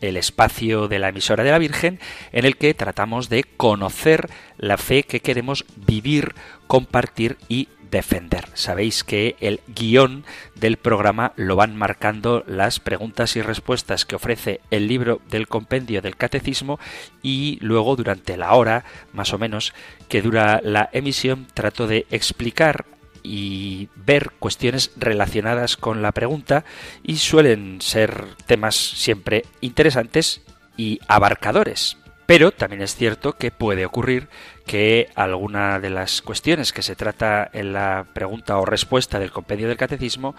el 0.00 0.16
espacio 0.16 0.88
de 0.88 0.98
la 0.98 1.08
emisora 1.08 1.44
de 1.44 1.50
la 1.50 1.58
Virgen 1.58 2.00
en 2.32 2.44
el 2.44 2.56
que 2.56 2.74
tratamos 2.74 3.28
de 3.28 3.44
conocer 3.44 4.28
la 4.56 4.76
fe 4.76 5.02
que 5.02 5.20
queremos 5.20 5.64
vivir, 5.76 6.34
compartir 6.66 7.36
y 7.48 7.68
defender. 7.90 8.48
Sabéis 8.54 9.04
que 9.04 9.36
el 9.40 9.60
guion 9.66 10.24
del 10.54 10.76
programa 10.76 11.32
lo 11.36 11.56
van 11.56 11.76
marcando 11.76 12.44
las 12.46 12.80
preguntas 12.80 13.36
y 13.36 13.42
respuestas 13.42 14.04
que 14.04 14.16
ofrece 14.16 14.60
el 14.70 14.88
libro 14.88 15.20
del 15.30 15.48
compendio 15.48 16.02
del 16.02 16.16
catecismo 16.16 16.78
y 17.22 17.58
luego 17.60 17.96
durante 17.96 18.36
la 18.36 18.54
hora, 18.54 18.84
más 19.12 19.32
o 19.32 19.38
menos, 19.38 19.72
que 20.08 20.22
dura 20.22 20.60
la 20.62 20.90
emisión, 20.92 21.46
trato 21.54 21.86
de 21.86 22.06
explicar 22.10 22.84
y 23.28 23.90
ver 23.94 24.30
cuestiones 24.38 24.90
relacionadas 24.96 25.76
con 25.76 26.00
la 26.00 26.12
pregunta 26.12 26.64
y 27.02 27.16
suelen 27.16 27.82
ser 27.82 28.24
temas 28.46 28.74
siempre 28.74 29.44
interesantes 29.60 30.40
y 30.78 30.98
abarcadores. 31.08 31.98
Pero 32.24 32.52
también 32.52 32.80
es 32.80 32.96
cierto 32.96 33.34
que 33.34 33.50
puede 33.50 33.84
ocurrir 33.84 34.28
que 34.66 35.10
alguna 35.14 35.78
de 35.78 35.90
las 35.90 36.22
cuestiones 36.22 36.72
que 36.72 36.82
se 36.82 36.96
trata 36.96 37.50
en 37.52 37.74
la 37.74 38.06
pregunta 38.14 38.56
o 38.56 38.64
respuesta 38.64 39.18
del 39.18 39.30
compendio 39.30 39.68
del 39.68 39.76
catecismo 39.76 40.34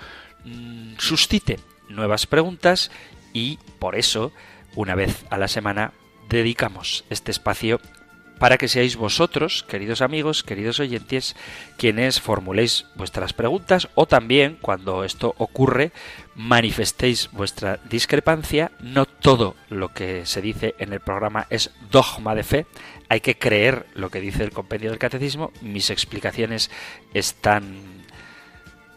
mm, 0.45 0.94
suscite 0.98 1.60
nuevas 1.90 2.26
preguntas 2.26 2.90
y 3.34 3.60
por 3.78 3.95
eso, 3.95 4.32
una 4.76 4.95
vez 4.95 5.26
a 5.30 5.38
la 5.38 5.48
semana, 5.48 5.94
dedicamos 6.28 7.06
este 7.12 7.32
espacio 7.32 7.80
para 8.40 8.58
que 8.58 8.70
seáis 8.70 8.95
vosotros, 8.95 9.64
queridos 9.68 10.02
amigos, 10.02 10.44
queridos 10.44 10.80
oyentes, 10.80 11.36
quienes 11.78 12.22
formuléis 12.22 12.86
vuestras 12.95 13.34
preguntas 13.34 13.90
o 13.95 14.08
también, 14.08 14.58
cuando 14.62 15.04
esto 15.04 15.36
ocurre, 15.38 15.92
manifestéis 16.36 17.30
vuestra 17.32 17.80
discrepancia. 17.90 18.72
No 18.80 19.06
todo 19.06 19.56
lo 19.70 19.94
que 19.94 20.26
se 20.26 20.42
dice 20.42 20.73
en 20.80 20.94
el 20.94 21.02
programa 21.02 21.48
es 21.50 21.72
dogma 21.92 22.34
de 22.34 22.44
fe, 22.44 22.66
hay 23.10 23.20
que 23.20 23.38
creer 23.38 23.86
lo 23.94 24.10
que 24.10 24.22
dice 24.22 24.44
el 24.44 24.52
compendio 24.52 24.90
del 24.90 25.00
catecismo. 25.00 25.52
Mis 25.62 25.90
explicaciones 25.90 26.72
están 27.14 28.06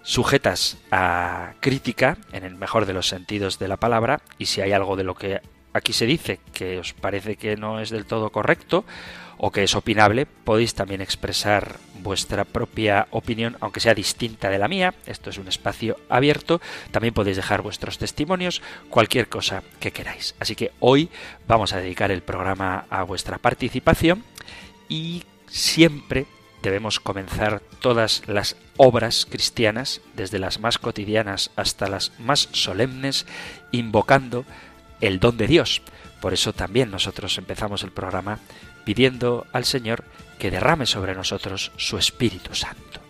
sujetas 0.03 0.79
a 0.91 1.55
crítica, 1.61 2.19
en 2.33 2.45
el 2.45 2.55
mejor 2.55 2.87
de 2.87 2.93
los 2.93 3.09
sentidos 3.09 3.59
de 3.59 3.69
la 3.69 3.77
palabra, 3.77 4.21
y 4.39 4.47
si 4.47 4.61
hay 4.61 4.73
algo 4.73 4.97
de 4.97 5.05
lo 5.05 5.15
que 5.15 5.41
aquí 5.73 5.93
se 5.93 6.07
dice 6.07 6.39
que 6.53 6.79
os 6.79 6.93
parece 6.93 7.37
que 7.37 7.57
no 7.57 7.81
es 7.81 7.91
del 7.91 8.05
todo 8.05 8.31
correcto, 8.31 8.85
o 9.45 9.51
que 9.51 9.65
es 9.65 9.75
opinable, 9.75 10.25
podéis 10.25 10.73
también 10.73 11.01
expresar 11.01 11.81
vuestra 12.01 12.45
propia 12.45 13.09
opinión, 13.11 13.57
aunque 13.59 13.81
sea 13.81 13.93
distinta 13.93 14.49
de 14.51 14.59
la 14.61 14.69
mía. 14.69 14.95
Esto 15.05 15.31
es 15.31 15.39
un 15.39 15.49
espacio 15.49 15.97
abierto. 16.09 16.61
También 16.93 17.13
podéis 17.13 17.39
dejar 17.39 17.61
vuestros 17.61 17.99
testimonios, 17.99 18.63
cualquier 18.89 19.29
cosa 19.29 19.65
que 19.81 19.91
queráis. 19.91 20.37
Así 20.39 20.55
que 20.55 20.71
hoy 20.79 21.09
vamos 21.49 21.73
a 21.73 21.79
dedicar 21.79 22.13
el 22.13 22.23
programa 22.23 22.87
a 22.89 23.03
vuestra 23.03 23.39
participación 23.39 24.23
y 24.89 25.25
siempre 25.49 26.27
debemos 26.63 27.01
comenzar 27.01 27.63
todas 27.81 28.23
las 28.29 28.55
obras 28.77 29.27
cristianas, 29.29 30.03
desde 30.15 30.39
las 30.39 30.61
más 30.61 30.79
cotidianas 30.79 31.51
hasta 31.57 31.89
las 31.89 32.13
más 32.21 32.49
solemnes, 32.53 33.27
invocando 33.73 34.45
el 35.01 35.19
don 35.19 35.37
de 35.37 35.49
Dios. 35.49 35.83
Por 36.21 36.33
eso 36.33 36.53
también 36.53 36.93
nosotros 36.93 37.37
empezamos 37.39 37.83
el 37.83 37.91
programa 37.91 38.39
pidiendo 38.85 39.47
al 39.53 39.65
Señor 39.65 40.05
que 40.39 40.51
derrame 40.51 40.87
sobre 40.87 41.15
nosotros 41.15 41.73
su 41.77 41.99
Espíritu 41.99 42.55
Santo. 42.55 43.01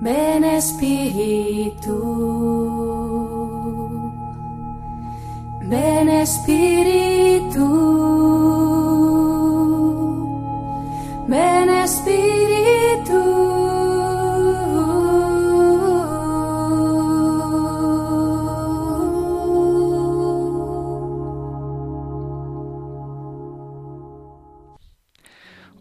Ven 0.00 0.44
Espíritu, 0.44 1.92
ven 5.68 6.08
Espíritu, 6.08 7.18
Espíritu. 11.88 12.57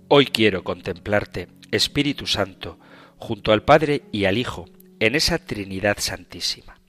Hoy 0.09 0.27
quiero 0.27 0.63
contemplarte, 0.63 1.49
Espíritu 1.69 2.27
Santo, 2.27 2.79
junto 3.17 3.51
al 3.51 3.63
Padre 3.63 4.03
y 4.13 4.23
al 4.23 4.37
Hijo, 4.37 4.63
en 5.01 5.15
esa 5.15 5.37
Trinidad 5.37 5.97
Santísima. 5.99 6.79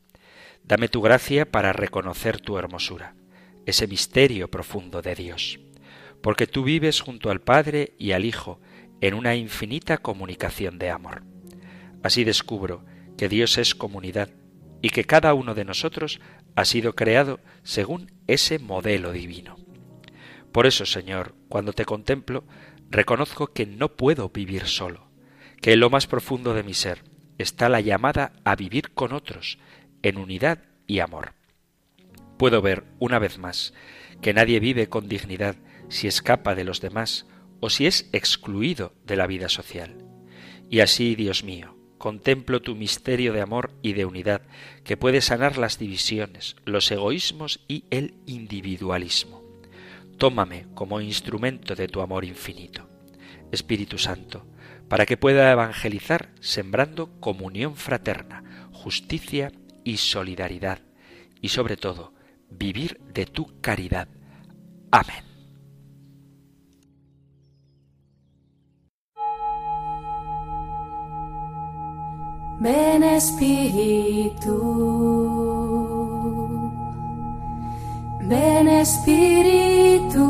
Dame 0.63 0.89
tu 0.89 1.03
gracia 1.03 1.51
para 1.51 1.73
reconocer 1.73 2.41
tu 2.41 2.59
hermosura, 2.59 3.17
ese 3.67 3.89
misterio 3.89 4.49
profundo 4.49 5.03
de 5.03 5.17
Dios, 5.17 5.59
porque 6.23 6.47
tú 6.47 6.63
vives 6.63 7.01
junto 7.01 7.31
al 7.31 7.41
Padre 7.41 7.93
y 7.99 8.13
al 8.13 8.25
Hijo 8.25 8.61
en 9.01 9.15
una 9.15 9.35
infinita 9.35 9.99
comunicación 9.99 10.79
de 10.79 10.91
amor. 10.91 11.25
Así 12.05 12.23
descubro 12.23 12.85
que 13.17 13.29
Dios 13.29 13.59
es 13.59 13.75
comunidad 13.75 14.31
y 14.81 14.91
que 14.91 15.03
cada 15.03 15.35
uno 15.35 15.57
de 15.57 15.65
nosotros 15.65 16.21
ha 16.55 16.65
sido 16.65 16.95
creado 16.95 17.41
según 17.65 18.13
ese 18.29 18.61
modelo 18.61 19.11
divino. 19.11 19.57
Por 20.53 20.67
eso, 20.67 20.87
Señor, 20.87 21.35
cuando 21.49 21.73
te 21.73 21.85
contemplo, 21.85 22.45
reconozco 22.91 23.49
que 23.49 23.67
no 23.67 23.97
puedo 23.97 24.29
vivir 24.31 24.67
solo, 24.67 25.09
que 25.61 25.73
en 25.73 25.81
lo 25.81 25.91
más 25.91 26.07
profundo 26.07 26.55
de 26.55 26.63
mi 26.63 26.75
ser 26.75 27.05
está 27.39 27.69
la 27.69 27.81
llamada 27.81 28.33
a 28.45 28.57
vivir 28.57 28.91
con 28.91 29.13
otros, 29.13 29.59
en 30.03 30.19
unidad 30.19 30.65
y 30.87 31.01
amor. 31.01 31.35
Puedo 32.37 32.63
ver, 32.63 32.85
una 32.99 33.19
vez 33.19 33.39
más, 33.39 33.75
que 34.21 34.33
nadie 34.33 34.61
vive 34.61 34.89
con 34.89 35.09
dignidad 35.09 35.57
si 35.89 36.07
escapa 36.07 36.55
de 36.55 36.65
los 36.65 36.81
demás 36.81 37.27
o 37.61 37.71
si 37.71 37.87
es 37.87 38.09
excluido 38.13 38.95
de 39.05 39.17
la 39.17 39.27
vida 39.27 39.49
social. 39.49 40.05
Y 40.71 40.81
así, 40.81 41.15
Dios 41.15 41.45
mío, 41.45 41.77
contemplo 41.99 42.63
tu 42.63 42.75
misterio 42.75 43.33
de 43.33 43.41
amor 43.41 43.73
y 43.83 43.93
de 43.95 44.05
unidad 44.05 44.43
que 44.85 44.97
puede 44.97 45.21
sanar 45.21 45.59
las 45.59 45.79
divisiones, 45.79 46.57
los 46.65 46.91
egoísmos 46.91 47.61
y 47.69 47.85
el 47.91 48.15
individualismo. 48.27 49.38
Tómame 50.19 50.67
como 50.75 51.01
instrumento 51.01 51.75
de 51.77 51.87
tu 51.87 52.01
amor 52.01 52.25
infinito. 52.25 52.89
Espíritu 53.53 53.99
Santo, 53.99 54.45
para 54.89 55.07
que 55.07 55.17
pueda 55.17 55.53
evangelizar 55.53 56.31
sembrando 56.41 57.21
comunión 57.21 57.77
fraterna, 57.77 58.43
justicia 58.73 59.53
y 59.85 59.99
solidaridad, 59.99 60.81
y 61.41 61.51
sobre 61.51 61.77
todo, 61.77 62.13
vivir 62.51 63.01
de 63.15 63.27
tu 63.27 63.61
caridad. 63.61 64.09
Amén. 64.91 65.25
Ven 72.61 73.05
Espíritu, 73.05 74.49
Espíritu, 78.69 80.25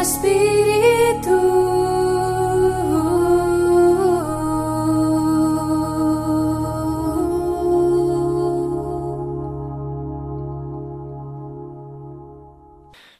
Espíritu. 0.00 0.56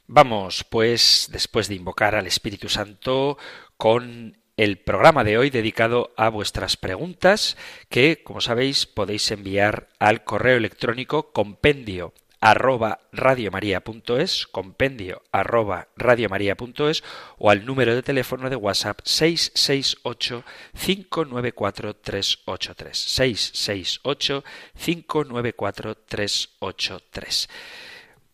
Vamos, 0.09 0.65
pues, 0.69 1.29
después 1.31 1.67
de 1.67 1.75
invocar 1.75 2.15
al 2.15 2.27
Espíritu 2.27 2.69
Santo, 2.69 3.37
con 3.77 4.36
el 4.57 4.79
programa 4.79 5.23
de 5.23 5.37
hoy 5.37 5.51
dedicado 5.51 6.11
a 6.17 6.29
vuestras 6.29 6.77
preguntas 6.77 7.57
que, 7.89 8.23
como 8.23 8.41
sabéis, 8.41 8.87
podéis 8.87 9.29
enviar 9.29 9.87
al 9.99 10.23
correo 10.23 10.57
electrónico 10.57 11.31
compendio 11.31 12.13
arroba 12.39 12.99
radiomaria.es, 13.11 14.47
compendio 14.47 15.21
arroba 15.31 15.89
radiomaria.es 15.95 17.03
o 17.37 17.51
al 17.51 17.65
número 17.65 17.95
de 17.95 18.03
teléfono 18.03 18.49
de 18.49 18.55
WhatsApp 18.55 18.99
668 19.03 20.43
594 20.73 21.95
383. 21.95 22.97
668 22.97 24.43
594 24.75 25.95
383. 25.95 27.49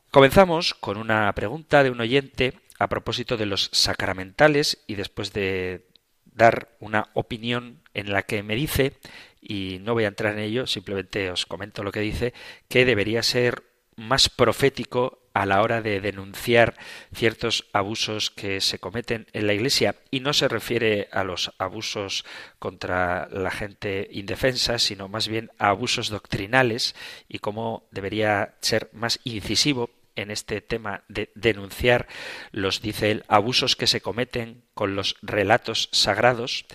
Comenzamos 0.10 0.74
con 0.74 0.98
una 0.98 1.32
pregunta 1.34 1.84
de 1.84 1.90
un 1.90 2.00
oyente 2.00 2.54
a 2.80 2.88
propósito 2.88 3.36
de 3.36 3.46
los 3.46 3.70
sacramentales 3.74 4.84
y 4.88 4.96
después 4.96 5.34
de 5.34 5.93
dar 6.36 6.70
una 6.80 7.10
opinión 7.14 7.82
en 7.94 8.12
la 8.12 8.24
que 8.24 8.44
me 8.44 8.56
dice, 8.56 8.94
y 9.42 9.80
no 9.82 9.94
voy 9.94 10.06
a 10.06 10.10
entrar 10.10 10.34
en 10.34 10.40
ello, 10.40 10.68
simplemente 10.68 11.30
os 11.32 11.46
comento 11.46 11.84
lo 11.84 11.92
que 11.92 12.00
dice, 12.00 12.34
que 12.70 12.86
debería 12.86 13.24
ser 13.24 13.64
más 13.96 14.30
profético 14.30 15.20
a 15.34 15.46
la 15.46 15.62
hora 15.62 15.82
de 15.82 16.00
denunciar 16.00 16.76
ciertos 17.14 17.66
abusos 17.74 18.30
que 18.30 18.62
se 18.62 18.80
cometen 18.80 19.28
en 19.34 19.48
la 19.48 19.54
Iglesia. 19.54 19.96
Y 20.12 20.20
no 20.20 20.34
se 20.34 20.48
refiere 20.48 21.10
a 21.12 21.24
los 21.24 21.52
abusos 21.58 22.24
contra 22.60 23.28
la 23.32 23.52
gente 23.52 24.08
indefensa, 24.12 24.78
sino 24.78 25.08
más 25.08 25.28
bien 25.28 25.52
a 25.58 25.70
abusos 25.70 26.10
doctrinales 26.10 26.96
y 27.28 27.40
cómo 27.40 27.88
debería 27.92 28.56
ser 28.62 28.90
más 28.94 29.20
incisivo 29.24 29.90
en 30.16 30.32
este 30.32 30.62
tema 30.62 31.04
de 31.08 31.32
denunciar 31.36 32.08
los, 32.52 32.82
dice 32.82 33.12
él, 33.12 33.24
abusos 33.28 33.76
que 33.76 33.88
se 33.88 34.02
cometen 34.02 34.64
con 34.74 34.96
los 34.96 35.16
relatos 35.22 35.90
sagrados, 35.92 36.66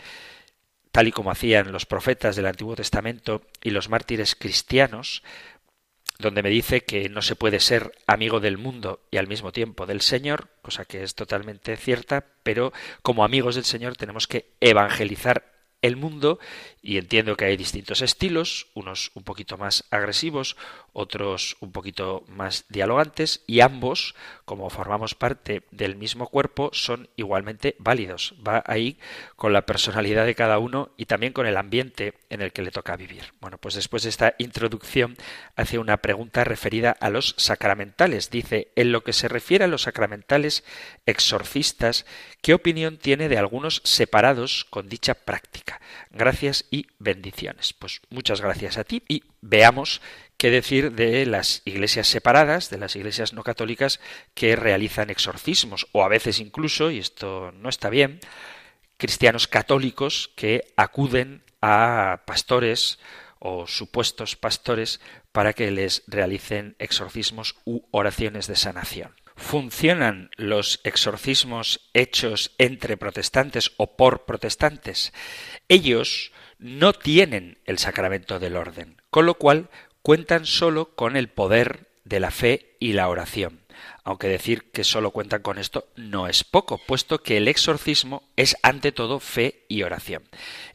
tal 0.92 1.08
y 1.08 1.12
como 1.12 1.30
hacían 1.30 1.72
los 1.72 1.86
profetas 1.86 2.36
del 2.36 2.46
Antiguo 2.46 2.76
Testamento 2.76 3.42
y 3.62 3.70
los 3.70 3.88
mártires 3.88 4.34
cristianos, 4.34 5.22
donde 6.18 6.42
me 6.42 6.50
dice 6.50 6.82
que 6.82 7.08
no 7.08 7.22
se 7.22 7.36
puede 7.36 7.60
ser 7.60 7.92
amigo 8.06 8.40
del 8.40 8.58
mundo 8.58 9.00
y 9.10 9.18
al 9.18 9.28
mismo 9.28 9.52
tiempo 9.52 9.86
del 9.86 10.00
Señor, 10.00 10.48
cosa 10.62 10.84
que 10.84 11.04
es 11.04 11.14
totalmente 11.14 11.76
cierta, 11.76 12.24
pero 12.42 12.72
como 13.02 13.24
amigos 13.24 13.54
del 13.54 13.64
Señor 13.64 13.96
tenemos 13.96 14.26
que 14.26 14.50
evangelizar 14.60 15.44
el 15.80 15.96
mundo 15.96 16.40
y 16.82 16.98
entiendo 16.98 17.36
que 17.36 17.44
hay 17.44 17.56
distintos 17.56 18.02
estilos, 18.02 18.66
unos 18.74 19.12
un 19.14 19.22
poquito 19.22 19.56
más 19.58 19.84
agresivos, 19.90 20.56
otros 20.98 21.56
un 21.60 21.70
poquito 21.70 22.24
más 22.26 22.64
dialogantes 22.68 23.44
y 23.46 23.60
ambos, 23.60 24.16
como 24.44 24.68
formamos 24.68 25.14
parte 25.14 25.62
del 25.70 25.94
mismo 25.94 26.26
cuerpo, 26.26 26.70
son 26.72 27.08
igualmente 27.14 27.76
válidos. 27.78 28.34
Va 28.46 28.64
ahí 28.66 28.98
con 29.36 29.52
la 29.52 29.64
personalidad 29.64 30.26
de 30.26 30.34
cada 30.34 30.58
uno 30.58 30.90
y 30.96 31.06
también 31.06 31.32
con 31.32 31.46
el 31.46 31.56
ambiente 31.56 32.14
en 32.30 32.42
el 32.42 32.52
que 32.52 32.62
le 32.62 32.72
toca 32.72 32.96
vivir. 32.96 33.32
Bueno, 33.40 33.58
pues 33.58 33.76
después 33.76 34.02
de 34.02 34.08
esta 34.08 34.34
introducción 34.38 35.16
hace 35.54 35.78
una 35.78 35.98
pregunta 35.98 36.42
referida 36.42 36.96
a 36.98 37.10
los 37.10 37.36
sacramentales. 37.38 38.30
Dice, 38.30 38.72
en 38.74 38.90
lo 38.90 39.04
que 39.04 39.12
se 39.12 39.28
refiere 39.28 39.64
a 39.64 39.68
los 39.68 39.82
sacramentales 39.82 40.64
exorcistas, 41.06 42.06
¿qué 42.42 42.54
opinión 42.54 42.98
tiene 42.98 43.28
de 43.28 43.38
algunos 43.38 43.82
separados 43.84 44.66
con 44.68 44.88
dicha 44.88 45.14
práctica? 45.14 45.80
Gracias 46.10 46.64
y 46.72 46.86
bendiciones. 46.98 47.72
Pues 47.72 48.00
muchas 48.10 48.40
gracias 48.40 48.78
a 48.78 48.84
ti 48.84 49.04
y 49.06 49.22
veamos 49.40 50.00
qué 50.38 50.50
decir 50.50 50.92
de 50.92 51.26
las 51.26 51.62
iglesias 51.64 52.06
separadas, 52.06 52.70
de 52.70 52.78
las 52.78 52.96
iglesias 52.96 53.32
no 53.32 53.42
católicas 53.42 54.00
que 54.34 54.56
realizan 54.56 55.10
exorcismos 55.10 55.88
o 55.92 56.04
a 56.04 56.08
veces 56.08 56.38
incluso, 56.38 56.90
y 56.90 56.98
esto 56.98 57.52
no 57.52 57.68
está 57.68 57.90
bien, 57.90 58.20
cristianos 58.96 59.48
católicos 59.48 60.30
que 60.36 60.72
acuden 60.76 61.42
a 61.60 62.22
pastores 62.24 62.98
o 63.40 63.66
supuestos 63.66 64.36
pastores 64.36 65.00
para 65.32 65.52
que 65.52 65.70
les 65.70 66.04
realicen 66.06 66.76
exorcismos 66.78 67.56
u 67.64 67.82
oraciones 67.90 68.46
de 68.46 68.56
sanación. 68.56 69.14
¿Funcionan 69.36 70.30
los 70.36 70.80
exorcismos 70.82 71.88
hechos 71.94 72.52
entre 72.58 72.96
protestantes 72.96 73.72
o 73.76 73.96
por 73.96 74.24
protestantes? 74.24 75.12
Ellos 75.68 76.32
no 76.58 76.92
tienen 76.92 77.58
el 77.64 77.78
sacramento 77.78 78.40
del 78.40 78.56
orden, 78.56 79.00
con 79.10 79.26
lo 79.26 79.34
cual 79.34 79.70
cuentan 80.08 80.46
solo 80.46 80.94
con 80.94 81.18
el 81.18 81.28
poder 81.28 81.90
de 82.04 82.18
la 82.18 82.30
fe 82.30 82.76
y 82.80 82.94
la 82.94 83.10
oración. 83.10 83.60
Aunque 84.04 84.26
decir 84.26 84.70
que 84.70 84.82
solo 84.82 85.10
cuentan 85.10 85.42
con 85.42 85.58
esto 85.58 85.92
no 85.96 86.28
es 86.28 86.44
poco, 86.44 86.80
puesto 86.86 87.18
que 87.18 87.36
el 87.36 87.46
exorcismo 87.46 88.26
es 88.34 88.56
ante 88.62 88.90
todo 88.90 89.20
fe 89.20 89.66
y 89.68 89.82
oración. 89.82 90.22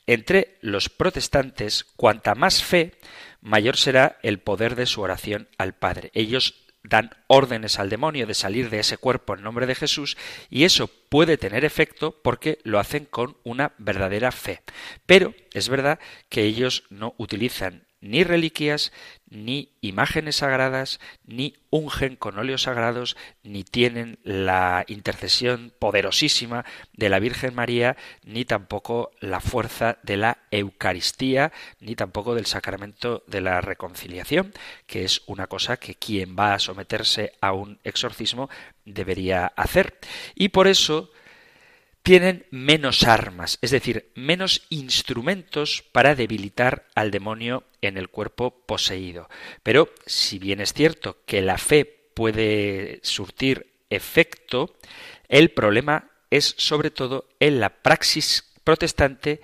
Entre 0.06 0.60
los 0.62 0.88
protestantes, 0.90 1.84
cuanta 1.96 2.36
más 2.36 2.64
fe, 2.64 2.94
mayor 3.42 3.76
será 3.76 4.20
el 4.22 4.38
poder 4.38 4.76
de 4.76 4.86
su 4.86 5.02
oración 5.02 5.50
al 5.58 5.74
Padre. 5.74 6.12
Ellos 6.14 6.54
dan 6.84 7.10
órdenes 7.26 7.80
al 7.80 7.90
demonio 7.90 8.28
de 8.28 8.36
salir 8.36 8.70
de 8.70 8.82
ese 8.82 8.98
cuerpo 8.98 9.34
en 9.34 9.42
nombre 9.42 9.66
de 9.66 9.74
Jesús 9.74 10.16
y 10.52 10.64
eso 10.64 10.92
puede 11.10 11.38
tener 11.40 11.66
efecto 11.66 12.22
porque 12.24 12.60
lo 12.64 12.78
hacen 12.78 13.06
con 13.06 13.38
una 13.44 13.74
verdadera 13.80 14.32
fe. 14.32 14.62
Pero 15.08 15.34
es 15.54 15.70
verdad 15.70 15.98
que 16.30 16.44
ellos 16.44 16.84
no 16.92 17.16
utilizan 17.18 17.88
ni 18.04 18.24
reliquias, 18.24 18.92
ni 19.34 19.70
imágenes 19.82 20.38
sagradas, 20.38 21.00
ni 21.26 21.56
ungen 21.70 22.16
con 22.16 22.38
óleos 22.38 22.64
sagrados, 22.64 23.18
ni 23.44 23.64
tienen 23.64 24.20
la 24.24 24.86
intercesión 24.88 25.74
poderosísima 25.80 26.66
de 26.94 27.10
la 27.10 27.20
Virgen 27.20 27.56
María, 27.56 27.98
ni 28.24 28.46
tampoco 28.46 29.12
la 29.20 29.40
fuerza 29.40 29.98
de 30.04 30.18
la 30.18 30.38
Eucaristía, 30.52 31.52
ni 31.80 31.96
tampoco 31.96 32.36
del 32.36 32.46
sacramento 32.46 33.24
de 33.28 33.42
la 33.42 33.60
reconciliación, 33.60 34.54
que 34.86 35.04
es 35.04 35.24
una 35.26 35.48
cosa 35.48 35.78
que 35.78 35.96
quien 35.96 36.36
va 36.38 36.54
a 36.54 36.60
someterse 36.60 37.34
a 37.42 37.54
un 37.54 37.80
exorcismo 37.84 38.50
debería 38.86 39.48
hacer. 39.48 39.98
Y 40.36 40.50
por 40.50 40.68
eso 40.68 41.12
tienen 42.04 42.46
menos 42.52 43.04
armas, 43.04 43.58
es 43.62 43.72
decir, 43.72 44.12
menos 44.14 44.66
instrumentos 44.70 45.84
para 45.94 46.16
debilitar 46.16 46.86
al 46.96 47.12
demonio 47.12 47.64
en 47.82 47.98
el 47.98 48.10
cuerpo 48.10 48.52
poseído. 48.66 49.30
Pero 49.64 49.90
si 50.06 50.38
bien 50.38 50.60
es 50.60 50.74
cierto 50.74 51.18
que 51.26 51.42
la 51.42 51.58
fe 51.58 51.86
puede 52.14 53.00
surtir 53.04 53.72
efecto, 53.90 54.76
el 55.30 55.52
problema 55.52 56.10
es 56.30 56.56
sobre 56.58 56.92
todo 56.92 57.30
en 57.40 57.62
la 57.62 57.70
praxis 57.70 58.52
protestante 58.66 59.42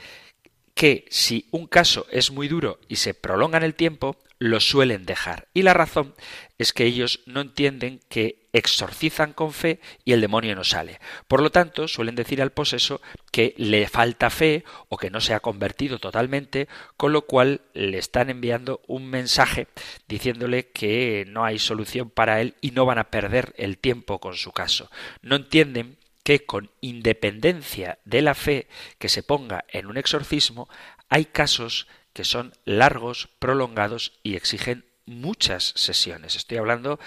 que 0.74 1.06
si 1.10 1.48
un 1.52 1.66
caso 1.68 2.08
es 2.12 2.32
muy 2.32 2.48
duro 2.48 2.80
y 2.88 2.98
se 2.98 3.14
prolonga 3.14 3.58
en 3.58 3.64
el 3.64 3.76
tiempo, 3.76 4.18
lo 4.38 4.60
suelen 4.60 5.06
dejar. 5.06 5.48
Y 5.54 5.64
la 5.64 5.74
razón 5.74 6.16
es 6.58 6.74
que 6.74 6.86
ellos 6.86 7.22
no 7.26 7.42
entienden 7.42 8.00
que 8.10 8.39
exorcizan 8.54 9.34
con 9.34 9.54
fe 9.54 9.80
y 10.06 10.14
el 10.14 10.22
demonio 10.22 10.56
no 10.56 10.64
sale. 10.64 11.00
Por 11.28 11.42
lo 11.42 11.52
tanto, 11.52 11.88
suelen 11.88 12.16
decir 12.16 12.42
al 12.42 12.52
poseso 12.52 13.02
que 13.32 13.54
le 13.58 13.88
falta 13.88 14.30
fe 14.30 14.64
o 14.88 14.98
que 14.98 15.10
no 15.10 15.22
se 15.22 15.34
ha 15.34 15.40
convertido 15.40 16.00
totalmente, 16.00 16.68
con 16.98 17.14
lo 17.14 17.24
cual 17.24 17.62
le 17.74 17.98
están 17.98 18.30
enviando 18.30 18.82
un 18.88 19.08
mensaje 19.08 19.68
diciéndole 20.08 20.68
que 20.68 21.26
no 21.28 21.46
hay 21.46 21.60
solución 21.60 22.10
para 22.10 22.42
él 22.42 22.56
y 22.62 22.72
no 22.72 22.86
van 22.86 22.98
a 22.98 23.12
perder 23.12 23.54
el 23.58 23.78
tiempo 23.78 24.20
con 24.20 24.36
su 24.36 24.52
caso. 24.52 24.90
No 25.22 25.36
entienden 25.36 25.98
que 26.24 26.46
con 26.46 26.70
independencia 26.82 28.00
de 28.06 28.22
la 28.22 28.36
fe 28.36 28.68
que 28.98 29.10
se 29.10 29.24
ponga 29.24 29.66
en 29.70 29.88
un 29.88 29.98
exorcismo, 29.98 30.70
hay 31.10 31.26
casos 31.26 31.88
que 32.14 32.24
son 32.24 32.54
largos, 32.66 33.30
prolongados 33.40 34.20
y 34.24 34.36
exigen 34.36 34.86
muchas 35.06 35.74
sesiones. 35.76 36.36
Estoy 36.36 36.58
hablando 36.58 37.00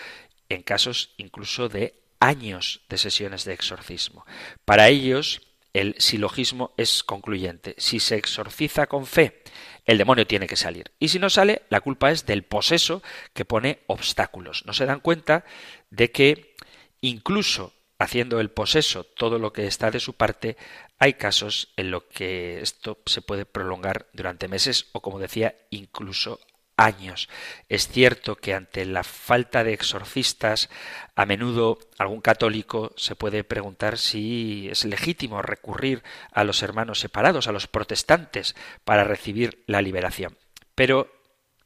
en 0.52 0.62
casos 0.62 1.14
incluso 1.16 1.68
de 1.68 1.94
años 2.20 2.82
de 2.88 2.98
sesiones 2.98 3.44
de 3.44 3.52
exorcismo. 3.52 4.24
Para 4.64 4.88
ellos, 4.88 5.40
el 5.72 5.94
silogismo 5.98 6.72
es 6.76 7.02
concluyente. 7.02 7.74
Si 7.78 7.98
se 7.98 8.16
exorciza 8.16 8.86
con 8.86 9.06
fe, 9.06 9.42
el 9.84 9.98
demonio 9.98 10.26
tiene 10.26 10.46
que 10.46 10.56
salir. 10.56 10.92
Y 10.98 11.08
si 11.08 11.18
no 11.18 11.30
sale, 11.30 11.62
la 11.68 11.80
culpa 11.80 12.10
es 12.10 12.26
del 12.26 12.44
poseso 12.44 13.02
que 13.32 13.44
pone 13.44 13.80
obstáculos. 13.86 14.64
No 14.66 14.72
se 14.72 14.86
dan 14.86 15.00
cuenta 15.00 15.44
de 15.90 16.10
que 16.12 16.54
incluso 17.00 17.74
haciendo 17.98 18.40
el 18.40 18.50
poseso 18.50 19.04
todo 19.04 19.38
lo 19.38 19.52
que 19.52 19.66
está 19.66 19.90
de 19.90 20.00
su 20.00 20.14
parte, 20.14 20.56
hay 20.98 21.14
casos 21.14 21.72
en 21.76 21.90
los 21.90 22.04
que 22.04 22.60
esto 22.60 22.98
se 23.06 23.22
puede 23.22 23.46
prolongar 23.46 24.08
durante 24.12 24.48
meses 24.48 24.86
o, 24.92 25.00
como 25.00 25.18
decía, 25.18 25.56
incluso 25.70 26.40
años. 26.76 27.28
Es 27.68 27.88
cierto 27.88 28.36
que 28.36 28.54
ante 28.54 28.84
la 28.84 29.04
falta 29.04 29.64
de 29.64 29.72
exorcistas, 29.72 30.70
a 31.14 31.26
menudo 31.26 31.78
algún 31.98 32.20
católico 32.20 32.92
se 32.96 33.16
puede 33.16 33.44
preguntar 33.44 33.98
si 33.98 34.68
es 34.70 34.84
legítimo 34.84 35.42
recurrir 35.42 36.02
a 36.32 36.44
los 36.44 36.62
hermanos 36.62 37.00
separados, 37.00 37.48
a 37.48 37.52
los 37.52 37.66
protestantes, 37.66 38.54
para 38.84 39.04
recibir 39.04 39.62
la 39.66 39.82
liberación. 39.82 40.36
Pero 40.74 41.12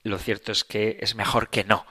lo 0.02 0.18
cierto 0.18 0.52
es 0.52 0.64
que 0.64 0.98
es 1.00 1.14
mejor 1.14 1.50
que 1.50 1.64
no. 1.64 1.84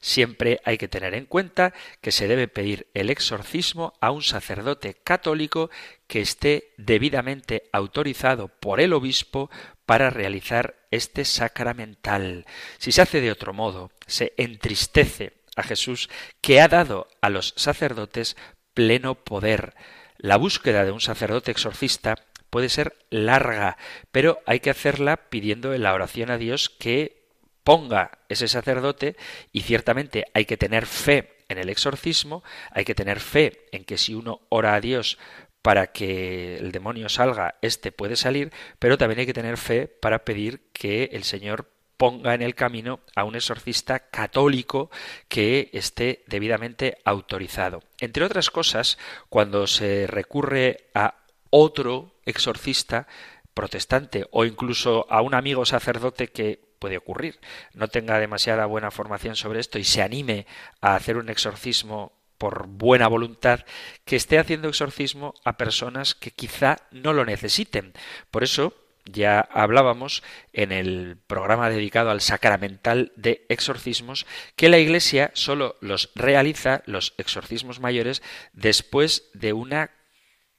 Siempre 0.00 0.60
hay 0.64 0.78
que 0.78 0.86
tener 0.86 1.14
en 1.14 1.26
cuenta 1.26 1.74
que 2.00 2.12
se 2.12 2.28
debe 2.28 2.46
pedir 2.46 2.86
el 2.94 3.10
exorcismo 3.10 3.94
a 4.00 4.12
un 4.12 4.22
sacerdote 4.22 4.94
católico 4.94 5.68
que 6.06 6.20
esté 6.20 6.72
debidamente 6.76 7.68
autorizado 7.72 8.48
por 8.48 8.80
el 8.80 8.92
obispo 8.92 9.50
para 9.86 10.10
realizar 10.10 10.74
este 10.90 11.24
sacramental. 11.24 12.44
Si 12.78 12.92
se 12.92 13.02
hace 13.02 13.20
de 13.20 13.30
otro 13.30 13.52
modo, 13.52 13.90
se 14.06 14.34
entristece 14.36 15.34
a 15.56 15.62
Jesús 15.62 16.10
que 16.40 16.60
ha 16.60 16.68
dado 16.68 17.08
a 17.20 17.30
los 17.30 17.54
sacerdotes 17.56 18.36
pleno 18.74 19.14
poder. 19.14 19.74
La 20.18 20.36
búsqueda 20.36 20.84
de 20.84 20.90
un 20.90 21.00
sacerdote 21.00 21.50
exorcista 21.50 22.16
puede 22.50 22.68
ser 22.68 22.96
larga, 23.10 23.76
pero 24.12 24.40
hay 24.46 24.60
que 24.60 24.70
hacerla 24.70 25.16
pidiendo 25.16 25.72
en 25.72 25.82
la 25.82 25.94
oración 25.94 26.30
a 26.30 26.38
Dios 26.38 26.68
que 26.68 27.24
ponga 27.64 28.18
ese 28.28 28.48
sacerdote 28.48 29.16
y 29.52 29.62
ciertamente 29.62 30.26
hay 30.34 30.44
que 30.44 30.56
tener 30.56 30.86
fe 30.86 31.36
en 31.48 31.58
el 31.58 31.68
exorcismo, 31.68 32.42
hay 32.70 32.84
que 32.84 32.94
tener 32.94 33.20
fe 33.20 33.66
en 33.72 33.84
que 33.84 33.98
si 33.98 34.14
uno 34.14 34.40
ora 34.48 34.74
a 34.74 34.80
Dios 34.80 35.18
para 35.66 35.88
que 35.88 36.58
el 36.58 36.70
demonio 36.70 37.08
salga, 37.08 37.56
éste 37.60 37.90
puede 37.90 38.14
salir, 38.14 38.52
pero 38.78 38.96
también 38.96 39.18
hay 39.18 39.26
que 39.26 39.32
tener 39.32 39.56
fe 39.56 39.88
para 39.88 40.24
pedir 40.24 40.70
que 40.72 41.10
el 41.12 41.24
Señor 41.24 41.72
ponga 41.96 42.34
en 42.34 42.42
el 42.42 42.54
camino 42.54 43.00
a 43.16 43.24
un 43.24 43.34
exorcista 43.34 43.98
católico 43.98 44.92
que 45.26 45.70
esté 45.72 46.22
debidamente 46.28 46.98
autorizado. 47.04 47.82
Entre 47.98 48.24
otras 48.24 48.48
cosas, 48.48 48.96
cuando 49.28 49.66
se 49.66 50.06
recurre 50.06 50.86
a 50.94 51.16
otro 51.50 52.14
exorcista 52.26 53.08
protestante 53.52 54.28
o 54.30 54.44
incluso 54.44 55.08
a 55.10 55.20
un 55.20 55.34
amigo 55.34 55.66
sacerdote 55.66 56.28
que 56.28 56.60
puede 56.78 56.98
ocurrir, 56.98 57.40
no 57.74 57.88
tenga 57.88 58.20
demasiada 58.20 58.66
buena 58.66 58.92
formación 58.92 59.34
sobre 59.34 59.58
esto 59.58 59.80
y 59.80 59.84
se 59.84 60.02
anime 60.02 60.46
a 60.80 60.94
hacer 60.94 61.16
un 61.16 61.28
exorcismo 61.28 62.12
por 62.38 62.66
buena 62.66 63.08
voluntad, 63.08 63.60
que 64.04 64.16
esté 64.16 64.38
haciendo 64.38 64.68
exorcismo 64.68 65.34
a 65.44 65.56
personas 65.56 66.14
que 66.14 66.30
quizá 66.30 66.76
no 66.90 67.12
lo 67.12 67.24
necesiten. 67.24 67.92
Por 68.30 68.44
eso, 68.44 68.74
ya 69.04 69.40
hablábamos 69.40 70.22
en 70.52 70.72
el 70.72 71.16
programa 71.26 71.70
dedicado 71.70 72.10
al 72.10 72.20
sacramental 72.20 73.12
de 73.16 73.46
exorcismos 73.48 74.26
que 74.56 74.68
la 74.68 74.78
Iglesia 74.78 75.30
solo 75.34 75.76
los 75.80 76.10
realiza, 76.14 76.82
los 76.86 77.14
exorcismos 77.18 77.80
mayores, 77.80 78.22
después 78.52 79.30
de 79.32 79.52
una 79.52 79.90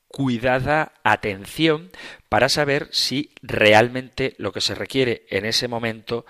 cuidada 0.08 0.94
atención 1.04 1.92
para 2.30 2.50
saber 2.50 2.88
si 2.92 3.32
realmente 3.42 4.36
lo 4.38 4.54
que 4.54 4.62
se 4.62 4.76
requiere 4.76 5.26
en 5.30 5.46
ese 5.46 5.68
momento 5.68 6.26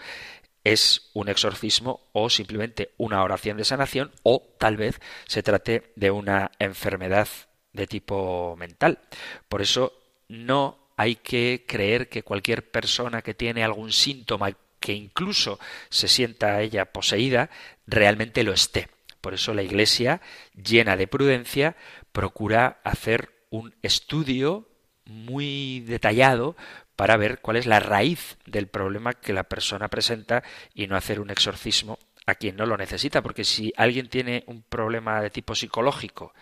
es 0.73 1.09
un 1.13 1.29
exorcismo 1.29 2.01
o 2.13 2.29
simplemente 2.29 2.91
una 2.97 3.23
oración 3.23 3.57
de 3.57 3.65
sanación 3.65 4.11
o 4.23 4.43
tal 4.57 4.77
vez 4.77 4.99
se 5.25 5.43
trate 5.43 5.91
de 5.95 6.11
una 6.11 6.51
enfermedad 6.59 7.27
de 7.73 7.87
tipo 7.87 8.55
mental. 8.57 8.99
Por 9.47 9.61
eso 9.61 9.93
no 10.27 10.77
hay 10.97 11.15
que 11.15 11.63
creer 11.67 12.09
que 12.09 12.23
cualquier 12.23 12.69
persona 12.69 13.21
que 13.21 13.33
tiene 13.33 13.63
algún 13.63 13.91
síntoma 13.91 14.51
que 14.79 14.93
incluso 14.93 15.59
se 15.89 16.07
sienta 16.07 16.61
ella 16.61 16.91
poseída, 16.91 17.49
realmente 17.85 18.43
lo 18.43 18.53
esté. 18.53 18.89
Por 19.21 19.33
eso 19.33 19.53
la 19.53 19.63
Iglesia, 19.63 20.21
llena 20.53 20.97
de 20.97 21.07
prudencia, 21.07 21.75
procura 22.11 22.79
hacer 22.83 23.31
un 23.49 23.75
estudio 23.81 24.67
muy 25.05 25.81
detallado 25.81 26.55
para 26.97 27.15
ver 27.15 27.39
cuál 27.39 27.55
es 27.55 27.65
la 27.65 27.79
raíz 27.79 28.37
del 28.45 28.67
problema 28.67 29.13
que 29.13 29.31
la 29.31 29.43
persona 29.43 29.87
presenta 29.87 30.43
y 30.73 30.87
no 30.87 30.97
hacer 30.97 31.21
un 31.21 31.29
exorcismo 31.29 31.97
a 32.25 32.35
quien 32.35 32.57
no 32.57 32.65
lo 32.65 32.75
necesita, 32.75 33.21
porque 33.21 33.45
si 33.45 33.71
alguien 33.77 34.09
tiene 34.09 34.43
un 34.47 34.61
problema 34.61 35.21
de 35.21 35.29
tipo 35.29 35.55
psicológico 35.55 36.33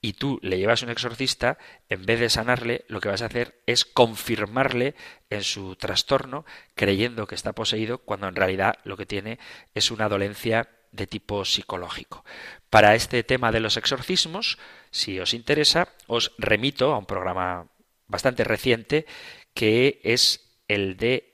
y 0.00 0.12
tú 0.12 0.38
le 0.42 0.58
llevas 0.58 0.82
un 0.82 0.90
exorcista, 0.90 1.58
en 1.88 2.06
vez 2.06 2.20
de 2.20 2.30
sanarle, 2.30 2.84
lo 2.86 3.00
que 3.00 3.08
vas 3.08 3.22
a 3.22 3.26
hacer 3.26 3.60
es 3.66 3.84
confirmarle 3.84 4.94
en 5.30 5.42
su 5.42 5.74
trastorno, 5.74 6.44
creyendo 6.76 7.26
que 7.26 7.34
está 7.34 7.52
poseído, 7.52 7.98
cuando 7.98 8.28
en 8.28 8.36
realidad 8.36 8.76
lo 8.84 8.96
que 8.96 9.06
tiene 9.06 9.40
es 9.74 9.90
una 9.90 10.08
dolencia 10.08 10.68
de 10.92 11.08
tipo 11.08 11.44
psicológico. 11.44 12.24
Para 12.70 12.94
este 12.94 13.24
tema 13.24 13.50
de 13.50 13.58
los 13.58 13.76
exorcismos, 13.76 14.58
si 14.92 15.18
os 15.18 15.34
interesa, 15.34 15.88
os 16.06 16.30
remito 16.38 16.94
a 16.94 16.98
un 16.98 17.06
programa 17.06 17.66
bastante 18.06 18.44
reciente 18.44 19.06
que 19.54 20.00
es 20.04 20.40
el 20.68 20.96
de 20.96 21.32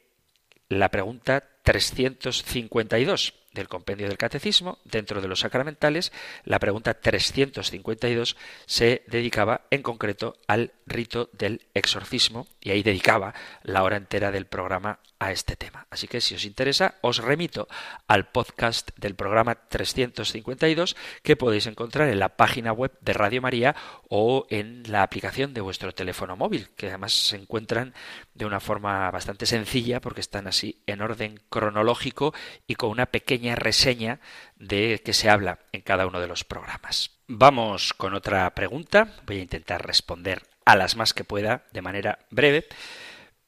la 0.68 0.90
pregunta 0.90 1.44
352 1.62 3.34
del 3.52 3.68
compendio 3.68 4.06
del 4.06 4.18
catecismo, 4.18 4.78
dentro 4.84 5.20
de 5.20 5.28
los 5.28 5.40
sacramentales, 5.40 6.12
la 6.44 6.60
pregunta 6.60 6.94
352 6.94 8.36
se 8.66 9.02
dedicaba 9.08 9.62
en 9.70 9.82
concreto 9.82 10.36
al 10.46 10.72
rito 10.86 11.28
del 11.32 11.66
exorcismo 11.74 12.46
y 12.60 12.70
ahí 12.70 12.82
dedicaba 12.82 13.34
la 13.62 13.82
hora 13.82 13.96
entera 13.96 14.30
del 14.30 14.46
programa 14.46 15.00
a 15.20 15.30
este 15.32 15.54
tema. 15.54 15.86
Así 15.90 16.08
que 16.08 16.20
si 16.20 16.34
os 16.34 16.44
interesa, 16.44 16.96
os 17.02 17.18
remito 17.18 17.68
al 18.08 18.28
podcast 18.28 18.90
del 18.96 19.14
programa 19.14 19.54
352 19.54 20.96
que 21.22 21.36
podéis 21.36 21.66
encontrar 21.66 22.08
en 22.08 22.18
la 22.18 22.36
página 22.36 22.72
web 22.72 22.92
de 23.00 23.12
Radio 23.12 23.42
María 23.42 23.76
o 24.08 24.46
en 24.50 24.82
la 24.90 25.02
aplicación 25.02 25.54
de 25.54 25.60
vuestro 25.60 25.92
teléfono 25.92 26.36
móvil, 26.36 26.70
que 26.76 26.88
además 26.88 27.12
se 27.12 27.36
encuentran 27.36 27.94
de 28.34 28.46
una 28.46 28.60
forma 28.60 29.10
bastante 29.10 29.46
sencilla 29.46 30.00
porque 30.00 30.22
están 30.22 30.46
así 30.46 30.82
en 30.86 31.02
orden 31.02 31.38
cronológico 31.50 32.34
y 32.66 32.74
con 32.74 32.90
una 32.90 33.06
pequeña 33.06 33.54
reseña 33.54 34.20
de 34.56 35.02
que 35.04 35.12
se 35.12 35.28
habla 35.28 35.60
en 35.72 35.82
cada 35.82 36.06
uno 36.06 36.20
de 36.20 36.28
los 36.28 36.44
programas. 36.44 37.20
Vamos 37.28 37.92
con 37.92 38.14
otra 38.14 38.52
pregunta. 38.54 39.14
Voy 39.26 39.38
a 39.38 39.42
intentar 39.42 39.86
responder 39.86 40.42
a 40.64 40.76
las 40.76 40.96
más 40.96 41.12
que 41.12 41.24
pueda 41.24 41.64
de 41.72 41.82
manera 41.82 42.20
breve, 42.30 42.66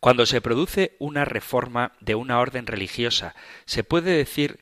cuando 0.00 0.26
se 0.26 0.40
produce 0.40 0.96
una 0.98 1.24
reforma 1.24 1.92
de 2.00 2.16
una 2.16 2.40
orden 2.40 2.66
religiosa, 2.66 3.36
¿se 3.64 3.84
puede 3.84 4.16
decir 4.16 4.58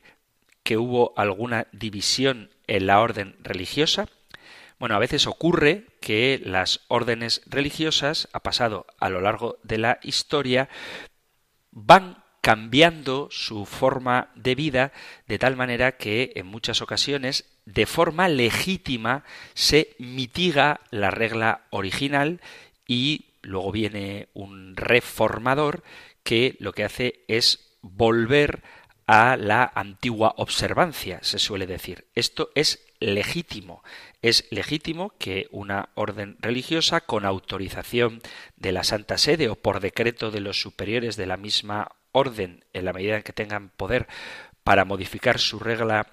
que 0.61 0.77
hubo 0.77 1.15
alguna 1.17 1.65
división 1.71 2.51
en 2.67 2.85
la 2.85 2.99
orden 2.99 3.35
religiosa? 3.41 4.07
Bueno, 4.77 4.93
a 4.93 4.99
veces 4.99 5.25
ocurre 5.25 5.87
que 6.01 6.39
las 6.45 6.81
órdenes 6.87 7.41
religiosas, 7.47 8.29
ha 8.31 8.41
pasado 8.41 8.85
a 8.99 9.09
lo 9.09 9.21
largo 9.21 9.57
de 9.63 9.79
la 9.79 9.99
historia, 10.03 10.69
van 11.71 12.23
cambiando 12.41 13.27
su 13.31 13.65
forma 13.65 14.29
de 14.35 14.55
vida 14.55 14.91
de 15.27 15.39
tal 15.39 15.55
manera 15.55 15.97
que 15.97 16.31
en 16.35 16.47
muchas 16.47 16.81
ocasiones 16.81 17.45
de 17.65 17.85
forma 17.85 18.27
legítima 18.27 19.23
se 19.53 19.95
mitiga 19.99 20.81
la 20.91 21.11
regla 21.11 21.65
original 21.69 22.41
y 22.87 23.25
luego 23.41 23.71
viene 23.71 24.29
un 24.33 24.75
reformador 24.75 25.83
que 26.23 26.55
lo 26.59 26.73
que 26.73 26.83
hace 26.83 27.23
es 27.27 27.77
volver 27.81 28.63
a 29.07 29.37
la 29.37 29.71
antigua 29.73 30.35
observancia, 30.37 31.19
se 31.23 31.39
suele 31.39 31.65
decir. 31.65 32.05
Esto 32.13 32.51
es 32.53 32.85
legítimo. 32.99 33.83
Es 34.21 34.45
legítimo 34.51 35.13
que 35.17 35.47
una 35.49 35.89
orden 35.95 36.37
religiosa 36.39 37.01
con 37.01 37.25
autorización 37.25 38.21
de 38.55 38.71
la 38.71 38.83
Santa 38.83 39.17
Sede 39.17 39.49
o 39.49 39.55
por 39.55 39.79
decreto 39.79 40.29
de 40.29 40.41
los 40.41 40.61
superiores 40.61 41.15
de 41.15 41.25
la 41.25 41.37
misma 41.37 41.89
orden 42.11 42.65
en 42.73 42.85
la 42.85 42.93
medida 42.93 43.17
en 43.17 43.23
que 43.23 43.33
tengan 43.33 43.69
poder 43.69 44.07
para 44.63 44.85
modificar 44.85 45.39
su 45.39 45.59
regla 45.59 46.07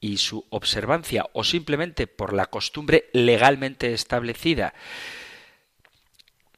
y 0.00 0.16
su 0.16 0.46
observancia 0.50 1.26
o 1.32 1.44
simplemente 1.44 2.06
por 2.06 2.32
la 2.32 2.46
costumbre 2.46 3.10
legalmente 3.12 3.92
establecida 3.92 4.74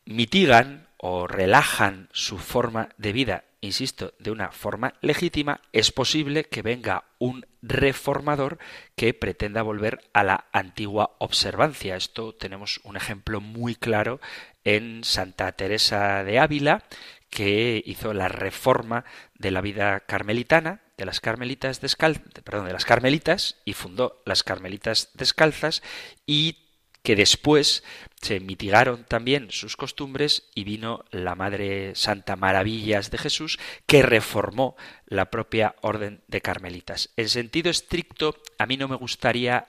mitigan 0.04 0.88
o 0.96 1.26
relajan 1.26 2.08
su 2.12 2.38
forma 2.38 2.90
de 2.96 3.12
vida, 3.12 3.44
insisto, 3.60 4.14
de 4.18 4.30
una 4.30 4.52
forma 4.52 4.94
legítima, 5.00 5.60
es 5.72 5.90
posible 5.90 6.44
que 6.44 6.62
venga 6.62 7.04
un 7.18 7.44
reformador 7.60 8.58
que 8.94 9.14
pretenda 9.14 9.62
volver 9.62 10.00
a 10.12 10.22
la 10.22 10.46
antigua 10.52 11.16
observancia. 11.18 11.96
Esto 11.96 12.34
tenemos 12.34 12.80
un 12.84 12.96
ejemplo 12.96 13.40
muy 13.40 13.74
claro 13.74 14.20
en 14.64 15.02
Santa 15.02 15.50
Teresa 15.52 16.22
de 16.22 16.38
Ávila, 16.38 16.84
que 17.32 17.82
hizo 17.86 18.12
la 18.12 18.28
reforma 18.28 19.06
de 19.38 19.50
la 19.50 19.62
vida 19.62 20.00
carmelitana, 20.00 20.82
de 20.98 21.06
las 21.06 21.20
carmelitas 21.20 21.80
descalzas, 21.80 22.22
perdón, 22.44 22.66
de 22.66 22.74
las 22.74 22.84
carmelitas 22.84 23.56
y 23.64 23.72
fundó 23.72 24.22
las 24.26 24.42
carmelitas 24.42 25.08
descalzas 25.14 25.82
y 26.26 26.58
que 27.02 27.16
después 27.16 27.84
se 28.20 28.38
mitigaron 28.38 29.04
también 29.04 29.50
sus 29.50 29.78
costumbres 29.78 30.50
y 30.54 30.64
vino 30.64 31.06
la 31.10 31.34
Madre 31.34 31.94
Santa 31.94 32.36
Maravillas 32.36 33.10
de 33.10 33.16
Jesús 33.16 33.58
que 33.86 34.02
reformó 34.02 34.76
la 35.06 35.30
propia 35.30 35.74
orden 35.80 36.22
de 36.28 36.42
carmelitas. 36.42 37.14
En 37.16 37.30
sentido 37.30 37.70
estricto, 37.70 38.36
a 38.58 38.66
mí 38.66 38.76
no 38.76 38.88
me 38.88 38.96
gustaría 38.96 39.68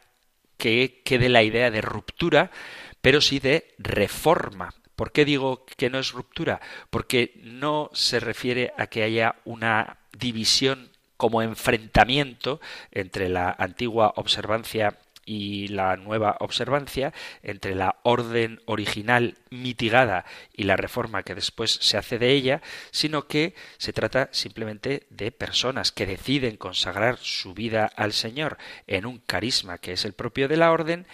que 0.58 1.02
quede 1.06 1.30
la 1.30 1.44
idea 1.44 1.72
de 1.72 1.80
ruptura, 1.80 2.52
pero 3.00 3.22
sí 3.22 3.40
de 3.40 3.74
reforma, 3.78 4.76
¿Por 4.96 5.12
qué 5.12 5.26
digo 5.26 5.66
que 5.78 5.90
no 5.90 6.00
es 6.00 6.12
ruptura? 6.12 6.62
Porque 6.90 7.40
no 7.44 7.90
se 7.94 8.20
refiere 8.20 8.74
a 8.78 8.88
que 8.88 9.04
haya 9.04 9.36
una 9.46 9.98
división 10.18 10.90
como 11.18 11.42
enfrentamiento 11.42 12.60
entre 12.92 13.30
la 13.30 13.56
antigua 13.58 14.14
observancia 14.18 14.98
y 15.26 15.70
la 15.70 15.96
nueva 15.96 16.38
observancia, 16.40 17.14
entre 17.44 17.76
la 17.76 17.96
orden 18.04 18.62
original 18.66 19.38
mitigada 19.50 20.26
y 20.54 20.64
la 20.64 20.76
reforma 20.76 21.24
que 21.24 21.36
después 21.36 21.72
se 21.72 21.98
hace 21.98 22.20
de 22.20 22.32
ella, 22.32 22.62
sino 22.92 23.28
que 23.28 23.56
se 23.78 23.94
trata 23.94 24.30
simplemente 24.32 25.08
de 25.10 25.32
personas 25.32 25.92
que 25.92 26.06
deciden 26.06 26.58
consagrar 26.58 27.18
su 27.20 27.54
vida 27.54 27.90
al 27.96 28.14
Señor 28.14 28.58
en 28.88 29.06
un 29.06 29.20
carisma 29.20 29.78
que 29.78 29.94
es 29.94 30.06
el 30.06 30.14
propio 30.14 30.48
de 30.48 30.58
la 30.58 30.72
orden 30.72 31.08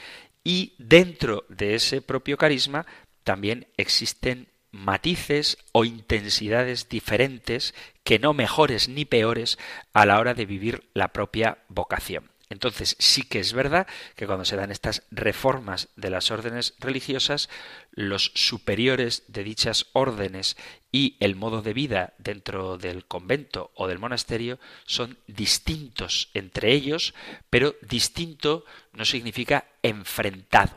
y 0.44 0.74
dentro 0.80 1.46
de 1.50 1.76
ese 1.76 2.02
propio 2.02 2.38
carisma 2.38 2.86
también 3.24 3.68
existen 3.78 4.50
matices 4.72 5.58
o 5.72 5.86
intensidades 5.86 6.90
diferentes 6.90 7.74
que 8.04 8.20
no 8.20 8.34
mejores 8.34 8.88
ni 8.88 9.06
peores 9.06 9.58
a 9.94 10.06
la 10.06 10.20
hora 10.20 10.34
de 10.34 10.46
vivir 10.46 10.90
la 10.94 11.10
propia 11.10 11.60
vocación. 11.70 12.32
Entonces 12.52 12.96
sí 12.98 13.24
que 13.24 13.40
es 13.40 13.54
verdad 13.54 13.86
que 14.16 14.26
cuando 14.26 14.44
se 14.44 14.56
dan 14.56 14.72
estas 14.72 15.04
reformas 15.12 15.90
de 15.96 16.10
las 16.10 16.32
órdenes 16.32 16.74
religiosas, 16.80 17.48
los 17.92 18.32
superiores 18.34 19.24
de 19.28 19.44
dichas 19.44 19.86
órdenes 19.94 20.58
y 20.92 21.16
el 21.20 21.36
modo 21.36 21.62
de 21.62 21.74
vida 21.74 22.14
dentro 22.18 22.80
del 22.80 23.06
convento 23.06 23.72
o 23.76 23.88
del 23.88 24.00
monasterio 24.00 24.60
son 24.86 25.20
distintos 25.28 26.32
entre 26.34 26.74
ellos, 26.74 27.14
pero 27.52 27.76
distinto 27.84 28.66
no 28.94 29.06
significa 29.06 29.66
enfrentado. 29.84 30.76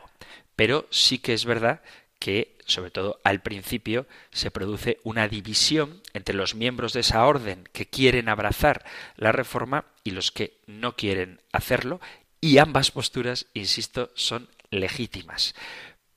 Pero 0.55 0.87
sí 0.91 1.17
que 1.17 1.33
es 1.33 1.45
verdad 1.45 1.81
que, 2.23 2.55
sobre 2.65 2.89
todo 2.89 3.19
al 3.25 3.41
principio, 3.41 4.07
se 4.31 4.49
produce 4.49 5.01
una 5.03 5.27
división 5.27 6.01
entre 6.13 6.33
los 6.33 6.55
miembros 6.55 6.93
de 6.93 7.01
esa 7.01 7.25
orden 7.25 7.67
que 7.73 7.85
quieren 7.85 8.29
abrazar 8.29 8.85
la 9.17 9.33
reforma 9.33 9.87
y 10.05 10.11
los 10.11 10.31
que 10.31 10.55
no 10.65 10.95
quieren 10.95 11.41
hacerlo, 11.51 11.99
y 12.39 12.59
ambas 12.59 12.91
posturas, 12.91 13.47
insisto, 13.53 14.09
son 14.15 14.47
legítimas. 14.69 15.53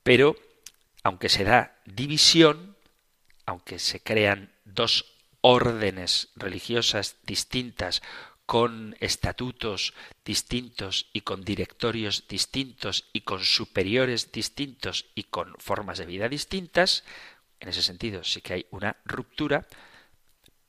Pero, 0.04 0.36
aunque 1.02 1.28
se 1.28 1.42
da 1.42 1.74
división, 1.86 2.76
aunque 3.44 3.80
se 3.80 3.98
crean 3.98 4.52
dos 4.64 5.06
órdenes 5.40 6.28
religiosas 6.36 7.16
distintas 7.24 8.00
con 8.46 8.96
estatutos 9.00 9.92
distintos 10.24 11.08
y 11.12 11.22
con 11.22 11.44
directorios 11.44 12.26
distintos 12.28 13.08
y 13.12 13.22
con 13.22 13.44
superiores 13.44 14.30
distintos 14.30 15.06
y 15.14 15.24
con 15.24 15.54
formas 15.58 15.98
de 15.98 16.06
vida 16.06 16.28
distintas, 16.28 17.04
en 17.58 17.68
ese 17.68 17.82
sentido 17.82 18.22
sí 18.22 18.40
que 18.40 18.54
hay 18.54 18.66
una 18.70 18.96
ruptura, 19.04 19.66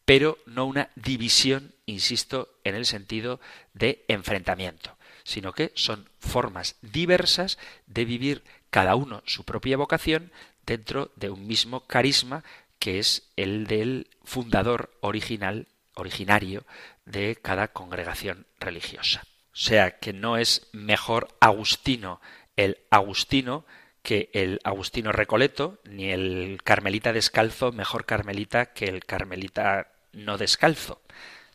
pero 0.05 0.39
no 0.45 0.65
una 0.65 0.89
división, 0.95 1.73
insisto, 1.85 2.49
en 2.63 2.75
el 2.75 2.85
sentido 2.85 3.39
de 3.73 4.05
enfrentamiento, 4.07 4.97
sino 5.23 5.53
que 5.53 5.71
son 5.75 6.09
formas 6.19 6.77
diversas 6.81 7.59
de 7.85 8.05
vivir 8.05 8.43
cada 8.69 8.95
uno 8.95 9.21
su 9.25 9.43
propia 9.43 9.77
vocación 9.77 10.31
dentro 10.65 11.11
de 11.15 11.29
un 11.29 11.45
mismo 11.45 11.81
carisma 11.81 12.43
que 12.79 12.99
es 12.99 13.29
el 13.35 13.67
del 13.67 14.09
fundador 14.23 14.91
original 15.01 15.67
originario 15.93 16.65
de 17.07 17.35
cada 17.35 17.69
congregación 17.69 18.45
religiosa. 18.59 19.23
O 19.51 19.59
sea 19.59 19.97
que 19.97 20.13
no 20.13 20.37
es 20.37 20.67
mejor 20.73 21.29
Agustino 21.39 22.21
el 22.55 22.79
Agustino 22.89 23.65
que 24.03 24.29
el 24.33 24.59
Agustino 24.63 25.11
Recoleto, 25.11 25.79
ni 25.83 26.11
el 26.11 26.59
Carmelita 26.63 27.13
descalzo 27.13 27.71
mejor 27.71 28.05
Carmelita 28.05 28.67
que 28.67 28.85
el 28.85 29.05
Carmelita 29.05 29.91
no 30.13 30.37
descalzo, 30.37 31.01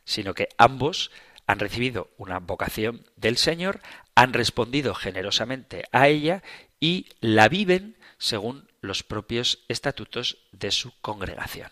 sino 0.05 0.35
que 0.35 0.49
ambos 0.59 1.11
han 1.47 1.59
recibido 1.59 2.11
una 2.19 2.39
vocación 2.39 3.07
del 3.17 3.37
Señor, 3.37 3.81
han 4.15 4.33
respondido 4.33 4.95
generosamente 4.95 5.85
a 5.93 6.09
ella 6.09 6.43
y 6.79 7.07
la 7.21 7.49
viven 7.49 7.97
según 8.19 8.69
los 8.81 9.03
propios 9.03 9.65
estatutos 9.69 10.39
de 10.53 10.71
su 10.71 10.93
congregación. 11.01 11.71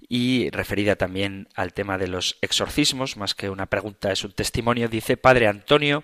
y 0.09 0.51
referida 0.51 0.97
también 0.97 1.49
al 1.55 1.73
tema 1.73 1.99
de 1.99 2.09
los 2.09 2.37
exorcismos, 2.43 3.17
más 3.17 3.35
que 3.35 3.49
una 3.49 3.67
pregunta 3.67 4.13
es 4.13 4.25
un 4.25 4.33
testimonio. 4.33 4.89
Dice 4.89 5.17
Padre 5.17 5.47
Antonio, 5.47 6.03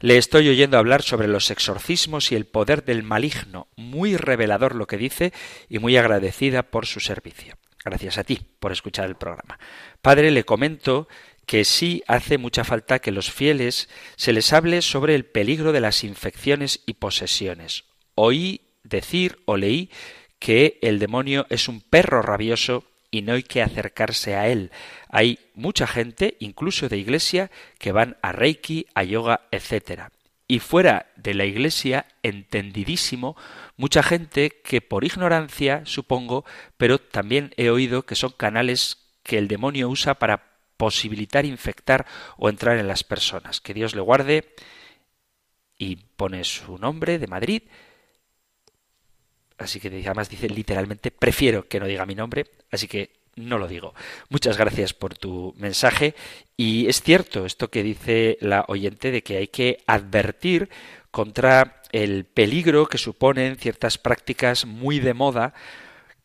le 0.00 0.16
estoy 0.16 0.48
oyendo 0.48 0.78
hablar 0.78 1.02
sobre 1.02 1.28
los 1.28 1.50
exorcismos 1.50 2.30
y 2.30 2.36
el 2.36 2.46
poder 2.46 2.84
del 2.84 3.02
maligno. 3.02 3.66
Muy 3.76 4.16
revelador 4.16 4.74
lo 4.74 4.86
que 4.86 4.96
dice 4.96 5.32
y 5.68 5.78
muy 5.78 5.96
agradecida 5.96 6.62
por 6.62 6.86
su 6.86 7.00
servicio. 7.00 7.56
Gracias 7.84 8.18
a 8.18 8.24
ti 8.24 8.40
por 8.60 8.70
escuchar 8.70 9.06
el 9.06 9.16
programa. 9.16 9.58
Padre, 10.02 10.30
le 10.30 10.44
comento 10.44 11.08
que 11.48 11.64
sí 11.64 12.04
hace 12.06 12.36
mucha 12.36 12.62
falta 12.62 12.98
que 12.98 13.10
los 13.10 13.32
fieles 13.32 13.88
se 14.16 14.34
les 14.34 14.52
hable 14.52 14.82
sobre 14.82 15.14
el 15.14 15.24
peligro 15.24 15.72
de 15.72 15.80
las 15.80 16.04
infecciones 16.04 16.82
y 16.84 16.92
posesiones. 16.92 17.84
Oí 18.14 18.60
decir 18.84 19.38
o 19.46 19.56
leí 19.56 19.90
que 20.38 20.78
el 20.82 20.98
demonio 20.98 21.46
es 21.48 21.66
un 21.66 21.80
perro 21.80 22.20
rabioso 22.20 22.84
y 23.10 23.22
no 23.22 23.32
hay 23.32 23.44
que 23.44 23.62
acercarse 23.62 24.36
a 24.36 24.48
él. 24.48 24.70
Hay 25.08 25.38
mucha 25.54 25.86
gente, 25.86 26.36
incluso 26.38 26.90
de 26.90 26.98
iglesia, 26.98 27.50
que 27.78 27.92
van 27.92 28.18
a 28.20 28.32
Reiki, 28.32 28.86
a 28.94 29.02
yoga, 29.02 29.40
etc. 29.50 30.10
Y 30.48 30.58
fuera 30.58 31.06
de 31.16 31.32
la 31.32 31.46
iglesia, 31.46 32.04
entendidísimo, 32.22 33.38
mucha 33.78 34.02
gente 34.02 34.50
que 34.50 34.82
por 34.82 35.02
ignorancia, 35.02 35.80
supongo, 35.86 36.44
pero 36.76 36.98
también 36.98 37.54
he 37.56 37.70
oído 37.70 38.04
que 38.04 38.16
son 38.16 38.32
canales 38.32 38.98
que 39.22 39.38
el 39.38 39.48
demonio 39.48 39.88
usa 39.88 40.16
para 40.16 40.57
posibilitar 40.78 41.44
infectar 41.44 42.06
o 42.38 42.48
entrar 42.48 42.78
en 42.78 42.88
las 42.88 43.04
personas. 43.04 43.60
Que 43.60 43.74
Dios 43.74 43.94
le 43.94 44.00
guarde 44.00 44.54
y 45.76 45.96
pone 45.96 46.44
su 46.44 46.78
nombre 46.78 47.18
de 47.18 47.26
Madrid. 47.26 47.62
Así 49.58 49.80
que 49.80 49.88
además 49.88 50.30
dice 50.30 50.48
literalmente, 50.48 51.10
prefiero 51.10 51.68
que 51.68 51.80
no 51.80 51.86
diga 51.86 52.06
mi 52.06 52.14
nombre, 52.14 52.46
así 52.70 52.88
que 52.88 53.18
no 53.34 53.58
lo 53.58 53.68
digo. 53.68 53.94
Muchas 54.30 54.56
gracias 54.56 54.94
por 54.94 55.16
tu 55.16 55.54
mensaje 55.58 56.14
y 56.56 56.88
es 56.88 57.02
cierto 57.02 57.44
esto 57.44 57.68
que 57.68 57.82
dice 57.82 58.38
la 58.40 58.64
oyente 58.68 59.10
de 59.10 59.22
que 59.22 59.36
hay 59.36 59.48
que 59.48 59.78
advertir 59.86 60.70
contra 61.10 61.82
el 61.92 62.24
peligro 62.24 62.86
que 62.86 62.98
suponen 62.98 63.56
ciertas 63.56 63.98
prácticas 63.98 64.64
muy 64.64 65.00
de 65.00 65.14
moda 65.14 65.54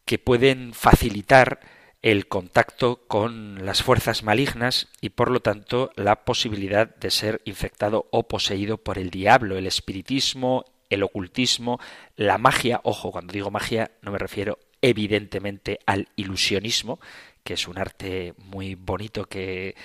que 0.06 0.20
pueden 0.20 0.74
facilitar 0.74 1.60
el 2.04 2.28
contacto 2.28 2.98
con 3.08 3.66
las 3.66 3.82
fuerzas 3.82 4.24
malignas 4.24 4.90
y 5.00 5.10
por 5.10 5.32
lo 5.32 5.40
tanto 5.40 5.92
la 5.96 6.26
posibilidad 6.26 6.94
de 6.96 7.10
ser 7.10 7.42
infectado 7.46 8.08
o 8.12 8.28
poseído 8.28 8.78
por 8.78 8.98
el 8.98 9.10
diablo, 9.10 9.58
el 9.58 9.66
espiritismo, 9.66 10.66
el 10.90 11.02
ocultismo, 11.02 11.80
la 12.18 12.38
magia, 12.38 12.82
ojo, 12.84 13.12
cuando 13.12 13.32
digo 13.32 13.50
magia 13.50 13.92
no 14.02 14.12
me 14.12 14.20
refiero 14.20 14.60
evidentemente 14.82 15.80
al 15.86 16.10
ilusionismo, 16.18 17.00
que 17.42 17.54
es 17.54 17.70
un 17.70 17.78
arte 17.78 18.34
muy 18.38 18.76
bonito 18.76 19.26
que 19.26 19.76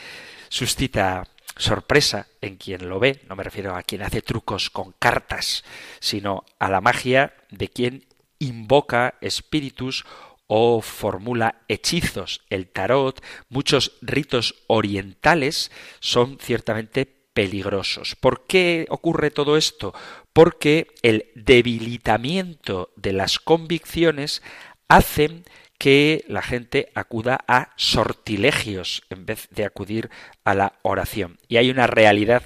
suscita 0.48 1.22
sorpresa 1.57 2.26
en 2.40 2.57
quien 2.57 2.88
lo 2.88 2.98
ve, 2.98 3.20
no 3.28 3.37
me 3.37 3.44
refiero 3.44 3.76
a 3.76 3.83
quien 3.85 4.02
hace 4.02 4.22
trucos 4.22 4.70
con 4.70 4.92
cartas, 4.98 5.64
sino 6.00 6.44
a 6.59 6.68
la 6.68 6.81
magia 6.81 7.35
de 7.50 7.68
quien 7.68 8.07
invoca 8.40 9.14
espíritus 9.20 10.04
o 10.48 10.82
formula 10.82 11.62
hechizos. 11.68 12.42
El 12.50 12.66
tarot, 12.66 13.24
muchos 13.48 13.92
ritos 14.02 14.56
orientales 14.66 15.70
son 16.00 16.38
ciertamente 16.40 17.06
peligrosos. 17.06 18.16
¿Por 18.16 18.46
qué 18.48 18.87
ocurre 18.88 19.30
todo 19.30 19.56
esto? 19.56 19.94
Porque 20.32 20.88
el 21.02 21.30
debilitamiento 21.37 22.90
de 22.96 23.12
las 23.12 23.38
convicciones 23.38 24.42
hace 24.88 25.42
que 25.78 26.24
la 26.26 26.42
gente 26.42 26.90
acuda 26.94 27.38
a 27.46 27.70
sortilegios 27.76 29.04
en 29.11 29.26
vez 29.26 29.48
de 29.50 29.64
acudir 29.64 30.11
a 30.42 30.54
la 30.54 30.80
oración. 30.82 31.38
Y 31.46 31.58
hay 31.58 31.70
una 31.70 31.87
realidad 31.87 32.42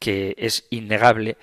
que 0.00 0.34
es 0.36 0.66
innegable 0.70 1.36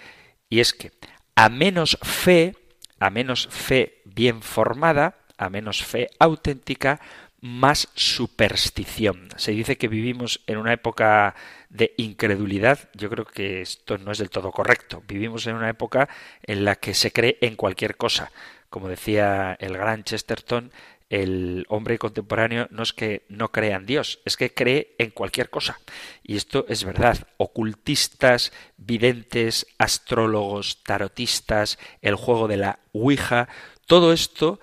y 0.50 0.60
es 0.60 0.74
que 0.74 0.92
a 1.36 1.48
menos 1.48 1.98
fe, 2.02 2.58
a 3.00 3.10
menos 3.10 3.48
fe 3.48 4.02
bien 4.04 4.42
formada, 4.42 5.19
a 5.40 5.50
menos 5.50 5.84
fe 5.84 6.10
auténtica, 6.20 7.00
más 7.42 7.88
superstición. 7.96 9.30
Se 9.38 9.52
dice 9.52 9.78
que 9.78 9.88
vivimos 9.88 10.42
en 10.46 10.58
una 10.58 10.74
época 10.74 11.36
de 11.70 11.94
incredulidad. 11.98 12.90
Yo 12.94 13.10
creo 13.10 13.26
que 13.26 13.62
esto 13.62 13.98
no 13.98 14.12
es 14.12 14.18
del 14.18 14.30
todo 14.30 14.52
correcto. 14.52 15.02
Vivimos 15.08 15.48
en 15.48 15.56
una 15.56 15.70
época 15.70 16.10
en 16.44 16.66
la 16.66 16.76
que 16.76 16.94
se 16.94 17.12
cree 17.12 17.38
en 17.42 17.56
cualquier 17.56 17.96
cosa. 17.96 18.32
Como 18.70 18.90
decía 18.90 19.56
el 19.60 19.78
gran 19.78 20.04
Chesterton, 20.04 20.72
el 21.10 21.66
hombre 21.70 21.98
contemporáneo 21.98 22.68
no 22.70 22.84
es 22.84 22.94
que 22.94 23.24
no 23.30 23.52
crea 23.52 23.78
en 23.78 23.88
Dios, 23.88 24.20
es 24.26 24.38
que 24.38 24.54
cree 24.54 24.94
en 25.00 25.10
cualquier 25.10 25.50
cosa. 25.50 25.80
Y 26.22 26.36
esto 26.36 26.66
es 26.70 26.84
verdad. 26.84 27.28
Ocultistas, 27.38 28.54
videntes, 28.78 29.66
astrólogos, 29.80 30.84
tarotistas, 30.84 31.80
el 32.02 32.16
juego 32.16 32.48
de 32.48 32.58
la 32.58 32.80
Ouija, 32.94 33.50
todo 33.88 34.14
esto 34.14 34.60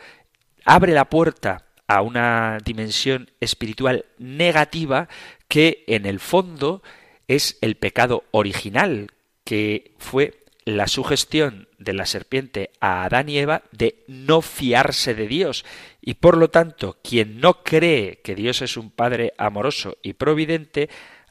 abre 0.66 0.92
la 0.92 1.06
puerta 1.06 1.64
a 1.86 2.02
una 2.02 2.58
dimensión 2.62 3.30
espiritual 3.40 4.04
negativa 4.18 5.08
que 5.48 5.84
en 5.86 6.04
el 6.04 6.20
fondo 6.20 6.82
es 7.28 7.56
el 7.60 7.76
pecado 7.76 8.24
original, 8.32 9.12
que 9.44 9.94
fue 9.98 10.44
la 10.64 10.88
sugestión 10.88 11.68
de 11.78 11.92
la 11.92 12.06
serpiente 12.06 12.72
a 12.80 13.04
Adán 13.04 13.28
y 13.28 13.38
Eva 13.38 13.62
de 13.70 14.04
no 14.08 14.42
fiarse 14.42 15.14
de 15.14 15.28
Dios 15.28 15.64
y 16.00 16.14
por 16.14 16.36
lo 16.36 16.50
tanto 16.50 16.98
quien 17.04 17.40
no 17.40 17.62
cree 17.62 18.20
que 18.22 18.34
Dios 18.34 18.62
es 18.62 18.76
un 18.76 18.90
Padre 18.90 19.32
amoroso 19.38 19.96
y 20.02 20.14
providente 20.14 20.90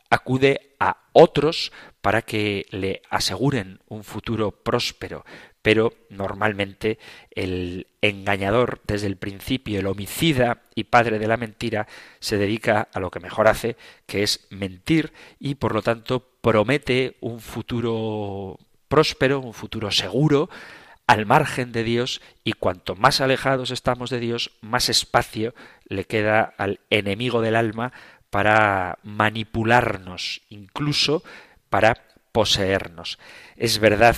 acude 0.10 0.76
a 0.80 0.98
otros 1.12 1.74
para 2.02 2.21
que 2.21 2.65
le 2.69 3.02
aseguren 3.10 3.80
un 3.88 4.06
futuro 4.06 4.52
próspero. 4.52 5.26
Pero 5.65 5.93
normalmente 6.12 6.99
el 7.32 7.88
engañador, 7.99 8.82
desde 8.86 9.08
el 9.08 9.17
principio, 9.17 9.80
el 9.80 9.88
homicida 9.88 10.62
y 10.75 10.84
padre 10.84 11.17
de 11.17 11.28
la 11.28 11.38
mentira, 11.38 11.88
se 12.19 12.38
dedica 12.38 12.88
a 12.93 12.99
lo 12.99 13.10
que 13.10 13.19
mejor 13.19 13.47
hace, 13.47 13.75
que 14.06 14.21
es 14.21 14.45
mentir 14.51 15.12
y 15.39 15.56
por 15.56 15.73
lo 15.73 15.82
tanto 15.82 16.23
promete 16.39 17.17
un 17.19 17.39
futuro 17.39 18.60
próspero, 18.88 19.39
un 19.39 19.56
futuro 19.56 19.89
seguro, 19.89 20.51
al 21.08 21.25
margen 21.25 21.71
de 21.71 21.84
Dios 21.84 22.21
y 22.43 22.54
cuanto 22.54 22.95
más 22.95 23.19
alejados 23.19 23.71
estamos 23.71 24.12
de 24.12 24.19
Dios, 24.19 24.51
más 24.62 24.88
espacio 24.88 25.56
le 25.89 26.06
queda 26.06 26.54
al 26.60 26.80
enemigo 26.91 27.41
del 27.41 27.56
alma 27.56 27.91
para 28.30 28.99
manipularnos, 29.01 30.43
incluso 30.49 31.23
para 31.71 32.04
poseernos. 32.32 33.17
Es 33.56 33.80
verdad 33.80 34.15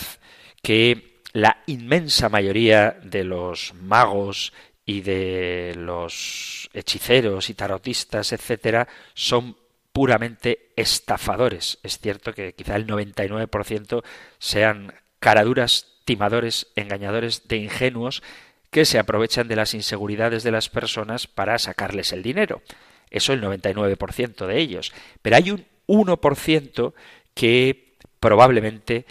que 0.61 1.16
la 1.33 1.63
inmensa 1.67 2.29
mayoría 2.29 2.97
de 3.03 3.23
los 3.23 3.73
magos 3.73 4.53
y 4.85 5.01
de 5.01 5.73
los 5.75 6.69
hechiceros 6.73 7.49
y 7.49 7.53
tarotistas, 7.53 8.31
etcétera, 8.31 8.87
son 9.13 9.57
puramente 9.91 10.69
estafadores. 10.75 11.79
Es 11.83 11.99
cierto 11.99 12.33
que 12.33 12.53
quizá 12.53 12.75
el 12.75 12.87
99% 12.87 14.03
sean 14.39 14.93
caraduras, 15.19 15.97
timadores, 16.05 16.67
engañadores 16.75 17.47
de 17.47 17.57
ingenuos 17.57 18.23
que 18.69 18.85
se 18.85 18.99
aprovechan 18.99 19.47
de 19.47 19.55
las 19.55 19.73
inseguridades 19.73 20.43
de 20.43 20.51
las 20.51 20.69
personas 20.69 21.27
para 21.27 21.57
sacarles 21.57 22.13
el 22.13 22.23
dinero. 22.23 22.61
Eso 23.09 23.33
el 23.33 23.41
99% 23.41 24.45
de 24.45 24.59
ellos. 24.59 24.93
Pero 25.21 25.35
hay 25.35 25.51
un 25.51 25.65
1% 25.87 26.93
que 27.33 27.95
probablemente 28.19 29.05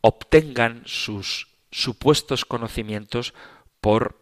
obtengan 0.00 0.82
sus 0.84 1.48
supuestos 1.76 2.46
conocimientos 2.46 3.34
por 3.82 4.18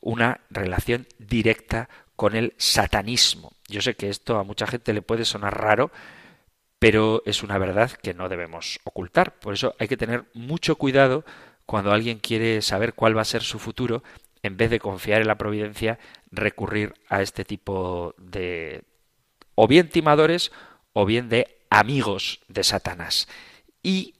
una 0.00 0.40
relación 0.50 1.06
directa 1.18 1.88
con 2.16 2.34
el 2.34 2.52
satanismo. 2.56 3.52
Yo 3.68 3.80
sé 3.80 3.94
que 3.94 4.08
esto 4.08 4.38
a 4.38 4.42
mucha 4.42 4.66
gente 4.66 4.92
le 4.92 5.02
puede 5.02 5.24
sonar 5.24 5.56
raro, 5.56 5.92
pero 6.80 7.22
es 7.24 7.44
una 7.44 7.58
verdad 7.58 7.92
que 7.92 8.12
no 8.12 8.28
debemos 8.28 8.80
ocultar. 8.82 9.38
Por 9.38 9.54
eso 9.54 9.76
hay 9.78 9.86
que 9.86 9.96
tener 9.96 10.24
mucho 10.34 10.74
cuidado 10.74 11.24
cuando 11.64 11.92
alguien 11.92 12.18
quiere 12.18 12.60
saber 12.60 12.94
cuál 12.94 13.16
va 13.16 13.22
a 13.22 13.24
ser 13.24 13.42
su 13.42 13.60
futuro 13.60 14.02
en 14.42 14.56
vez 14.56 14.70
de 14.70 14.80
confiar 14.80 15.20
en 15.20 15.28
la 15.28 15.38
providencia, 15.38 16.00
recurrir 16.32 16.94
a 17.08 17.22
este 17.22 17.44
tipo 17.44 18.16
de 18.18 18.82
o 19.54 19.68
bien 19.68 19.90
timadores 19.90 20.50
o 20.92 21.06
bien 21.06 21.28
de 21.28 21.56
amigos 21.70 22.40
de 22.48 22.64
Satanás. 22.64 23.28
Y 23.80 24.15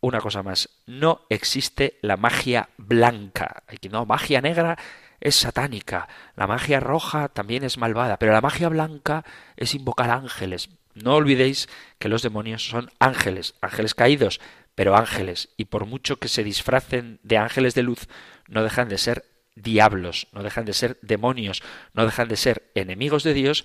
una 0.00 0.20
cosa 0.20 0.42
más, 0.42 0.68
no 0.86 1.22
existe 1.28 1.98
la 2.02 2.16
magia 2.16 2.68
blanca. 2.76 3.64
No, 3.90 4.06
magia 4.06 4.40
negra 4.40 4.78
es 5.20 5.34
satánica, 5.34 6.08
la 6.36 6.46
magia 6.46 6.80
roja 6.80 7.28
también 7.28 7.64
es 7.64 7.78
malvada, 7.78 8.18
pero 8.18 8.32
la 8.32 8.40
magia 8.40 8.68
blanca 8.68 9.24
es 9.56 9.74
invocar 9.74 10.10
ángeles. 10.10 10.70
No 10.94 11.14
olvidéis 11.14 11.68
que 11.98 12.08
los 12.08 12.22
demonios 12.22 12.68
son 12.68 12.90
ángeles, 12.98 13.54
ángeles 13.60 13.94
caídos, 13.94 14.40
pero 14.74 14.96
ángeles, 14.96 15.48
y 15.56 15.66
por 15.66 15.86
mucho 15.86 16.18
que 16.18 16.28
se 16.28 16.44
disfracen 16.44 17.18
de 17.22 17.36
ángeles 17.36 17.74
de 17.74 17.82
luz, 17.82 18.08
no 18.46 18.62
dejan 18.62 18.88
de 18.88 18.98
ser 18.98 19.24
diablos, 19.56 20.28
no 20.32 20.42
dejan 20.42 20.64
de 20.64 20.72
ser 20.72 20.98
demonios, 21.02 21.62
no 21.92 22.04
dejan 22.04 22.28
de 22.28 22.36
ser 22.36 22.70
enemigos 22.74 23.24
de 23.24 23.34
Dios 23.34 23.64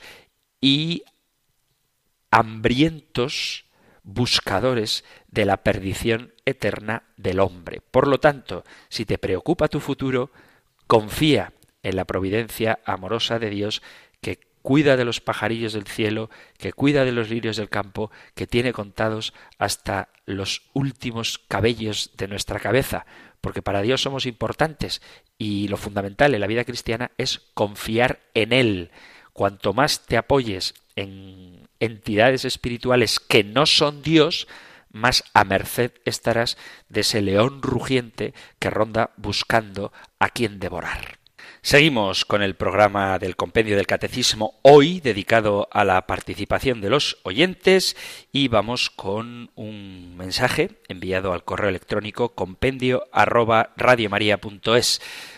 y 0.59 1.03
hambrientos 2.31 3.65
buscadores 4.03 5.03
de 5.29 5.45
la 5.45 5.63
perdición 5.63 6.33
eterna 6.45 7.03
del 7.17 7.39
hombre. 7.39 7.81
Por 7.91 8.07
lo 8.07 8.19
tanto, 8.19 8.63
si 8.89 9.05
te 9.05 9.17
preocupa 9.17 9.67
tu 9.67 9.79
futuro, 9.79 10.31
confía 10.87 11.53
en 11.81 11.95
la 11.95 12.05
providencia 12.05 12.79
amorosa 12.85 13.39
de 13.39 13.49
Dios 13.49 13.81
que 14.21 14.39
cuida 14.61 14.95
de 14.95 15.05
los 15.05 15.21
pajarillos 15.21 15.73
del 15.73 15.87
cielo, 15.87 16.29
que 16.57 16.73
cuida 16.73 17.05
de 17.05 17.11
los 17.11 17.29
lirios 17.29 17.57
del 17.57 17.69
campo, 17.69 18.11
que 18.35 18.47
tiene 18.47 18.73
contados 18.73 19.33
hasta 19.57 20.09
los 20.25 20.63
últimos 20.73 21.39
cabellos 21.47 22.11
de 22.17 22.27
nuestra 22.27 22.59
cabeza, 22.59 23.05
porque 23.41 23.61
para 23.61 23.81
Dios 23.81 24.01
somos 24.01 24.25
importantes 24.25 25.01
y 25.37 25.67
lo 25.67 25.75
fundamental 25.75 26.33
en 26.33 26.41
la 26.41 26.47
vida 26.47 26.63
cristiana 26.63 27.11
es 27.17 27.41
confiar 27.53 28.21
en 28.33 28.53
Él. 28.53 28.91
Cuanto 29.33 29.73
más 29.73 30.05
te 30.05 30.15
apoyes 30.15 30.73
en 30.95 31.62
entidades 31.83 32.45
espirituales 32.45 33.19
que 33.19 33.43
no 33.43 33.65
son 33.65 34.01
Dios, 34.01 34.47
más 34.91 35.23
a 35.33 35.43
merced 35.43 35.91
estarás 36.05 36.57
de 36.87 37.01
ese 37.01 37.21
león 37.21 37.61
rugiente 37.61 38.33
que 38.59 38.69
ronda 38.69 39.11
buscando 39.17 39.91
a 40.19 40.29
quien 40.29 40.59
devorar. 40.59 41.19
Seguimos 41.61 42.25
con 42.25 42.41
el 42.41 42.55
programa 42.55 43.17
del 43.19 43.37
Compendio 43.37 43.77
del 43.77 43.87
Catecismo, 43.87 44.59
hoy 44.63 44.99
dedicado 44.99 45.69
a 45.71 45.85
la 45.85 46.05
participación 46.07 46.81
de 46.81 46.89
los 46.89 47.17
oyentes 47.23 47.95
y 48.33 48.49
vamos 48.49 48.89
con 48.89 49.49
un 49.55 50.17
mensaje 50.17 50.71
enviado 50.89 51.31
al 51.31 51.45
correo 51.45 51.69
electrónico 51.69 52.35
compendio 52.35 53.07
arroba 53.13 53.73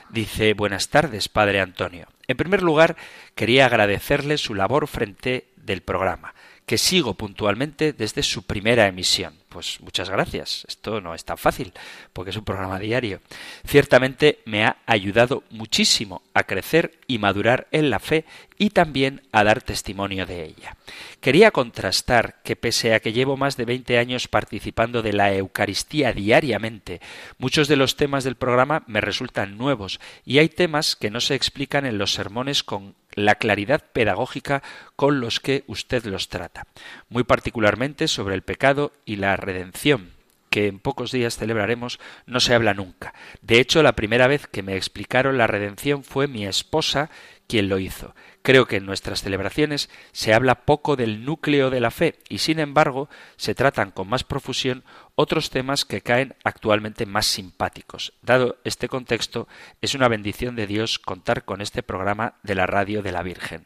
Dice, 0.09 0.53
buenas 0.53 0.89
tardes, 0.89 1.29
Padre 1.29 1.61
Antonio. 1.61 2.07
En 2.27 2.37
primer 2.37 2.63
lugar, 2.63 2.95
quería 3.35 3.67
agradecerle 3.67 4.37
su 4.37 4.55
labor 4.55 4.87
frente 4.87 5.47
del 5.65 5.81
programa 5.81 6.33
que 6.65 6.77
sigo 6.77 7.13
puntualmente 7.13 7.93
desde 7.93 8.23
su 8.23 8.43
primera 8.43 8.87
emisión. 8.87 9.33
Pues 9.55 9.79
muchas 9.79 10.09
gracias. 10.09 10.65
Esto 10.67 10.99
no 10.99 11.15
es 11.15 11.23
tan 11.23 11.37
fácil, 11.37 11.71
porque 12.11 12.31
es 12.31 12.35
un 12.35 12.43
programa 12.43 12.77
diario. 12.77 13.21
Ciertamente 13.65 14.39
me 14.43 14.65
ha 14.65 14.75
ayudado 14.85 15.43
muchísimo 15.49 16.23
a 16.33 16.43
crecer 16.43 16.99
y 17.07 17.19
madurar 17.19 17.65
en 17.71 17.89
la 17.89 17.99
fe 17.99 18.25
y 18.57 18.71
también 18.71 19.21
a 19.31 19.45
dar 19.45 19.61
testimonio 19.61 20.25
de 20.25 20.43
ella. 20.43 20.75
Quería 21.21 21.51
contrastar 21.51 22.41
que 22.43 22.57
pese 22.57 22.93
a 22.93 22.99
que 22.99 23.13
llevo 23.13 23.37
más 23.37 23.55
de 23.55 23.63
20 23.63 23.97
años 23.97 24.27
participando 24.27 25.01
de 25.01 25.13
la 25.13 25.33
Eucaristía 25.33 26.11
diariamente, 26.11 26.99
muchos 27.37 27.69
de 27.69 27.77
los 27.77 27.95
temas 27.95 28.25
del 28.25 28.35
programa 28.35 28.83
me 28.87 28.99
resultan 28.99 29.57
nuevos 29.57 30.01
y 30.25 30.39
hay 30.39 30.49
temas 30.49 30.97
que 30.97 31.09
no 31.09 31.21
se 31.21 31.35
explican 31.35 31.85
en 31.85 31.97
los 31.97 32.13
sermones 32.13 32.63
con 32.63 32.95
la 33.15 33.35
claridad 33.35 33.81
pedagógica 33.93 34.61
con 34.95 35.19
los 35.19 35.39
que 35.39 35.63
usted 35.67 36.05
los 36.05 36.27
trata, 36.29 36.67
muy 37.09 37.23
particularmente 37.23 38.07
sobre 38.07 38.35
el 38.35 38.41
pecado 38.41 38.91
y 39.05 39.15
la 39.15 39.37
redención, 39.45 40.11
que 40.49 40.67
en 40.67 40.79
pocos 40.79 41.11
días 41.11 41.37
celebraremos, 41.37 41.99
no 42.25 42.39
se 42.39 42.53
habla 42.53 42.73
nunca. 42.73 43.13
De 43.41 43.59
hecho, 43.59 43.83
la 43.83 43.93
primera 43.93 44.27
vez 44.27 44.47
que 44.47 44.63
me 44.63 44.75
explicaron 44.75 45.37
la 45.37 45.47
redención 45.47 46.03
fue 46.03 46.27
mi 46.27 46.45
esposa 46.45 47.09
quien 47.47 47.69
lo 47.69 47.77
hizo. 47.79 48.15
Creo 48.41 48.65
que 48.67 48.77
en 48.77 48.85
nuestras 48.85 49.21
celebraciones 49.21 49.89
se 50.11 50.33
habla 50.33 50.65
poco 50.65 50.95
del 50.95 51.25
núcleo 51.25 51.69
de 51.69 51.79
la 51.79 51.91
fe 51.91 52.15
y 52.29 52.37
sin 52.37 52.59
embargo 52.59 53.09
se 53.37 53.55
tratan 53.55 53.91
con 53.91 54.07
más 54.07 54.23
profusión 54.23 54.83
otros 55.15 55.49
temas 55.49 55.83
que 55.83 56.01
caen 56.01 56.35
actualmente 56.43 57.05
más 57.05 57.25
simpáticos. 57.25 58.13
Dado 58.21 58.57
este 58.63 58.87
contexto, 58.87 59.47
es 59.81 59.95
una 59.95 60.07
bendición 60.07 60.55
de 60.55 60.67
Dios 60.67 60.99
contar 60.99 61.43
con 61.43 61.61
este 61.61 61.83
programa 61.83 62.35
de 62.43 62.55
la 62.55 62.65
radio 62.65 63.01
de 63.01 63.11
la 63.11 63.23
Virgen. 63.23 63.65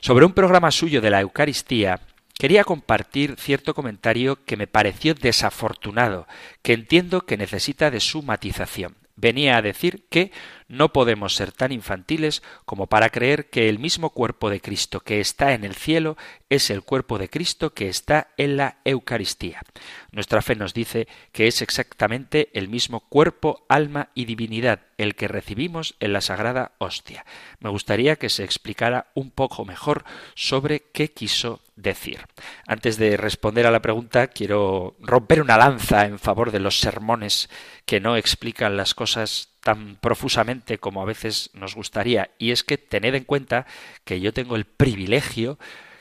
Sobre 0.00 0.24
un 0.24 0.32
programa 0.32 0.70
suyo 0.70 1.00
de 1.00 1.10
la 1.10 1.20
Eucaristía, 1.20 2.00
quería 2.38 2.64
compartir 2.64 3.36
cierto 3.38 3.74
comentario 3.74 4.44
que 4.44 4.56
me 4.56 4.66
pareció 4.66 5.14
desafortunado, 5.14 6.26
que 6.62 6.72
entiendo 6.72 7.26
que 7.26 7.36
necesita 7.36 7.90
de 7.90 8.00
su 8.00 8.22
matización 8.22 8.96
venía 9.16 9.56
a 9.56 9.62
decir 9.62 10.04
que 10.08 10.30
no 10.68 10.92
podemos 10.92 11.34
ser 11.34 11.52
tan 11.52 11.72
infantiles 11.72 12.42
como 12.64 12.86
para 12.86 13.10
creer 13.10 13.48
que 13.50 13.68
el 13.68 13.78
mismo 13.78 14.10
cuerpo 14.10 14.50
de 14.50 14.60
Cristo 14.60 15.00
que 15.00 15.20
está 15.20 15.52
en 15.52 15.64
el 15.64 15.74
cielo 15.74 16.16
es 16.48 16.70
el 16.70 16.82
cuerpo 16.82 17.18
de 17.18 17.28
Cristo 17.28 17.72
que 17.72 17.88
está 17.88 18.28
en 18.36 18.56
la 18.56 18.78
Eucaristía. 18.84 19.62
Nuestra 20.10 20.42
fe 20.42 20.56
nos 20.56 20.74
dice 20.74 21.08
que 21.32 21.46
es 21.46 21.62
exactamente 21.62 22.50
el 22.52 22.68
mismo 22.68 23.00
cuerpo, 23.00 23.64
alma 23.68 24.10
y 24.14 24.24
divinidad 24.24 24.80
el 24.98 25.14
que 25.14 25.28
recibimos 25.28 25.94
en 26.00 26.12
la 26.12 26.20
sagrada 26.20 26.72
hostia. 26.78 27.26
Me 27.60 27.70
gustaría 27.70 28.16
que 28.16 28.30
se 28.30 28.44
explicara 28.44 29.08
un 29.14 29.30
poco 29.30 29.64
mejor 29.64 30.04
sobre 30.34 30.84
qué 30.92 31.12
quiso 31.12 31.60
decir. 31.76 32.20
Antes 32.66 32.96
de 32.96 33.16
responder 33.16 33.66
a 33.66 33.70
la 33.70 33.82
pregunta, 33.82 34.28
quiero 34.28 34.96
romper 35.00 35.42
una 35.42 35.58
lanza 35.58 36.06
en 36.06 36.18
favor 36.18 36.50
de 36.50 36.60
los 36.60 36.80
sermones 36.80 37.50
que 37.84 38.00
no 38.00 38.16
explican 38.16 38.76
las 38.76 38.94
cosas 38.94 39.50
tan 39.66 39.96
profusamente 39.96 40.78
como 40.78 41.02
a 41.02 41.04
veces 41.04 41.50
nos 41.52 41.74
gustaría, 41.74 42.30
y 42.38 42.52
es 42.52 42.62
que 42.62 42.78
tened 42.78 43.16
en 43.16 43.24
cuenta 43.24 43.66
que 44.04 44.20
yo 44.20 44.32
tengo 44.32 44.54
el 44.54 44.64
privilegio 44.64 45.58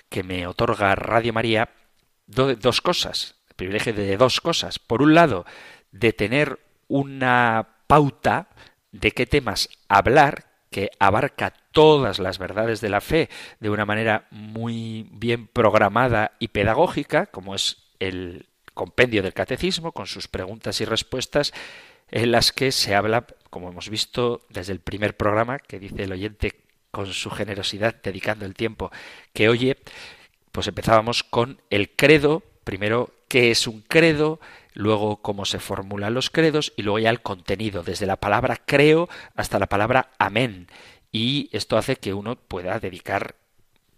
que 0.08 0.22
me 0.22 0.46
otorga 0.46 0.94
Radio 0.94 1.34
María 1.34 1.70
dos 2.28 2.82
cosas, 2.82 3.38
el 3.50 3.56
privilegio 3.56 3.92
de 3.92 4.18
dos 4.18 4.40
cosas. 4.40 4.78
Por 4.78 5.02
un 5.02 5.16
lado, 5.16 5.48
de 5.92 6.14
tener 6.14 6.60
una 6.88 7.80
pauta 7.88 8.50
de 8.92 9.10
qué 9.14 9.26
temas 9.26 9.68
hablar 9.90 10.46
que 10.70 10.92
abarca 11.00 11.52
todas 11.72 12.20
las 12.20 12.38
verdades 12.38 12.82
de 12.82 12.90
la 12.90 13.02
fe 13.02 13.30
de 13.60 13.72
una 13.72 13.86
manera 13.86 14.28
muy 14.30 15.10
bien 15.12 15.48
programada 15.48 16.34
y 16.38 16.50
pedagógica, 16.50 17.26
como 17.26 17.56
es 17.56 17.78
el 17.98 18.46
compendio 18.76 19.24
del 19.24 19.34
catecismo, 19.34 19.92
con 19.92 20.06
sus 20.06 20.28
preguntas 20.28 20.82
y 20.82 20.86
respuestas, 20.86 21.52
en 22.12 22.32
las 22.32 22.52
que 22.52 22.72
se 22.72 22.96
habla, 22.96 23.26
como 23.50 23.70
hemos 23.70 23.90
visto 23.90 24.42
desde 24.50 24.74
el 24.74 24.80
primer 24.80 25.16
programa, 25.18 25.60
que 25.60 25.80
dice 25.80 26.04
el 26.04 26.12
oyente 26.12 26.62
con 26.92 27.08
su 27.08 27.30
generosidad, 27.30 27.96
dedicando 28.02 28.46
el 28.46 28.54
tiempo 28.54 28.92
que 29.34 29.50
oye, 29.50 29.78
pues 30.52 30.68
empezábamos 30.68 31.24
con 31.24 31.60
el 31.70 31.90
credo, 31.92 32.44
primero 32.64 33.14
qué 33.28 33.52
es 33.52 33.68
un 33.68 33.82
credo, 33.82 34.40
luego 34.74 35.18
cómo 35.18 35.46
se 35.46 35.60
formulan 35.60 36.14
los 36.14 36.30
credos 36.30 36.74
y 36.78 36.84
luego 36.84 37.00
ya 37.00 37.10
el 37.10 37.22
contenido, 37.22 37.84
desde 37.84 38.06
la 38.06 38.16
palabra 38.16 38.62
creo 38.66 39.10
hasta 39.36 39.60
la 39.60 39.68
palabra 39.68 40.12
amén. 40.20 40.68
Y 41.12 41.50
esto 41.52 41.78
hace 41.78 41.96
que 41.96 42.14
uno 42.14 42.36
pueda 42.36 42.80
dedicar 42.80 43.36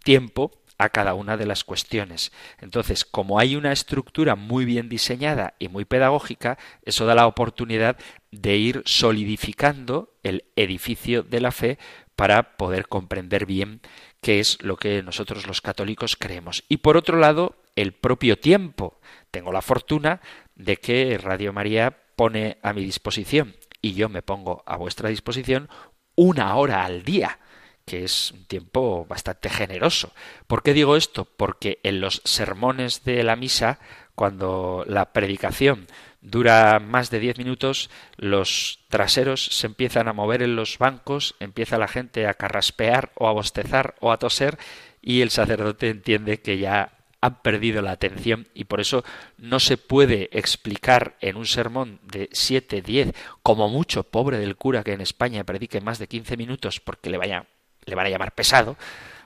tiempo 0.04 0.52
a 0.77 0.89
cada 0.89 1.13
una 1.13 1.37
de 1.37 1.45
las 1.45 1.63
cuestiones. 1.63 2.31
Entonces, 2.59 3.05
como 3.05 3.39
hay 3.39 3.55
una 3.55 3.71
estructura 3.71 4.35
muy 4.35 4.65
bien 4.65 4.89
diseñada 4.89 5.55
y 5.59 5.69
muy 5.69 5.85
pedagógica, 5.85 6.57
eso 6.83 7.05
da 7.05 7.15
la 7.15 7.27
oportunidad 7.27 7.97
de 8.31 8.57
ir 8.57 8.83
solidificando 8.85 10.13
el 10.23 10.45
edificio 10.55 11.23
de 11.23 11.41
la 11.41 11.51
fe 11.51 11.77
para 12.15 12.57
poder 12.57 12.87
comprender 12.87 13.45
bien 13.45 13.81
qué 14.21 14.39
es 14.39 14.61
lo 14.61 14.77
que 14.77 15.03
nosotros 15.03 15.47
los 15.47 15.61
católicos 15.61 16.15
creemos. 16.15 16.63
Y 16.67 16.77
por 16.77 16.97
otro 16.97 17.17
lado, 17.17 17.55
el 17.75 17.93
propio 17.93 18.37
tiempo. 18.37 18.99
Tengo 19.31 19.51
la 19.51 19.61
fortuna 19.61 20.19
de 20.55 20.77
que 20.77 21.17
Radio 21.17 21.53
María 21.53 21.95
pone 22.15 22.57
a 22.63 22.73
mi 22.73 22.83
disposición 22.83 23.55
y 23.81 23.93
yo 23.93 24.09
me 24.09 24.23
pongo 24.23 24.63
a 24.65 24.75
vuestra 24.77 25.09
disposición 25.09 25.69
una 26.15 26.55
hora 26.55 26.83
al 26.83 27.03
día 27.03 27.39
que 27.88 28.04
es 28.04 28.32
un 28.34 28.43
tiempo 28.43 29.06
bastante 29.08 29.50
generoso. 29.50 30.12
¿Por 30.45 30.62
qué 30.62 30.73
digo 30.73 30.97
esto? 30.97 31.23
Porque 31.23 31.80
en 31.84 32.02
los 32.02 32.21
sermones 32.26 33.06
de 33.06 33.23
la 33.23 33.38
misa, 33.38 33.80
cuando 34.13 34.84
la 34.88 35.13
predicación 35.13 35.88
dura 36.21 36.80
más 36.80 37.10
de 37.10 37.19
diez 37.19 37.38
minutos, 37.38 37.89
los 38.17 38.80
traseros 38.89 39.45
se 39.45 39.67
empiezan 39.67 40.10
a 40.10 40.13
mover 40.13 40.41
en 40.41 40.58
los 40.58 40.78
bancos, 40.78 41.36
empieza 41.39 41.78
la 41.78 41.88
gente 41.88 42.28
a 42.28 42.34
carraspear 42.34 43.13
o 43.15 43.30
a 43.30 43.32
bostezar 43.32 43.95
o 44.02 44.12
a 44.12 44.17
toser 44.17 44.58
y 45.02 45.21
el 45.21 45.30
sacerdote 45.30 45.89
entiende 45.89 46.41
que 46.41 46.58
ya 46.58 46.91
han 47.21 47.41
perdido 47.41 47.82
la 47.82 47.91
atención 47.91 48.50
y 48.54 48.65
por 48.65 48.82
eso 48.82 49.06
no 49.38 49.62
se 49.62 49.78
puede 49.78 50.30
explicar 50.34 51.15
en 51.21 51.38
un 51.38 51.45
sermón 51.45 52.02
de 52.04 52.28
siete, 52.34 52.82
diez, 52.82 53.13
como 53.41 53.69
mucho, 53.69 54.04
pobre 54.04 54.39
del 54.39 54.58
cura 54.58 54.84
que 54.84 54.91
en 54.91 55.02
España 55.02 55.45
predique 55.45 55.80
más 55.80 56.00
de 56.00 56.08
quince 56.08 56.36
minutos 56.36 56.82
porque 56.82 57.10
le 57.10 57.17
vaya 57.17 57.45
le 57.88 57.95
van 57.95 58.06
a 58.06 58.10
llamar 58.10 58.34
pesado, 58.34 58.78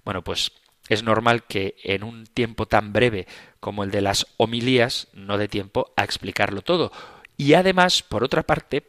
bueno, 0.06 0.24
pues 0.24 0.52
es 0.90 1.04
normal 1.04 1.44
que 1.44 1.76
en 1.84 2.04
un 2.04 2.26
tiempo 2.26 2.66
tan 2.66 2.94
breve 2.94 3.28
como 3.60 3.84
el 3.84 3.92
de 3.92 4.02
las 4.02 4.28
homilías 4.38 5.08
no 5.14 5.38
dé 5.38 5.48
tiempo 5.48 5.92
a 5.96 6.04
explicarlo 6.04 6.62
todo. 6.62 6.92
Y 7.38 7.54
además, 7.54 8.04
por 8.04 8.24
otra 8.24 8.44
parte, 8.44 8.88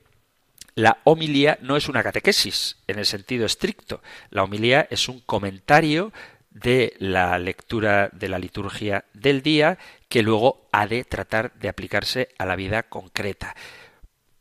la 0.75 0.99
homilía 1.05 1.59
no 1.61 1.77
es 1.77 1.89
una 1.89 2.03
catequesis 2.03 2.79
en 2.87 2.99
el 2.99 3.07
sentido 3.07 3.47
estricto. 3.47 4.03
La 4.31 4.43
homilía 4.43 4.87
es 4.91 5.09
un 5.09 5.21
comentario 5.21 6.13
de 6.51 6.95
la 6.99 7.39
lectura 7.39 8.11
de 8.13 8.29
la 8.29 8.39
liturgia 8.39 9.05
del 9.15 9.43
día 9.43 9.79
que 10.09 10.23
luego 10.23 10.69
ha 10.73 10.87
de 10.87 11.05
tratar 11.05 11.53
de 11.55 11.69
aplicarse 11.69 12.29
a 12.39 12.47
la 12.47 12.57
vida 12.57 12.85
concreta. 12.85 13.55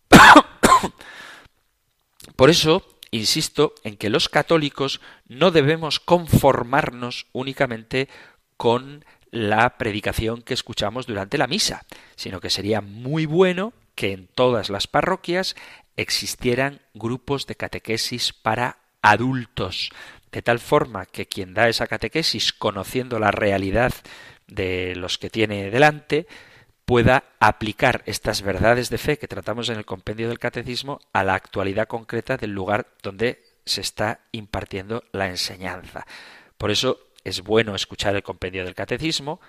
Por 2.36 2.50
eso, 2.50 2.84
insisto 3.12 3.76
en 3.84 3.98
que 3.98 4.10
los 4.10 4.30
católicos 4.30 5.02
no 5.28 5.52
debemos 5.52 6.00
conformarnos 6.00 7.28
únicamente 7.34 8.08
con 8.58 9.06
la 9.32 9.78
predicación 9.78 10.42
que 10.42 10.54
escuchamos 10.54 11.08
durante 11.08 11.38
la 11.38 11.48
misa, 11.48 11.86
sino 12.16 12.40
que 12.40 12.50
sería 12.50 12.82
muy 12.82 13.26
bueno 13.26 13.74
que 13.96 14.14
en 14.14 14.28
todas 14.28 14.70
las 14.70 14.88
parroquias 14.88 15.56
existieran 15.98 16.82
grupos 16.94 17.48
de 17.48 17.56
catequesis 17.56 18.34
para 18.34 18.78
adultos, 19.02 19.90
de 20.32 20.42
tal 20.42 20.60
forma 20.60 21.06
que 21.06 21.26
quien 21.26 21.54
da 21.54 21.70
esa 21.70 21.88
catequesis, 21.88 22.54
conociendo 22.54 23.20
la 23.20 23.32
realidad 23.32 23.94
de 24.48 24.96
los 24.96 25.18
que 25.18 25.30
tiene 25.30 25.70
delante, 25.70 26.28
pueda 26.92 27.24
aplicar 27.40 28.04
estas 28.06 28.42
verdades 28.42 28.90
de 28.90 28.98
fe 28.98 29.18
que 29.18 29.30
tratamos 29.30 29.70
en 29.70 29.78
el 29.78 29.86
compendio 29.86 30.28
del 30.28 30.40
catecismo 30.40 31.00
a 31.14 31.24
la 31.24 31.36
actualidad 31.36 31.88
concreta 31.88 32.36
del 32.36 32.52
lugar 32.52 32.86
donde 33.02 33.42
se 33.64 33.80
está 33.80 34.20
impartiendo 34.34 35.02
la 35.14 35.30
enseñanza. 35.30 36.06
Por 36.58 36.70
eso 36.70 37.00
es 37.24 37.44
bueno 37.44 37.76
escuchar 37.76 38.14
el 38.18 38.24
compendio 38.24 38.66
del 38.66 38.76
catecismo, 38.76 39.40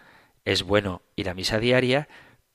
es 0.45 0.63
bueno 0.63 1.03
ir 1.17 1.29
a 1.29 1.35
misa 1.35 1.59
diaria, 1.59 2.07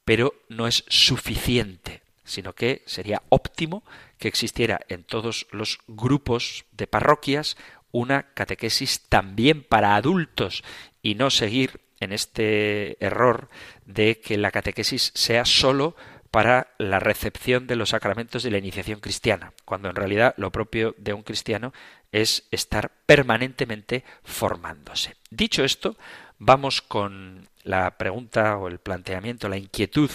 pero 0.06 0.34
no 0.48 0.68
es 0.68 0.86
suficiente, 0.88 2.02
sino 2.24 2.54
que 2.54 2.84
sería 2.86 3.24
óptimo 3.28 3.84
que 4.18 4.30
existiera 4.30 4.80
en 4.88 5.04
todos 5.04 5.48
los 5.52 5.80
grupos 5.90 6.64
de 6.72 6.88
parroquias 6.88 7.58
una 7.92 8.32
catequesis 8.34 9.02
también 9.10 9.64
para 9.64 9.98
adultos 9.98 10.64
y 11.02 11.16
no 11.16 11.30
seguir 11.30 11.82
en 12.00 12.14
este 12.14 13.04
error 13.04 13.50
de 13.86 14.20
que 14.20 14.38
la 14.38 14.52
catequesis 14.52 15.12
sea 15.16 15.46
sólo 15.46 15.96
para 16.32 16.76
la 16.78 17.00
recepción 17.00 17.68
de 17.68 17.76
los 17.76 17.90
sacramentos 17.90 18.44
de 18.44 18.52
la 18.52 18.58
iniciación 18.58 19.00
cristiana, 19.00 19.54
cuando 19.66 19.90
en 19.90 19.96
realidad 19.96 20.34
lo 20.38 20.52
propio 20.52 20.94
de 20.98 21.14
un 21.14 21.24
cristiano 21.24 21.74
es 22.12 22.48
estar 22.52 22.92
permanentemente 23.06 24.04
formándose. 24.24 25.16
Dicho 25.30 25.64
esto, 25.64 25.98
vamos 26.38 26.82
con 26.82 27.48
la 27.64 27.98
pregunta 27.98 28.58
o 28.58 28.68
el 28.68 28.80
planteamiento, 28.80 29.50
la 29.50 29.58
inquietud 29.58 30.12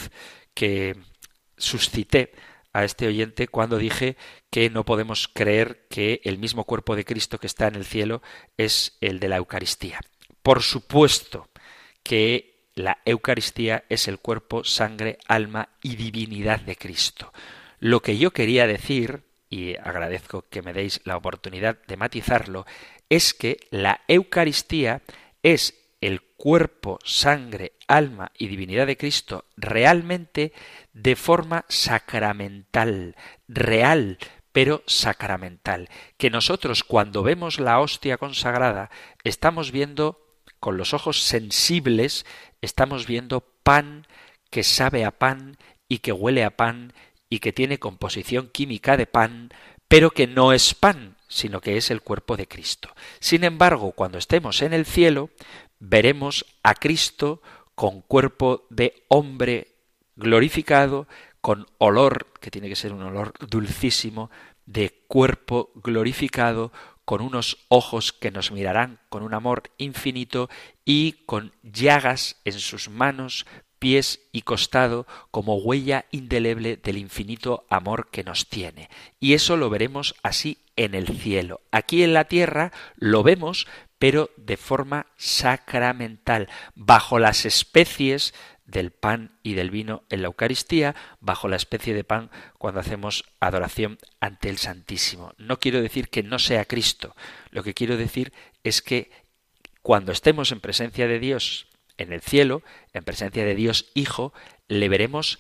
que 0.55 0.97
suscité 1.57 2.33
a 2.73 2.85
este 2.85 3.07
oyente 3.07 3.49
cuando 3.49 3.77
dije 3.77 4.17
que 4.51 4.71
no 4.71 4.85
podemos 4.85 5.29
creer 5.29 5.87
que 5.89 6.21
el 6.25 6.39
mismo 6.39 6.65
cuerpo 6.65 6.97
de 6.97 7.05
Cristo 7.05 7.39
que 7.39 7.47
está 7.47 7.69
en 7.69 7.75
el 7.75 7.85
cielo 7.85 8.23
es 8.57 8.97
el 9.01 9.21
de 9.21 9.29
la 9.29 9.37
Eucaristía. 9.37 10.01
Por 10.43 10.63
supuesto 10.63 11.49
que 12.03 12.69
la 12.75 12.99
Eucaristía 13.05 13.85
es 13.89 14.09
el 14.09 14.19
cuerpo, 14.19 14.65
sangre, 14.65 15.19
alma 15.27 15.69
y 15.83 15.97
divinidad 15.97 16.61
de 16.61 16.77
Cristo. 16.77 17.33
Lo 17.79 18.01
que 18.01 18.17
yo 18.17 18.33
quería 18.33 18.67
decir, 18.67 19.25
y 19.51 19.77
agradezco 19.77 20.47
que 20.49 20.63
me 20.63 20.73
deis 20.73 21.01
la 21.05 21.17
oportunidad 21.17 21.79
de 21.87 21.97
matizarlo, 21.97 22.67
es 23.09 23.35
que 23.35 23.59
la 23.71 24.01
Eucaristía 24.09 25.03
es 25.43 25.75
el 26.01 26.23
cuerpo, 26.23 26.99
sangre, 27.05 27.73
alma 27.87 28.33
y 28.37 28.49
divinidad 28.49 28.87
de 28.87 28.97
Cristo 28.97 29.45
realmente 29.57 30.53
de 30.93 31.15
forma 31.15 31.65
sacramental, 31.69 33.17
real, 33.47 34.19
pero 34.53 34.83
sacramental. 34.87 35.89
Que 36.17 36.31
nosotros 36.31 36.85
cuando 36.85 37.23
vemos 37.23 37.61
la 37.61 37.81
hostia 37.81 38.17
consagrada 38.17 38.91
estamos 39.25 39.73
viendo 39.73 40.22
con 40.63 40.77
los 40.77 40.95
ojos 40.95 41.21
sensibles 41.21 42.25
estamos 42.61 43.09
viendo 43.09 43.41
pan 43.65 44.07
que 44.49 44.63
sabe 44.63 45.05
a 45.05 45.11
pan 45.11 45.57
y 45.89 45.99
que 45.99 46.13
huele 46.13 46.45
a 46.45 46.57
pan 46.57 46.93
y 47.29 47.41
que 47.41 47.53
tiene 47.53 47.81
composición 47.81 48.47
química 48.47 48.97
de 48.97 49.07
pan, 49.07 49.51
pero 49.89 50.13
que 50.13 50.29
no 50.29 50.53
es 50.53 50.73
pan, 50.75 51.17
sino 51.27 51.61
que 51.61 51.77
es 51.77 51.91
el 51.91 52.01
cuerpo 52.01 52.37
de 52.37 52.47
Cristo. 52.47 52.95
Sin 53.19 53.43
embargo, 53.43 53.91
cuando 53.91 54.19
estemos 54.19 54.63
en 54.63 54.73
el 54.73 54.87
cielo, 54.87 55.31
veremos 55.81 56.47
a 56.63 56.75
Cristo 56.75 57.43
con 57.75 58.01
cuerpo 58.01 58.65
de 58.71 59.03
hombre 59.09 59.67
glorificado, 60.15 61.09
con 61.41 61.67
olor, 61.79 62.29
que 62.41 62.53
tiene 62.53 62.69
que 62.69 62.77
ser 62.77 62.93
un 62.93 63.03
olor 63.03 63.35
dulcísimo, 63.49 64.31
de 64.65 64.91
cuerpo 65.09 65.73
glorificado, 65.75 66.71
con 67.13 67.21
unos 67.21 67.59
ojos 67.69 68.15
que 68.15 68.31
nos 68.31 68.53
mirarán 68.53 68.99
con 69.11 69.23
un 69.23 69.35
amor 69.35 69.65
infinito 69.77 70.49
y 70.87 71.13
con 71.27 71.53
llagas 71.63 72.41
en 72.47 72.55
sus 72.55 72.89
manos, 72.89 73.45
pies 73.79 74.21
y 74.33 74.41
costado 74.41 75.07
como 75.31 75.57
huella 75.57 76.07
indeleble 76.11 76.79
del 76.79 76.97
infinito 76.97 77.67
amor 77.69 78.09
que 78.11 78.25
nos 78.25 78.49
tiene. 78.49 78.89
Y 79.21 79.35
eso 79.35 79.59
lo 79.59 79.69
veremos 79.69 80.15
así 80.23 80.57
en 80.75 80.95
el 80.95 81.07
cielo. 81.07 81.61
Aquí 81.71 82.03
en 82.03 82.15
la 82.15 82.25
tierra 82.25 82.73
lo 82.97 83.23
vemos, 83.23 83.67
pero 83.99 84.31
de 84.39 84.57
forma 84.57 85.05
sacramental, 85.19 86.49
bajo 86.75 87.19
las 87.19 87.45
especies 87.45 88.33
del 88.65 88.91
pan 88.91 89.39
y 89.43 89.55
del 89.55 89.71
vino 89.71 90.05
en 90.09 90.23
la 90.23 90.29
Eucaristía, 90.29 90.95
bajo 91.21 91.49
la 91.49 91.57
especie 91.57 91.95
de 91.95 92.05
pan 92.05 92.31
cuando 92.59 92.81
hacemos 92.81 93.25
adoración 93.41 93.99
ante 94.21 94.49
el 94.49 94.59
Santísimo. 94.59 95.33
No 95.39 95.59
quiero 95.59 95.83
decir 95.83 96.09
que 96.09 96.23
no 96.23 96.39
sea 96.39 96.65
Cristo, 96.65 97.15
lo 97.51 97.63
que 97.63 97.75
quiero 97.75 97.97
decir 97.97 98.33
es 98.63 98.83
que 98.83 99.11
cuando 99.83 100.13
estemos 100.13 100.53
en 100.53 100.61
presencia 100.61 101.09
de 101.09 101.19
Dios 101.19 101.67
en 101.99 102.13
el 102.13 102.21
cielo, 102.21 102.63
en 102.93 103.05
presencia 103.05 103.45
de 103.45 103.55
Dios 103.55 103.91
Hijo, 103.95 104.33
le 104.69 104.89
veremos 104.89 105.39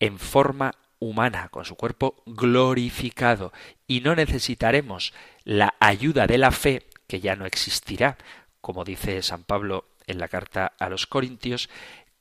en 0.00 0.18
forma 0.18 0.74
humana, 0.98 1.48
con 1.48 1.64
su 1.64 1.76
cuerpo 1.76 2.22
glorificado, 2.26 3.52
y 3.86 4.00
no 4.00 4.14
necesitaremos 4.14 5.12
la 5.44 5.74
ayuda 5.80 6.26
de 6.26 6.38
la 6.38 6.52
fe, 6.52 6.86
que 7.06 7.20
ya 7.20 7.36
no 7.36 7.44
existirá, 7.44 8.16
como 8.60 8.84
dice 8.84 9.22
San 9.22 9.44
Pablo 9.44 9.86
en 10.06 10.18
la 10.18 10.28
carta 10.28 10.72
a 10.78 10.88
los 10.88 11.06
Corintios, 11.06 11.68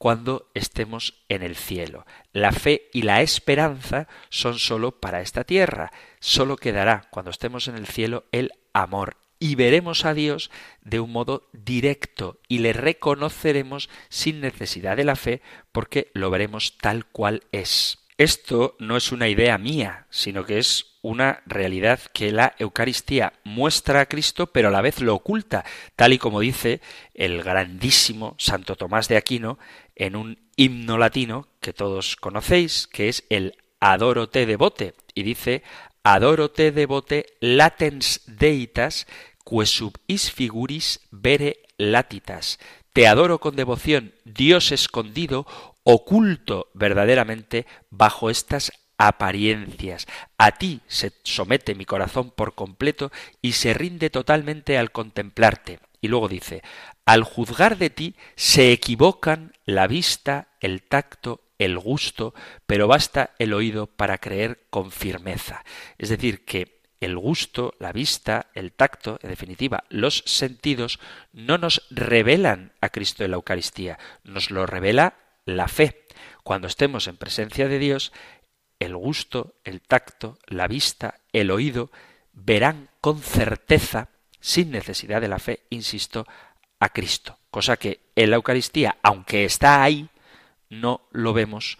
cuando 0.02 0.50
estemos 0.56 1.14
en 1.30 1.44
el 1.44 1.56
cielo. 1.56 2.08
La 2.34 2.52
fe 2.52 2.90
y 2.92 3.04
la 3.04 3.22
esperanza 3.22 4.08
son 4.30 4.58
sólo 4.58 5.00
para 5.00 5.22
esta 5.22 5.44
tierra. 5.44 5.92
Sólo 6.20 6.58
quedará 6.58 7.08
cuando 7.12 7.30
estemos 7.30 7.68
en 7.68 7.76
el 7.76 7.86
cielo 7.86 8.26
el 8.32 8.52
amor. 8.74 9.18
Y 9.38 9.54
veremos 9.54 10.04
a 10.06 10.16
Dios 10.16 10.50
de 10.82 11.00
un 11.00 11.12
modo 11.12 11.48
directo 11.54 12.40
y 12.48 12.58
le 12.58 12.74
reconoceremos 12.74 13.92
sin 14.10 14.42
necesidad 14.42 14.98
de 14.98 15.04
la 15.04 15.16
fe 15.16 15.44
porque 15.72 16.10
lo 16.16 16.32
veremos 16.32 16.80
tal 16.80 17.06
cual 17.06 17.44
es. 17.52 18.00
Esto 18.22 18.76
no 18.78 18.98
es 18.98 19.12
una 19.12 19.30
idea 19.30 19.58
mía, 19.58 20.06
sino 20.12 20.46
que 20.46 20.60
es 20.60 20.94
una 21.02 21.42
realidad 21.48 22.00
que 22.14 22.32
la 22.32 22.54
Eucaristía 22.60 23.34
muestra 23.44 24.02
a 24.02 24.06
Cristo, 24.06 24.46
pero 24.46 24.68
a 24.68 24.72
la 24.72 24.82
vez 24.82 25.02
lo 25.02 25.16
oculta, 25.16 25.66
tal 25.96 26.14
y 26.14 26.20
como 26.20 26.40
dice 26.40 26.82
el 27.16 27.42
grandísimo 27.42 28.36
Santo 28.38 28.76
Tomás 28.76 29.08
de 29.08 29.18
Aquino 29.18 29.58
en 29.96 30.16
un 30.16 30.38
himno 30.56 31.00
latino 31.00 31.48
que 31.62 31.74
todos 31.74 32.16
conocéis, 32.16 32.86
que 32.86 33.10
es 33.10 33.24
el 33.32 33.56
Adoro 33.80 34.30
te 34.30 34.46
devote, 34.46 34.94
y 35.16 35.24
dice 35.24 35.64
Adoro 36.04 36.52
te 36.52 36.72
devote 36.72 37.26
latens 37.40 38.22
deitas, 38.28 39.08
que 39.44 39.66
sub 39.66 39.98
is 40.06 40.32
figuris 40.32 41.00
vere 41.10 41.64
latitas. 41.80 42.60
Te 42.94 43.08
adoro 43.08 43.40
con 43.40 43.56
devoción, 43.56 44.14
Dios 44.26 44.74
escondido, 44.74 45.48
oculto 45.84 46.70
verdaderamente 46.74 47.66
bajo 47.90 48.30
estas 48.30 48.72
apariencias. 48.98 50.06
A 50.38 50.52
ti 50.52 50.82
se 50.88 51.12
somete 51.24 51.74
mi 51.74 51.86
corazón 51.86 52.32
por 52.32 52.54
completo 52.54 53.12
y 53.42 53.54
se 53.54 53.74
rinde 53.74 54.10
totalmente 54.10 54.78
al 54.78 54.92
contemplarte. 54.92 55.80
Y 56.02 56.08
luego 56.08 56.28
dice, 56.28 56.62
al 57.06 57.24
juzgar 57.24 57.78
de 57.78 57.90
ti 57.90 58.16
se 58.36 58.72
equivocan 58.72 59.54
la 59.66 59.88
vista, 59.88 60.50
el 60.60 60.84
tacto, 60.84 61.42
el 61.58 61.78
gusto, 61.78 62.34
pero 62.66 62.88
basta 62.88 63.32
el 63.38 63.54
oído 63.54 63.88
para 63.88 64.18
creer 64.18 64.66
con 64.70 64.92
firmeza. 64.92 65.64
Es 65.98 66.10
decir, 66.10 66.44
que 66.46 66.82
el 67.00 67.18
gusto, 67.18 67.74
la 67.80 67.92
vista, 67.92 68.48
el 68.54 68.72
tacto, 68.72 69.20
en 69.24 69.30
definitiva, 69.30 69.84
los 69.90 70.24
sentidos, 70.26 71.00
no 71.34 71.58
nos 71.58 71.88
revelan 71.90 72.74
a 72.82 72.90
Cristo 72.90 73.24
en 73.24 73.32
la 73.32 73.38
Eucaristía, 73.38 73.98
nos 74.24 74.52
lo 74.52 74.68
revela 74.68 75.16
la 75.46 75.68
fe. 75.68 76.06
Cuando 76.44 76.68
estemos 76.68 77.08
en 77.08 77.18
presencia 77.18 77.68
de 77.68 77.80
Dios, 77.80 78.12
el 78.80 78.96
gusto, 78.96 79.56
el 79.64 79.82
tacto, 79.82 80.38
la 80.48 80.68
vista, 80.68 81.16
el 81.32 81.52
oído, 81.52 81.92
verán 82.34 82.90
con 83.00 83.20
certeza, 83.20 84.10
sin 84.40 84.72
necesidad 84.72 85.22
de 85.22 85.28
la 85.28 85.40
fe, 85.40 85.62
insisto, 85.70 86.26
a 86.80 86.90
Cristo. 86.90 87.38
Cosa 87.52 87.78
que 87.78 88.00
en 88.16 88.32
la 88.32 88.38
Eucaristía, 88.38 88.98
aunque 89.04 89.46
está 89.46 89.84
ahí, 89.84 90.10
no 90.70 91.02
lo 91.12 91.34
vemos 91.34 91.78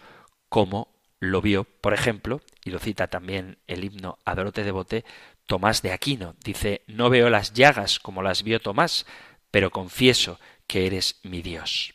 como 0.48 0.88
lo 1.18 1.40
vio, 1.40 1.64
por 1.64 1.94
ejemplo, 1.94 2.40
y 2.64 2.70
lo 2.70 2.78
cita 2.78 3.06
también 3.06 3.58
el 3.66 3.84
himno 3.84 4.18
Adorote 4.24 4.64
Devote, 4.64 5.04
Tomás 5.46 5.82
de 5.82 5.92
Aquino. 5.92 6.34
Dice, 6.44 6.82
no 6.86 7.10
veo 7.10 7.30
las 7.30 7.52
llagas 7.52 7.98
como 7.98 8.22
las 8.22 8.42
vio 8.42 8.60
Tomás, 8.60 9.06
pero 9.50 9.70
confieso 9.70 10.38
que 10.66 10.86
eres 10.86 11.20
mi 11.22 11.42
Dios. 11.42 11.94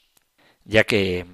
Ya 0.64 0.84
que 0.84 1.26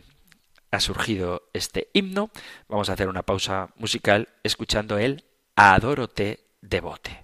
ha 0.73 0.79
surgido 0.79 1.49
este 1.53 1.89
himno, 1.93 2.31
vamos 2.67 2.89
a 2.89 2.93
hacer 2.93 3.07
una 3.07 3.21
pausa 3.21 3.69
musical 3.75 4.29
escuchando 4.41 4.97
el 4.97 5.23
Adorote 5.55 6.47
Devote. 6.61 7.22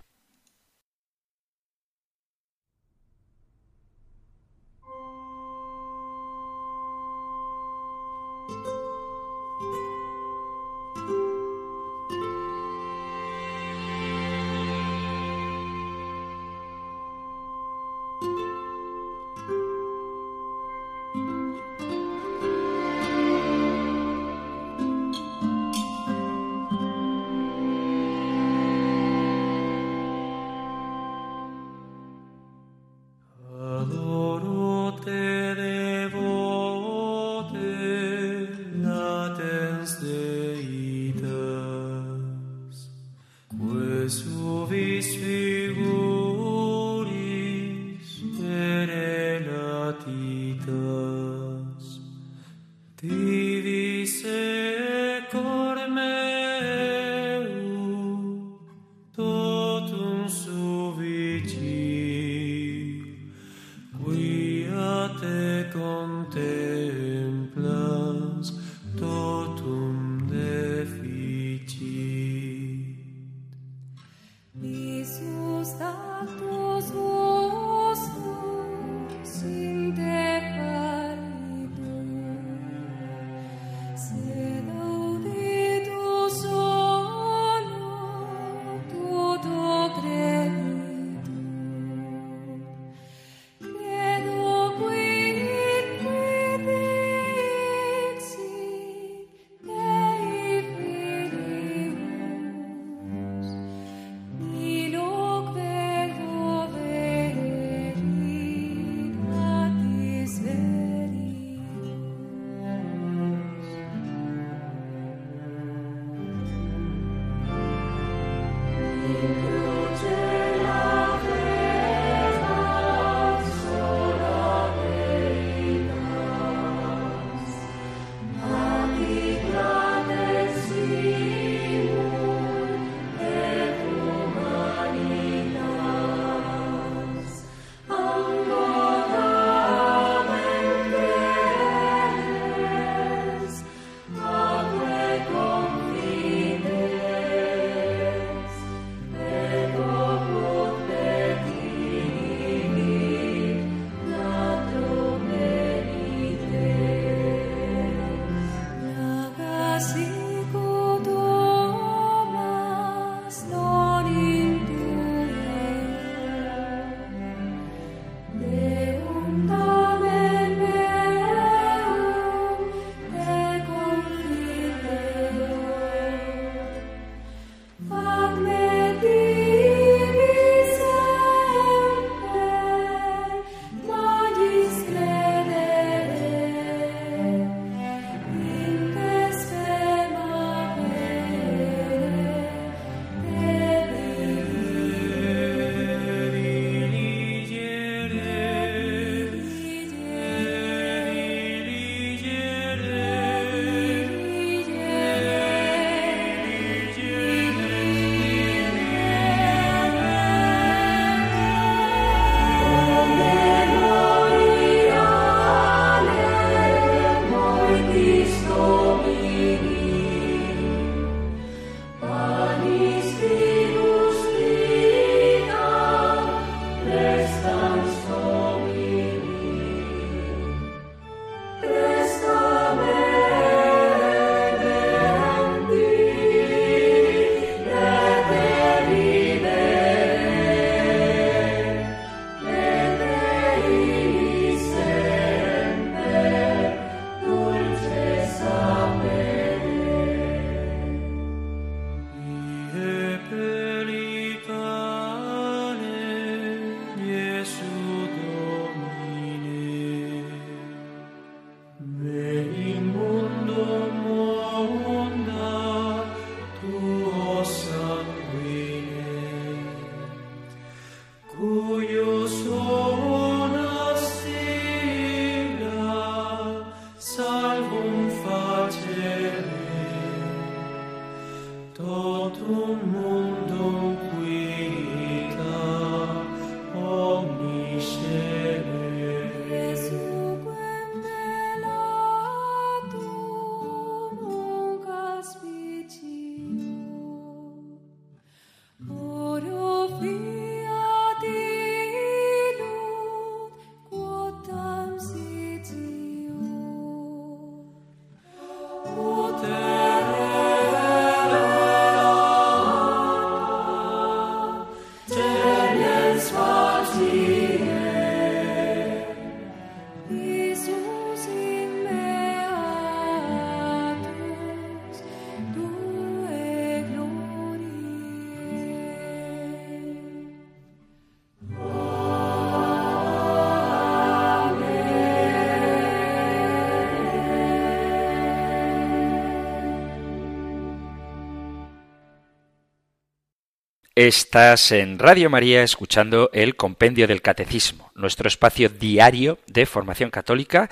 Estás 344.00 344.71
en 344.71 344.97
Radio 344.97 345.29
María 345.29 345.62
escuchando 345.62 346.29
el 346.31 346.56
Compendio 346.56 347.06
del 347.06 347.21
Catecismo, 347.21 347.91
nuestro 347.95 348.29
espacio 348.29 348.69
diario 348.69 349.39
de 349.45 349.65
formación 349.65 350.10
católica 350.10 350.69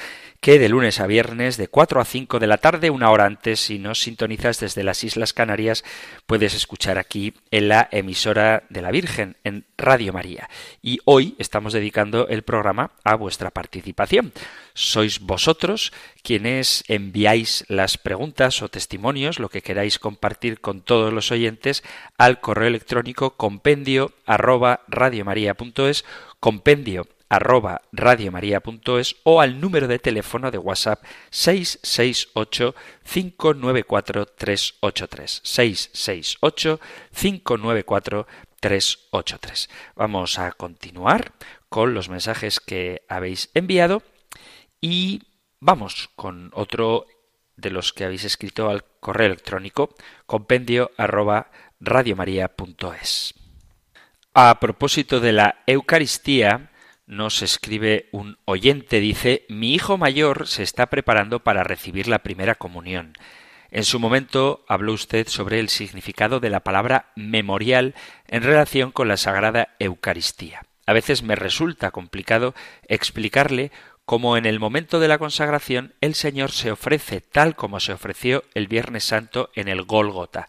que 0.47 0.59
de 0.59 0.69
lunes 0.69 1.01
a 1.01 1.07
viernes 1.07 1.57
de 1.57 1.67
4 1.67 1.99
a 1.99 2.05
5 2.05 2.39
de 2.39 2.47
la 2.47 2.57
tarde, 2.59 2.89
una 2.89 3.11
hora 3.11 3.25
antes, 3.25 3.59
si 3.59 3.79
nos 3.79 3.99
sintonizas 3.99 4.61
desde 4.61 4.81
las 4.81 5.03
Islas 5.03 5.33
Canarias, 5.33 5.83
puedes 6.25 6.53
escuchar 6.53 6.97
aquí 6.97 7.33
en 7.51 7.67
la 7.67 7.89
emisora 7.91 8.63
de 8.69 8.81
la 8.81 8.91
Virgen, 8.91 9.35
en 9.43 9.65
Radio 9.77 10.13
María. 10.13 10.49
Y 10.81 10.99
hoy 11.03 11.35
estamos 11.37 11.73
dedicando 11.73 12.29
el 12.29 12.43
programa 12.43 12.91
a 13.03 13.15
vuestra 13.15 13.51
participación. 13.51 14.31
Sois 14.73 15.19
vosotros 15.19 15.91
quienes 16.23 16.85
enviáis 16.87 17.65
las 17.67 17.97
preguntas 17.97 18.61
o 18.61 18.69
testimonios, 18.69 19.39
lo 19.39 19.49
que 19.49 19.61
queráis 19.61 19.99
compartir 19.99 20.61
con 20.61 20.79
todos 20.79 21.11
los 21.11 21.29
oyentes, 21.29 21.83
al 22.17 22.39
correo 22.39 22.69
electrónico 22.69 23.31
compendio 23.31 24.13
arroba 24.25 24.79
radiomaria.es, 24.87 26.05
compendio 26.39 27.05
arroba 27.29 27.81
radiomaria.es 27.91 29.15
o 29.23 29.41
al 29.41 29.59
número 29.59 29.87
de 29.87 29.99
teléfono 29.99 30.51
de 30.51 30.57
WhatsApp 30.57 31.03
668 31.29 32.75
594 33.03 34.25
383 34.25 35.41
668 35.43 36.79
594 37.13 38.27
383. 38.59 39.69
Vamos 39.95 40.39
a 40.39 40.51
continuar 40.51 41.33
con 41.69 41.93
los 41.93 42.09
mensajes 42.09 42.59
que 42.59 43.03
habéis 43.07 43.49
enviado 43.53 44.03
y 44.81 45.23
vamos 45.59 46.09
con 46.15 46.51
otro 46.53 47.05
de 47.55 47.71
los 47.71 47.91
que 47.91 48.05
habéis 48.05 48.23
escrito 48.23 48.69
al 48.69 48.83
correo 48.99 49.27
electrónico 49.27 49.95
compendio 50.25 50.91
arroba 50.97 51.51
radiomaria.es. 51.79 53.33
A 54.33 54.59
propósito 54.59 55.19
de 55.19 55.33
la 55.33 55.63
Eucaristía, 55.65 56.71
nos 57.07 57.41
escribe 57.41 58.09
un 58.11 58.37
oyente, 58.45 58.99
dice, 58.99 59.45
mi 59.49 59.73
hijo 59.73 59.97
mayor 59.97 60.47
se 60.47 60.61
está 60.61 60.87
preparando 60.87 61.39
para 61.39 61.63
recibir 61.63 62.07
la 62.07 62.19
primera 62.19 62.55
comunión. 62.55 63.13
En 63.71 63.83
su 63.83 63.99
momento 63.99 64.63
habló 64.67 64.93
usted 64.93 65.27
sobre 65.27 65.59
el 65.59 65.69
significado 65.69 66.39
de 66.39 66.49
la 66.49 66.61
palabra 66.61 67.11
memorial 67.15 67.95
en 68.27 68.43
relación 68.43 68.91
con 68.91 69.07
la 69.07 69.17
Sagrada 69.17 69.75
Eucaristía. 69.79 70.63
A 70.85 70.93
veces 70.93 71.23
me 71.23 71.35
resulta 71.35 71.91
complicado 71.91 72.53
explicarle 72.87 73.71
cómo 74.05 74.37
en 74.37 74.45
el 74.45 74.59
momento 74.59 75.01
de 75.01 75.09
la 75.09 75.17
consagración 75.17 75.93
el 75.99 76.15
Señor 76.15 76.51
se 76.51 76.71
ofrece 76.71 77.19
tal 77.19 77.57
como 77.57 77.81
se 77.81 77.91
ofreció 77.91 78.45
el 78.53 78.67
Viernes 78.67 79.03
Santo 79.03 79.49
en 79.53 79.67
el 79.67 79.83
Gólgota, 79.83 80.47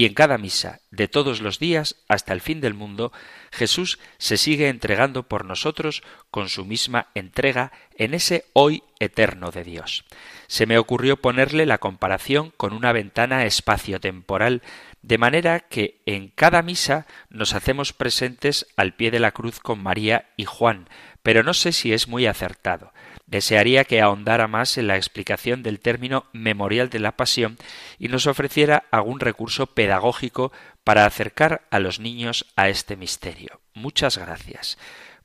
y 0.00 0.06
en 0.06 0.14
cada 0.14 0.38
misa 0.38 0.80
de 0.90 1.08
todos 1.08 1.42
los 1.42 1.58
días 1.58 1.96
hasta 2.08 2.32
el 2.32 2.40
fin 2.40 2.62
del 2.62 2.72
mundo, 2.72 3.12
Jesús 3.52 3.98
se 4.16 4.38
sigue 4.38 4.70
entregando 4.70 5.24
por 5.24 5.44
nosotros 5.44 6.02
con 6.30 6.48
su 6.48 6.64
misma 6.64 7.08
entrega 7.14 7.70
en 7.98 8.14
ese 8.14 8.46
hoy 8.54 8.82
eterno 8.98 9.50
de 9.50 9.62
Dios. 9.62 10.06
Se 10.46 10.64
me 10.64 10.78
ocurrió 10.78 11.18
ponerle 11.18 11.66
la 11.66 11.76
comparación 11.76 12.50
con 12.56 12.72
una 12.72 12.92
ventana 12.92 13.44
espaciotemporal, 13.44 14.62
de 15.02 15.18
manera 15.18 15.60
que 15.60 16.00
en 16.06 16.28
cada 16.28 16.62
misa 16.62 17.06
nos 17.28 17.52
hacemos 17.52 17.92
presentes 17.92 18.68
al 18.78 18.94
pie 18.94 19.10
de 19.10 19.20
la 19.20 19.32
cruz 19.32 19.60
con 19.60 19.82
María 19.82 20.30
y 20.34 20.46
Juan, 20.46 20.88
pero 21.22 21.42
no 21.42 21.52
sé 21.52 21.72
si 21.72 21.92
es 21.92 22.08
muy 22.08 22.24
acertado. 22.24 22.94
Desearía 23.30 23.84
que 23.84 24.00
ahondara 24.00 24.48
más 24.48 24.76
en 24.76 24.88
la 24.88 24.96
explicación 24.96 25.62
del 25.62 25.78
término 25.78 26.26
memorial 26.32 26.90
de 26.90 26.98
la 26.98 27.16
pasión 27.16 27.58
y 27.96 28.08
nos 28.08 28.26
ofreciera 28.26 28.82
algún 28.90 29.20
recurso 29.20 29.66
pedagógico 29.68 30.50
para 30.82 31.06
acercar 31.06 31.62
a 31.70 31.78
los 31.78 32.00
niños 32.00 32.46
a 32.56 32.68
este 32.68 32.96
misterio. 32.96 33.60
Muchas 33.72 34.18
gracias. 34.18 34.78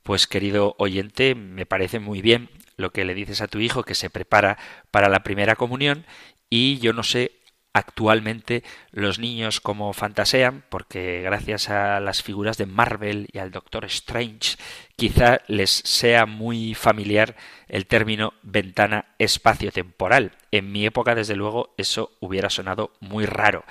Pues 0.04 0.28
querido 0.28 0.76
oyente, 0.78 1.34
me 1.34 1.66
parece 1.66 1.98
muy 1.98 2.22
bien 2.22 2.48
lo 2.76 2.92
que 2.92 3.04
le 3.04 3.12
dices 3.12 3.40
a 3.40 3.48
tu 3.48 3.58
hijo 3.58 3.82
que 3.82 3.96
se 3.96 4.08
prepara 4.08 4.56
para 4.92 5.08
la 5.08 5.24
primera 5.24 5.56
comunión 5.56 6.06
y 6.48 6.78
yo 6.78 6.92
no 6.92 7.02
sé 7.02 7.35
actualmente 7.76 8.64
los 8.90 9.18
niños 9.18 9.60
como 9.60 9.92
fantasean, 9.92 10.64
porque 10.70 11.20
gracias 11.20 11.68
a 11.68 12.00
las 12.00 12.22
figuras 12.22 12.56
de 12.56 12.64
Marvel 12.64 13.28
y 13.30 13.38
al 13.38 13.50
Doctor 13.50 13.84
Strange, 13.84 14.56
quizá 14.96 15.42
les 15.46 15.70
sea 15.70 16.24
muy 16.24 16.72
familiar 16.74 17.36
el 17.68 17.86
término 17.86 18.32
ventana 18.42 19.14
espacio-temporal. 19.18 20.32
En 20.50 20.72
mi 20.72 20.86
época, 20.86 21.14
desde 21.14 21.36
luego, 21.36 21.74
eso 21.76 22.12
hubiera 22.20 22.48
sonado 22.48 22.92
muy 23.00 23.26
raro. 23.26 23.64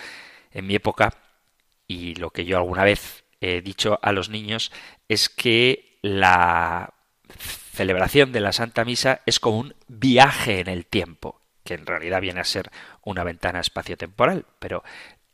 En 0.52 0.68
mi 0.68 0.76
época, 0.76 1.16
y 1.88 2.14
lo 2.16 2.30
que 2.30 2.46
yo 2.46 2.58
alguna 2.58 2.84
vez 2.84 3.24
he 3.42 3.62
dicho 3.62 4.00
a 4.04 4.12
los 4.12 4.30
niños, 4.30 4.72
es 5.10 5.30
que 5.30 5.98
la 6.04 6.94
celebración 7.74 8.32
de 8.32 8.42
la 8.42 8.52
Santa 8.52 8.86
Misa 8.86 9.22
es 9.26 9.40
como 9.40 9.58
un 9.58 9.76
viaje 9.88 10.60
en 10.60 10.68
el 10.68 10.86
tiempo 10.86 11.42
que 11.66 11.74
en 11.74 11.86
realidad 11.86 12.22
viene 12.22 12.40
a 12.40 12.46
ser 12.46 12.72
una 13.04 13.26
ventana 13.26 13.60
espaciotemporal, 13.60 14.46
pero 14.60 14.84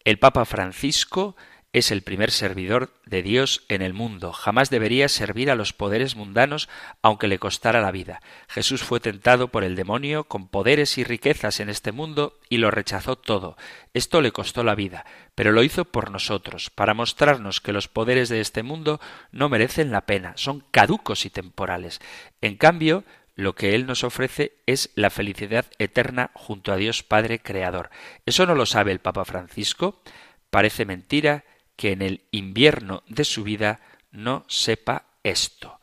El 0.04 0.18
Papa 0.18 0.44
Francisco 0.44 1.36
es 1.72 1.90
el 1.90 2.02
primer 2.02 2.30
servidor 2.30 2.92
de 3.06 3.22
Dios 3.22 3.64
en 3.68 3.80
el 3.80 3.94
mundo. 3.94 4.32
Jamás 4.32 4.68
debería 4.68 5.08
servir 5.08 5.50
a 5.50 5.54
los 5.54 5.72
poderes 5.72 6.16
mundanos 6.16 6.68
aunque 7.00 7.28
le 7.28 7.38
costara 7.38 7.80
la 7.80 7.92
vida. 7.92 8.20
Jesús 8.48 8.82
fue 8.82 9.00
tentado 9.00 9.48
por 9.48 9.64
el 9.64 9.74
demonio 9.74 10.24
con 10.24 10.48
poderes 10.48 10.98
y 10.98 11.04
riquezas 11.04 11.60
en 11.60 11.70
este 11.70 11.92
mundo 11.92 12.38
y 12.50 12.58
lo 12.58 12.70
rechazó 12.70 13.16
todo. 13.16 13.56
Esto 13.94 14.20
le 14.20 14.32
costó 14.32 14.64
la 14.64 14.74
vida, 14.74 15.06
pero 15.34 15.52
lo 15.52 15.62
hizo 15.62 15.86
por 15.86 16.10
nosotros, 16.10 16.68
para 16.68 16.94
mostrarnos 16.94 17.60
que 17.60 17.72
los 17.72 17.88
poderes 17.88 18.28
de 18.28 18.40
este 18.40 18.62
mundo 18.62 19.00
no 19.30 19.48
merecen 19.48 19.92
la 19.92 20.02
pena, 20.02 20.34
son 20.36 20.64
caducos 20.72 21.24
y 21.24 21.30
temporales. 21.30 22.00
En 22.42 22.56
cambio, 22.56 23.04
lo 23.34 23.54
que 23.54 23.74
Él 23.74 23.86
nos 23.86 24.04
ofrece 24.04 24.58
es 24.66 24.90
la 24.94 25.10
felicidad 25.10 25.66
eterna 25.78 26.30
junto 26.34 26.72
a 26.72 26.76
Dios 26.76 27.02
Padre 27.02 27.40
Creador. 27.40 27.90
¿Eso 28.26 28.46
no 28.46 28.54
lo 28.54 28.66
sabe 28.66 28.92
el 28.92 29.00
Papa 29.00 29.24
Francisco? 29.24 30.02
Parece 30.50 30.84
mentira 30.84 31.44
que 31.76 31.92
en 31.92 32.02
el 32.02 32.22
invierno 32.30 33.02
de 33.08 33.24
su 33.24 33.42
vida 33.42 33.80
no 34.10 34.44
sepa 34.48 35.06
esto. 35.22 35.80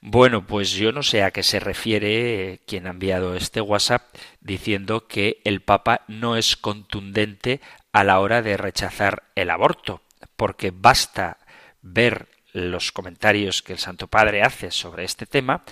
Bueno, 0.00 0.46
pues 0.46 0.72
yo 0.72 0.92
no 0.92 1.02
sé 1.02 1.22
a 1.24 1.32
qué 1.32 1.42
se 1.42 1.58
refiere 1.58 2.60
quien 2.66 2.86
ha 2.86 2.90
enviado 2.90 3.34
este 3.34 3.60
WhatsApp 3.60 4.02
diciendo 4.40 5.08
que 5.08 5.40
el 5.44 5.62
Papa 5.62 6.02
no 6.06 6.36
es 6.36 6.56
contundente 6.56 7.60
a 7.92 8.04
la 8.04 8.20
hora 8.20 8.42
de 8.42 8.56
rechazar 8.56 9.24
el 9.34 9.50
aborto, 9.50 10.02
porque 10.36 10.70
basta 10.72 11.38
ver 11.82 12.28
los 12.52 12.92
comentarios 12.92 13.62
que 13.62 13.72
el 13.72 13.78
Santo 13.78 14.06
Padre 14.06 14.42
hace 14.42 14.70
sobre 14.70 15.04
este 15.04 15.26
tema 15.26 15.64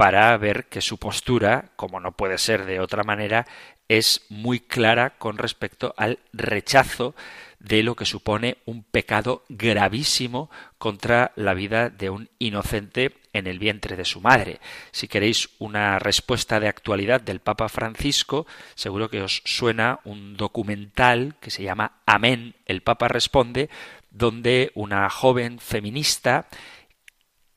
para 0.00 0.34
ver 0.38 0.64
que 0.64 0.80
su 0.80 0.96
postura, 0.96 1.72
como 1.76 2.00
no 2.00 2.12
puede 2.12 2.38
ser 2.38 2.64
de 2.64 2.80
otra 2.80 3.04
manera, 3.04 3.46
es 3.86 4.24
muy 4.30 4.58
clara 4.58 5.10
con 5.18 5.36
respecto 5.36 5.92
al 5.98 6.20
rechazo 6.32 7.14
de 7.58 7.82
lo 7.82 7.96
que 7.96 8.06
supone 8.06 8.56
un 8.64 8.82
pecado 8.82 9.44
gravísimo 9.50 10.48
contra 10.78 11.32
la 11.36 11.52
vida 11.52 11.90
de 11.90 12.08
un 12.08 12.30
inocente 12.38 13.14
en 13.34 13.46
el 13.46 13.58
vientre 13.58 13.94
de 13.94 14.06
su 14.06 14.22
madre. 14.22 14.58
Si 14.90 15.06
queréis 15.06 15.50
una 15.58 15.98
respuesta 15.98 16.60
de 16.60 16.68
actualidad 16.68 17.20
del 17.20 17.40
Papa 17.40 17.68
Francisco, 17.68 18.46
seguro 18.74 19.10
que 19.10 19.20
os 19.20 19.42
suena 19.44 20.00
un 20.04 20.34
documental 20.34 21.34
que 21.42 21.50
se 21.50 21.62
llama 21.62 22.00
Amén, 22.06 22.54
el 22.64 22.80
Papa 22.80 23.08
responde, 23.08 23.68
donde 24.10 24.72
una 24.74 25.10
joven 25.10 25.58
feminista 25.58 26.48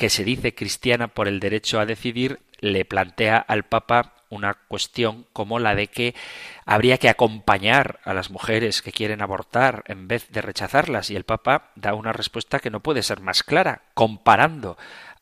que 0.04 0.10
se 0.10 0.26
dice 0.26 0.54
cristiana 0.54 1.08
por 1.08 1.30
el 1.30 1.40
derecho 1.40 1.80
a 1.80 1.86
decidir 1.86 2.42
le 2.60 2.84
plantea 2.84 3.38
al 3.38 3.64
Papa 3.64 4.16
una 4.28 4.54
cuestión 4.54 5.26
como 5.32 5.60
la 5.60 5.76
de 5.76 5.88
que 5.88 6.14
habría 6.66 6.98
que 6.98 7.08
acompañar 7.08 8.02
a 8.04 8.14
las 8.14 8.30
mujeres 8.30 8.82
que 8.82 8.92
quieren 8.92 9.22
abortar 9.22 9.86
en 9.88 10.10
vez 10.10 10.30
de 10.30 10.42
rechazarlas 10.42 11.10
y 11.10 11.16
el 11.16 11.24
Papa 11.24 11.72
da 11.76 11.94
una 11.94 12.12
respuesta 12.12 12.60
que 12.60 12.70
no 12.70 12.82
puede 12.82 13.02
ser 13.02 13.22
más 13.22 13.44
clara, 13.44 13.84
comparando 13.94 14.78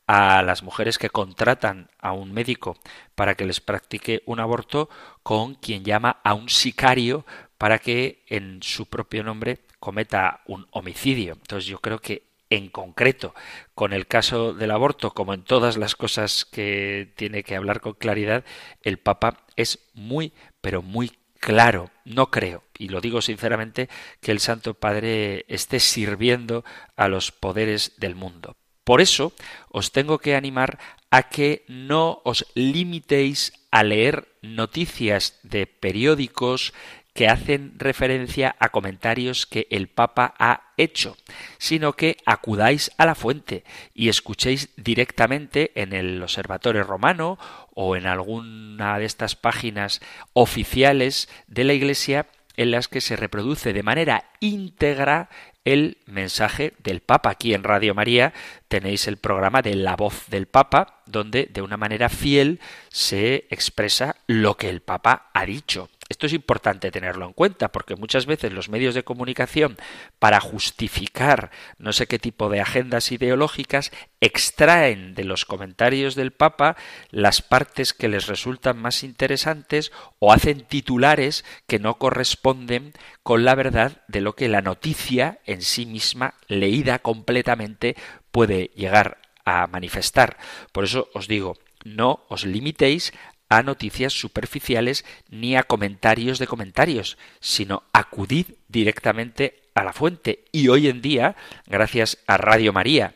a 0.08 0.42
las 0.42 0.64
mujeres 0.64 0.98
que 0.98 1.12
contratan 1.12 1.92
a 2.00 2.14
un 2.14 2.34
médico 2.34 2.76
para 3.14 3.36
que 3.36 3.46
les 3.46 3.62
practique 3.62 4.24
un 4.26 4.40
aborto 4.40 4.90
con 5.22 5.54
quien 5.54 5.84
llama 5.84 6.22
a 6.24 6.34
un 6.34 6.50
sicario 6.50 7.24
para 7.60 7.78
que 7.78 8.24
en 8.26 8.64
su 8.64 8.88
propio 8.88 9.24
nombre 9.24 9.60
cometa 9.80 10.42
un 10.48 10.66
homicidio. 10.72 11.34
Entonces 11.34 11.68
yo 11.68 11.78
creo 11.78 12.00
que 12.00 12.31
en 12.52 12.70
concreto 12.70 13.34
con 13.74 13.94
el 13.94 14.06
caso 14.06 14.54
del 14.54 14.70
aborto, 14.70 15.12
como 15.12 15.34
en 15.34 15.42
todas 15.42 15.78
las 15.78 15.96
cosas 15.96 16.46
que 16.46 17.12
tiene 17.16 17.42
que 17.42 17.56
hablar 17.56 17.82
con 17.82 17.94
claridad, 17.94 18.46
el 18.84 19.00
Papa 19.00 19.46
es 19.56 19.80
muy, 19.96 20.34
pero 20.60 20.84
muy 20.84 21.14
claro. 21.40 21.90
No 22.06 22.30
creo, 22.30 22.64
y 22.78 22.90
lo 22.90 23.02
digo 23.02 23.22
sinceramente, 23.22 23.90
que 24.20 24.32
el 24.32 24.40
Santo 24.40 24.76
Padre 24.76 25.46
esté 25.48 25.80
sirviendo 25.80 26.64
a 26.96 27.08
los 27.08 27.32
poderes 27.32 27.94
del 27.98 28.16
mundo. 28.16 28.56
Por 28.84 29.00
eso 29.00 29.34
os 29.70 29.92
tengo 29.92 30.20
que 30.20 30.36
animar 30.36 30.78
a 31.10 31.24
que 31.24 31.64
no 31.68 32.22
os 32.26 32.46
limitéis 32.56 33.54
a 33.72 33.84
leer 33.84 34.28
noticias 34.42 35.40
de 35.44 35.68
periódicos, 35.68 36.74
que 37.14 37.28
hacen 37.28 37.74
referencia 37.78 38.56
a 38.60 38.70
comentarios 38.70 39.46
que 39.46 39.68
el 39.70 39.88
Papa 39.88 40.34
ha 40.40 40.72
hecho, 40.78 41.18
sino 41.58 41.94
que 41.94 42.18
acudáis 42.26 42.92
a 42.98 43.06
la 43.06 43.16
fuente 43.16 43.64
y 43.94 44.10
escuchéis 44.10 44.70
directamente 44.78 45.72
en 45.76 45.94
el 45.94 46.22
Observatorio 46.24 46.84
Romano 46.84 47.38
o 47.74 47.96
en 47.96 48.06
alguna 48.06 48.98
de 48.98 49.06
estas 49.06 49.36
páginas 49.36 50.02
oficiales 50.34 51.30
de 51.48 51.64
la 51.66 51.74
Iglesia 51.74 52.28
en 52.58 52.72
las 52.72 52.88
que 52.88 53.02
se 53.02 53.16
reproduce 53.16 53.74
de 53.74 53.84
manera 53.84 54.26
íntegra 54.40 55.30
el 55.64 55.98
mensaje 56.06 56.74
del 56.84 57.02
Papa. 57.02 57.30
Aquí 57.30 57.54
en 57.54 57.64
Radio 57.64 57.94
María 57.94 58.34
tenéis 58.68 59.08
el 59.08 59.18
programa 59.18 59.62
de 59.62 59.76
La 59.76 59.96
voz 59.96 60.26
del 60.28 60.48
Papa, 60.48 61.02
donde 61.06 61.50
de 61.52 61.62
una 61.62 61.78
manera 61.78 62.10
fiel 62.10 62.60
se 62.90 63.46
expresa 63.50 64.16
lo 64.28 64.58
que 64.58 64.70
el 64.70 64.82
Papa 64.82 65.30
ha 65.34 65.46
dicho. 65.46 65.90
Esto 66.12 66.26
es 66.26 66.34
importante 66.34 66.92
tenerlo 66.92 67.26
en 67.26 67.32
cuenta 67.32 67.72
porque 67.72 67.96
muchas 67.96 68.26
veces 68.26 68.52
los 68.52 68.68
medios 68.68 68.94
de 68.96 69.04
comunicación, 69.06 69.78
para 70.20 70.42
justificar 70.42 71.52
no 71.78 71.94
sé 71.94 72.06
qué 72.06 72.20
tipo 72.20 72.50
de 72.50 72.60
agendas 72.60 73.14
ideológicas, 73.14 73.94
extraen 74.20 75.16
de 75.16 75.24
los 75.24 75.46
comentarios 75.46 76.16
del 76.16 76.32
Papa 76.32 76.76
las 77.12 77.42
partes 77.42 77.94
que 77.94 78.10
les 78.10 78.28
resultan 78.28 78.78
más 78.78 79.04
interesantes 79.04 79.94
o 80.20 80.34
hacen 80.34 80.66
titulares 80.66 81.46
que 81.66 81.80
no 81.80 81.98
corresponden 81.98 82.92
con 83.24 83.46
la 83.46 83.56
verdad 83.56 84.02
de 84.10 84.20
lo 84.20 84.36
que 84.36 84.50
la 84.50 84.62
noticia 84.62 85.40
en 85.46 85.62
sí 85.62 85.86
misma, 85.86 86.34
leída 86.50 87.00
completamente, 87.00 87.96
puede 88.32 88.72
llegar 88.76 89.20
a 89.46 89.66
manifestar. 89.68 90.38
Por 90.74 90.84
eso 90.84 91.10
os 91.14 91.30
digo, 91.30 91.56
no 91.86 92.26
os 92.30 92.46
limitéis 92.46 93.14
a 93.52 93.64
noticias 93.64 94.14
superficiales 94.14 95.04
ni 95.30 95.58
a 95.58 95.64
comentarios 95.64 96.40
de 96.40 96.48
comentarios, 96.48 97.18
sino 97.42 97.84
acudid 97.92 98.46
directamente 98.70 99.62
a 99.76 99.84
la 99.84 99.92
fuente. 99.92 100.46
Y 100.54 100.70
hoy 100.70 100.88
en 100.88 101.02
día, 101.02 101.36
gracias 101.68 102.18
a 102.28 102.38
Radio 102.38 102.72
María 102.72 103.16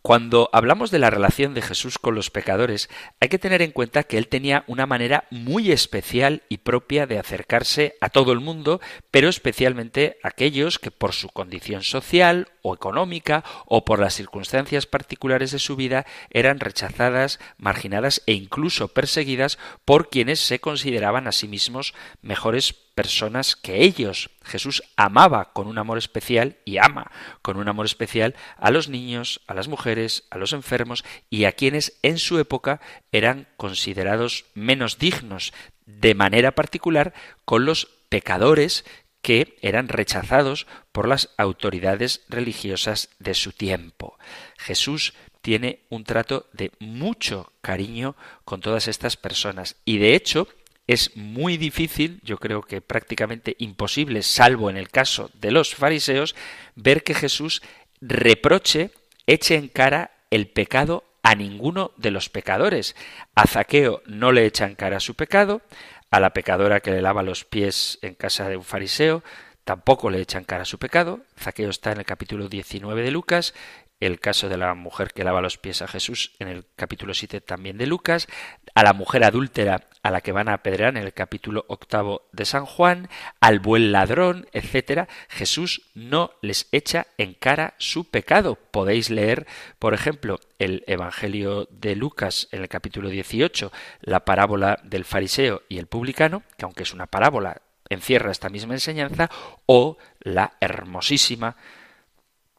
cuando 0.02 0.50
hablamos 0.54 0.92
de 0.92 1.00
la 1.00 1.10
relación 1.10 1.54
de 1.54 1.62
Jesús 1.62 2.00
con 2.00 2.16
los 2.16 2.30
pecadores, 2.30 2.90
hay 3.20 3.28
que 3.28 3.38
tener 3.38 3.62
en 3.62 3.72
cuenta 3.72 4.04
que 4.06 4.18
él 4.18 4.30
tenía 4.30 4.64
una 4.68 4.86
manera 4.86 5.26
muy 5.30 5.74
especial 5.74 6.44
y 6.48 6.60
propia 6.60 7.06
de 7.06 7.20
acercarse 7.20 7.98
a 8.00 8.08
todo 8.08 8.32
el 8.32 8.40
mundo, 8.40 8.80
pero 9.12 9.28
especialmente 9.28 10.18
a 10.24 10.30
aquellos 10.30 10.80
que 10.80 10.90
por 10.90 11.12
su 11.12 11.28
condición 11.28 11.84
social 11.84 12.48
o 12.62 12.74
económica 12.74 13.44
o 13.66 13.84
por 13.84 14.00
las 14.00 14.14
circunstancias 14.14 14.86
particulares 14.86 15.52
de 15.52 15.60
su 15.60 15.76
vida 15.76 16.06
eran 16.30 16.62
rechazadas, 16.62 17.42
marginadas 17.58 18.22
e 18.26 18.32
incluso 18.32 18.88
perseguidas 18.88 19.60
por 19.84 20.10
quienes 20.10 20.40
se 20.40 20.60
consideraban 20.60 21.28
a 21.28 21.34
sí 21.34 21.50
mismos 21.50 21.94
mejores 22.22 22.74
personas 23.00 23.56
que 23.56 23.82
ellos. 23.82 24.30
Jesús 24.44 24.84
amaba 24.98 25.54
con 25.54 25.68
un 25.68 25.78
amor 25.78 25.98
especial 25.98 26.58
y 26.66 26.80
ama 26.80 27.10
con 27.42 27.56
un 27.56 27.70
amor 27.70 27.86
especial 27.86 28.36
a 28.58 28.72
los 28.72 28.90
niños, 28.90 29.40
a 29.48 29.54
las 29.54 29.70
mujeres, 29.70 30.26
a 30.32 30.38
los 30.38 30.52
enfermos 30.52 31.06
y 31.30 31.46
a 31.46 31.54
quienes 31.54 31.98
en 32.04 32.18
su 32.18 32.40
época 32.40 32.82
eran 33.14 33.48
considerados 33.56 34.48
menos 34.54 34.98
dignos, 34.98 35.54
de 35.86 36.14
manera 36.14 36.56
particular 36.56 37.14
con 37.46 37.64
los 37.64 37.88
pecadores 38.10 38.84
que 39.22 39.58
eran 39.62 39.88
rechazados 39.88 40.68
por 40.92 41.08
las 41.08 41.30
autoridades 41.38 42.26
religiosas 42.28 43.12
de 43.20 43.34
su 43.34 43.54
tiempo. 43.54 44.20
Jesús 44.58 45.14
tiene 45.42 45.84
un 45.88 46.04
trato 46.04 46.48
de 46.52 46.74
mucho 46.80 47.54
cariño 47.62 48.18
con 48.44 48.60
todas 48.60 48.90
estas 48.90 49.16
personas 49.16 49.78
y 49.86 50.00
de 50.00 50.16
hecho 50.16 50.50
es 50.90 51.16
muy 51.16 51.58
difícil, 51.58 52.20
yo 52.24 52.40
creo 52.40 52.64
que 52.64 52.82
prácticamente 52.82 53.56
imposible, 53.60 54.24
salvo 54.24 54.72
en 54.72 54.76
el 54.76 54.90
caso 54.90 55.30
de 55.36 55.52
los 55.52 55.76
fariseos, 55.76 56.36
ver 56.74 57.04
que 57.04 57.14
Jesús 57.14 57.62
reproche, 58.02 58.90
eche 59.28 59.54
en 59.54 59.68
cara 59.68 60.10
el 60.32 60.48
pecado 60.48 61.04
a 61.22 61.36
ninguno 61.36 61.92
de 61.98 62.10
los 62.10 62.30
pecadores. 62.30 62.96
A 63.36 63.46
Zaqueo 63.46 64.02
no 64.08 64.32
le 64.32 64.48
echa 64.48 64.66
en 64.66 64.74
cara 64.74 65.00
su 65.00 65.14
pecado, 65.14 65.62
a 66.10 66.20
la 66.20 66.34
pecadora 66.34 66.80
que 66.80 66.90
le 66.90 67.04
lava 67.04 67.22
los 67.22 67.46
pies 67.46 68.00
en 68.02 68.16
casa 68.16 68.50
de 68.50 68.58
un 68.58 68.64
fariseo 68.64 69.24
tampoco 69.66 70.10
le 70.10 70.20
echan 70.20 70.46
cara 70.46 70.66
su 70.66 70.80
pecado. 70.80 71.20
Zaqueo 71.38 71.70
está 71.70 71.92
en 71.92 72.00
el 72.00 72.06
capítulo 72.06 72.50
19 72.50 73.04
de 73.04 73.12
Lucas 73.12 73.54
el 74.00 74.20
caso 74.20 74.50
de 74.50 74.58
la 74.58 74.74
mujer 74.76 75.12
que 75.14 75.24
lava 75.24 75.42
los 75.42 75.58
pies 75.58 75.82
a 75.82 75.88
Jesús 75.88 76.36
en 76.40 76.48
el 76.48 76.66
capítulo 76.76 77.14
7 77.14 77.42
también 77.42 77.78
de 77.78 77.86
Lucas, 77.86 78.28
a 78.74 78.84
la 78.84 78.94
mujer 78.94 79.24
adúltera 79.24 79.89
a 80.02 80.12
la 80.12 80.22
que 80.22 80.32
van 80.32 80.50
a 80.50 80.54
apedrear 80.54 80.96
en 80.96 81.04
el 81.04 81.14
capítulo 81.14 81.66
octavo 81.68 82.28
de 82.32 82.46
San 82.46 82.66
Juan, 82.66 83.10
al 83.40 83.60
buen 83.60 83.92
ladrón, 83.92 84.48
etcétera, 84.54 85.08
Jesús 85.28 85.90
no 85.94 86.32
les 86.42 86.68
echa 86.72 87.08
en 87.18 87.34
cara 87.34 87.74
su 87.78 88.10
pecado. 88.10 88.56
Podéis 88.56 89.10
leer, 89.10 89.46
por 89.78 89.94
ejemplo, 89.94 90.40
el 90.58 90.84
Evangelio 90.88 91.68
de 91.72 91.96
Lucas 91.96 92.48
en 92.52 92.62
el 92.62 92.70
capítulo 92.70 93.10
18, 93.10 93.72
la 94.02 94.26
parábola 94.26 94.80
del 94.84 95.06
fariseo 95.06 95.64
y 95.70 95.78
el 95.78 95.88
publicano, 95.88 96.44
que 96.58 96.66
aunque 96.66 96.84
es 96.84 96.94
una 96.94 97.08
parábola, 97.08 97.62
encierra 97.90 98.32
esta 98.32 98.50
misma 98.50 98.76
enseñanza, 98.76 99.30
o 99.66 99.98
la 100.22 100.54
hermosísima 100.62 101.58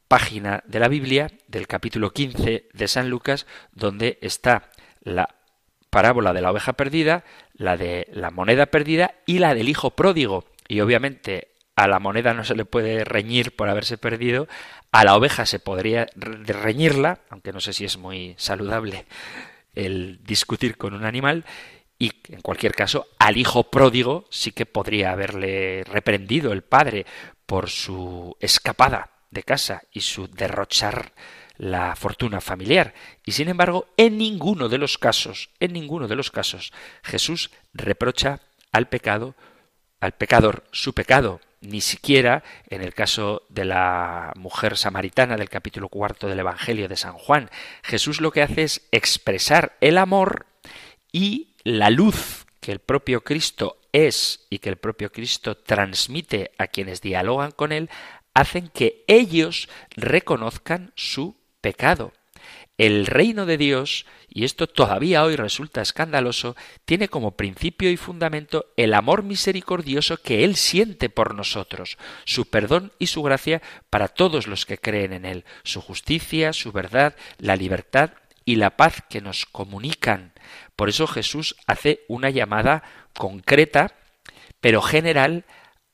página 0.07 0.61
de 0.67 0.79
la 0.79 0.89
Biblia, 0.89 1.31
del 1.47 1.67
capítulo 1.67 2.11
15 2.11 2.67
de 2.71 2.87
San 2.87 3.09
Lucas, 3.09 3.47
donde 3.71 4.19
está 4.21 4.69
la 5.03 5.40
parábola 5.91 6.33
de 6.33 6.41
la 6.41 6.49
oveja 6.49 6.73
perdida, 6.73 7.23
la 7.53 7.77
de 7.77 8.07
la 8.11 8.31
moneda 8.31 8.65
perdida 8.65 9.13
y 9.27 9.37
la 9.37 9.53
del 9.53 9.69
hijo 9.69 9.91
pródigo. 9.91 10.45
Y 10.67 10.81
obviamente 10.81 11.49
a 11.75 11.87
la 11.87 11.99
moneda 11.99 12.33
no 12.33 12.43
se 12.43 12.55
le 12.55 12.65
puede 12.65 13.03
reñir 13.03 13.55
por 13.55 13.69
haberse 13.69 13.97
perdido, 13.97 14.47
a 14.91 15.03
la 15.03 15.15
oveja 15.15 15.45
se 15.45 15.59
podría 15.59 16.07
reñirla, 16.15 17.19
aunque 17.29 17.53
no 17.53 17.59
sé 17.59 17.73
si 17.73 17.85
es 17.85 17.97
muy 17.97 18.35
saludable 18.37 19.05
el 19.73 20.23
discutir 20.23 20.77
con 20.77 20.93
un 20.93 21.05
animal, 21.05 21.45
y 21.97 22.11
en 22.29 22.41
cualquier 22.41 22.73
caso 22.73 23.07
al 23.19 23.37
hijo 23.37 23.69
pródigo 23.69 24.25
sí 24.31 24.51
que 24.51 24.65
podría 24.65 25.11
haberle 25.11 25.83
reprendido 25.83 26.51
el 26.51 26.63
padre 26.63 27.05
por 27.45 27.69
su 27.69 28.35
escapada 28.39 29.11
de 29.29 29.43
casa 29.43 29.83
y 29.91 30.01
su 30.01 30.27
derrochar 30.27 31.13
la 31.61 31.95
fortuna 31.95 32.41
familiar. 32.41 32.95
Y 33.23 33.33
sin 33.33 33.47
embargo, 33.47 33.87
en 33.95 34.17
ninguno 34.17 34.67
de 34.67 34.79
los 34.79 34.97
casos, 34.97 35.51
en 35.59 35.73
ninguno 35.73 36.07
de 36.07 36.15
los 36.15 36.31
casos, 36.31 36.73
Jesús 37.03 37.51
reprocha 37.71 38.39
al 38.71 38.87
pecado, 38.87 39.35
al 39.99 40.13
pecador, 40.13 40.63
su 40.71 40.93
pecado. 40.93 41.39
Ni 41.61 41.79
siquiera 41.81 42.43
en 42.67 42.81
el 42.81 42.95
caso 42.95 43.43
de 43.49 43.65
la 43.65 44.33
mujer 44.35 44.75
samaritana 44.75 45.37
del 45.37 45.49
capítulo 45.49 45.87
cuarto 45.89 46.27
del 46.27 46.39
Evangelio 46.39 46.87
de 46.87 46.97
San 46.97 47.13
Juan. 47.13 47.51
Jesús 47.83 48.21
lo 48.21 48.31
que 48.31 48.41
hace 48.41 48.63
es 48.63 48.87
expresar 48.91 49.77
el 49.81 49.99
amor 49.99 50.47
y 51.11 51.53
la 51.63 51.91
luz 51.91 52.47
que 52.59 52.71
el 52.71 52.79
propio 52.79 53.23
Cristo 53.23 53.77
es 53.91 54.47
y 54.49 54.57
que 54.57 54.69
el 54.69 54.77
propio 54.77 55.11
Cristo 55.11 55.55
transmite 55.55 56.53
a 56.57 56.65
quienes 56.65 57.01
dialogan 57.01 57.51
con 57.51 57.71
él, 57.71 57.91
hacen 58.33 58.69
que 58.69 59.03
ellos 59.05 59.69
reconozcan 59.95 60.93
su 60.95 61.40
pecado. 61.61 62.13
El 62.77 63.05
reino 63.05 63.45
de 63.45 63.57
Dios, 63.57 64.07
y 64.27 64.43
esto 64.43 64.65
todavía 64.65 65.23
hoy 65.23 65.35
resulta 65.35 65.81
escandaloso, 65.81 66.55
tiene 66.85 67.09
como 67.09 67.37
principio 67.37 67.91
y 67.91 67.97
fundamento 67.97 68.65
el 68.75 68.95
amor 68.95 69.21
misericordioso 69.21 70.17
que 70.17 70.43
Él 70.43 70.55
siente 70.55 71.09
por 71.09 71.35
nosotros, 71.35 71.97
su 72.25 72.49
perdón 72.49 72.91
y 72.97 73.07
su 73.07 73.21
gracia 73.21 73.61
para 73.91 74.07
todos 74.07 74.47
los 74.47 74.65
que 74.65 74.79
creen 74.79 75.13
en 75.13 75.25
Él, 75.25 75.45
su 75.63 75.79
justicia, 75.79 76.53
su 76.53 76.71
verdad, 76.71 77.15
la 77.37 77.55
libertad 77.55 78.13
y 78.45 78.55
la 78.55 78.75
paz 78.77 79.03
que 79.07 79.21
nos 79.21 79.45
comunican. 79.45 80.33
Por 80.75 80.89
eso 80.89 81.05
Jesús 81.05 81.55
hace 81.67 82.01
una 82.07 82.31
llamada 82.31 82.83
concreta, 83.13 83.93
pero 84.59 84.81
general, 84.81 85.45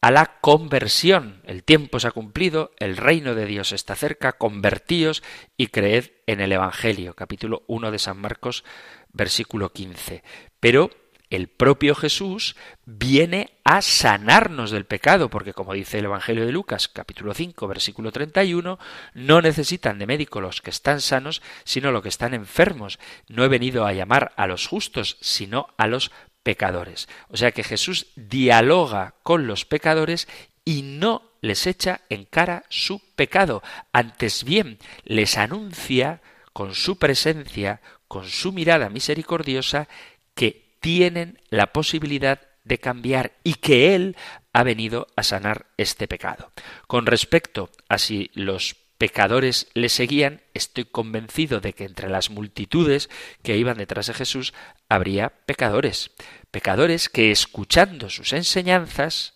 a 0.02 0.12
la 0.12 0.40
conversión. 0.42 1.42
El 1.46 1.64
tiempo 1.64 2.00
se 2.00 2.08
ha 2.08 2.12
cumplido, 2.12 2.72
el 2.80 2.98
reino 2.98 3.36
de 3.36 3.46
Dios 3.46 3.72
está 3.72 3.96
cerca, 3.96 4.34
convertíos 4.34 5.24
y 5.58 5.68
creed 5.68 6.12
en 6.28 6.42
el 6.42 6.52
Evangelio, 6.52 7.14
capítulo 7.14 7.64
1 7.68 7.92
de 7.92 8.00
San 8.00 8.20
Marcos, 8.20 8.64
versículo 9.12 9.74
15. 9.74 10.24
Pero 10.60 10.92
el 11.30 11.50
propio 11.50 11.94
Jesús 11.94 12.56
viene 12.86 13.58
a 13.66 13.82
sanarnos 13.82 14.72
del 14.72 14.86
pecado, 14.86 15.30
porque 15.30 15.52
como 15.52 15.74
dice 15.74 16.00
el 16.00 16.06
Evangelio 16.06 16.46
de 16.46 16.54
Lucas, 16.54 16.88
capítulo 16.88 17.34
5, 17.34 17.68
versículo 17.68 18.14
31, 18.14 18.80
no 19.14 19.42
necesitan 19.42 20.00
de 20.00 20.08
médico 20.08 20.40
los 20.40 20.62
que 20.62 20.70
están 20.70 21.02
sanos, 21.02 21.42
sino 21.66 21.92
los 21.92 22.02
que 22.02 22.10
están 22.10 22.34
enfermos. 22.34 22.98
No 23.28 23.44
he 23.44 23.50
venido 23.50 23.86
a 23.86 23.92
llamar 23.92 24.32
a 24.38 24.48
los 24.48 24.68
justos, 24.68 25.18
sino 25.20 25.68
a 25.78 25.88
los 25.88 26.12
pecadores. 26.48 27.10
O 27.28 27.36
sea 27.36 27.52
que 27.52 27.62
Jesús 27.62 28.08
dialoga 28.16 29.16
con 29.22 29.48
los 29.48 29.66
pecadores 29.66 30.30
y 30.64 30.82
no 30.82 31.24
les 31.42 31.68
echa 31.68 32.00
en 32.10 32.24
cara 32.24 32.64
su 32.70 33.02
pecado, 33.18 33.62
antes 33.92 34.46
bien 34.46 34.80
les 35.04 35.38
anuncia 35.38 36.22
con 36.54 36.74
su 36.74 36.98
presencia, 36.98 37.82
con 38.08 38.30
su 38.30 38.54
mirada 38.54 38.90
misericordiosa, 38.90 39.90
que 40.36 40.78
tienen 40.80 41.38
la 41.50 41.74
posibilidad 41.74 42.40
de 42.64 42.78
cambiar 42.78 43.34
y 43.44 43.56
que 43.56 43.94
Él 43.94 44.16
ha 44.54 44.64
venido 44.64 45.08
a 45.18 45.24
sanar 45.24 45.66
este 45.76 46.08
pecado. 46.08 46.54
Con 46.88 47.06
respecto 47.06 47.72
a 47.90 47.98
si 47.98 48.32
los 48.36 48.78
pecadores 48.98 49.68
le 49.74 49.90
seguían, 49.90 50.42
estoy 50.54 50.86
convencido 50.86 51.60
de 51.60 51.74
que 51.74 51.86
entre 51.86 52.10
las 52.10 52.30
multitudes 52.30 53.10
que 53.44 53.58
iban 53.58 53.78
detrás 53.78 54.08
de 54.08 54.14
Jesús 54.14 54.54
habría 54.90 55.30
pecadores, 55.46 56.12
pecadores 56.52 57.10
que 57.10 57.32
escuchando 57.32 58.10
sus 58.10 58.34
enseñanzas 58.34 59.36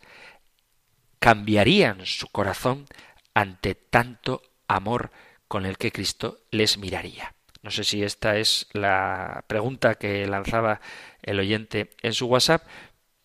cambiarían 1.19 2.05
su 2.05 2.27
corazón 2.27 2.87
ante 3.33 3.75
tanto 3.75 4.41
amor 4.67 5.11
con 5.47 5.65
el 5.65 5.77
que 5.77 5.91
Cristo 5.91 6.39
les 6.49 6.77
miraría. 6.77 7.35
No 7.61 7.69
sé 7.69 7.83
si 7.83 8.01
esta 8.03 8.37
es 8.37 8.67
la 8.73 9.43
pregunta 9.47 9.95
que 9.95 10.25
lanzaba 10.25 10.81
el 11.21 11.39
oyente 11.39 11.91
en 12.01 12.13
su 12.13 12.25
WhatsApp, 12.25 12.65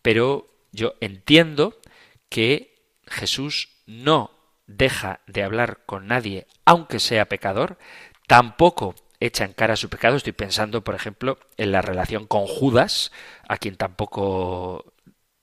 pero 0.02 0.46
yo 0.72 0.94
entiendo 1.00 1.80
que 2.28 2.74
Jesús 3.06 3.70
no 3.86 4.35
deja 4.66 5.20
de 5.26 5.42
hablar 5.42 5.80
con 5.86 6.06
nadie, 6.06 6.46
aunque 6.64 6.98
sea 7.00 7.26
pecador, 7.26 7.78
tampoco 8.26 8.94
echa 9.20 9.44
en 9.44 9.52
cara 9.52 9.76
su 9.76 9.88
pecado. 9.88 10.16
Estoy 10.16 10.32
pensando, 10.32 10.82
por 10.84 10.94
ejemplo, 10.94 11.38
en 11.56 11.72
la 11.72 11.82
relación 11.82 12.26
con 12.26 12.46
Judas, 12.46 13.12
a 13.48 13.56
quien 13.58 13.76
tampoco 13.76 14.92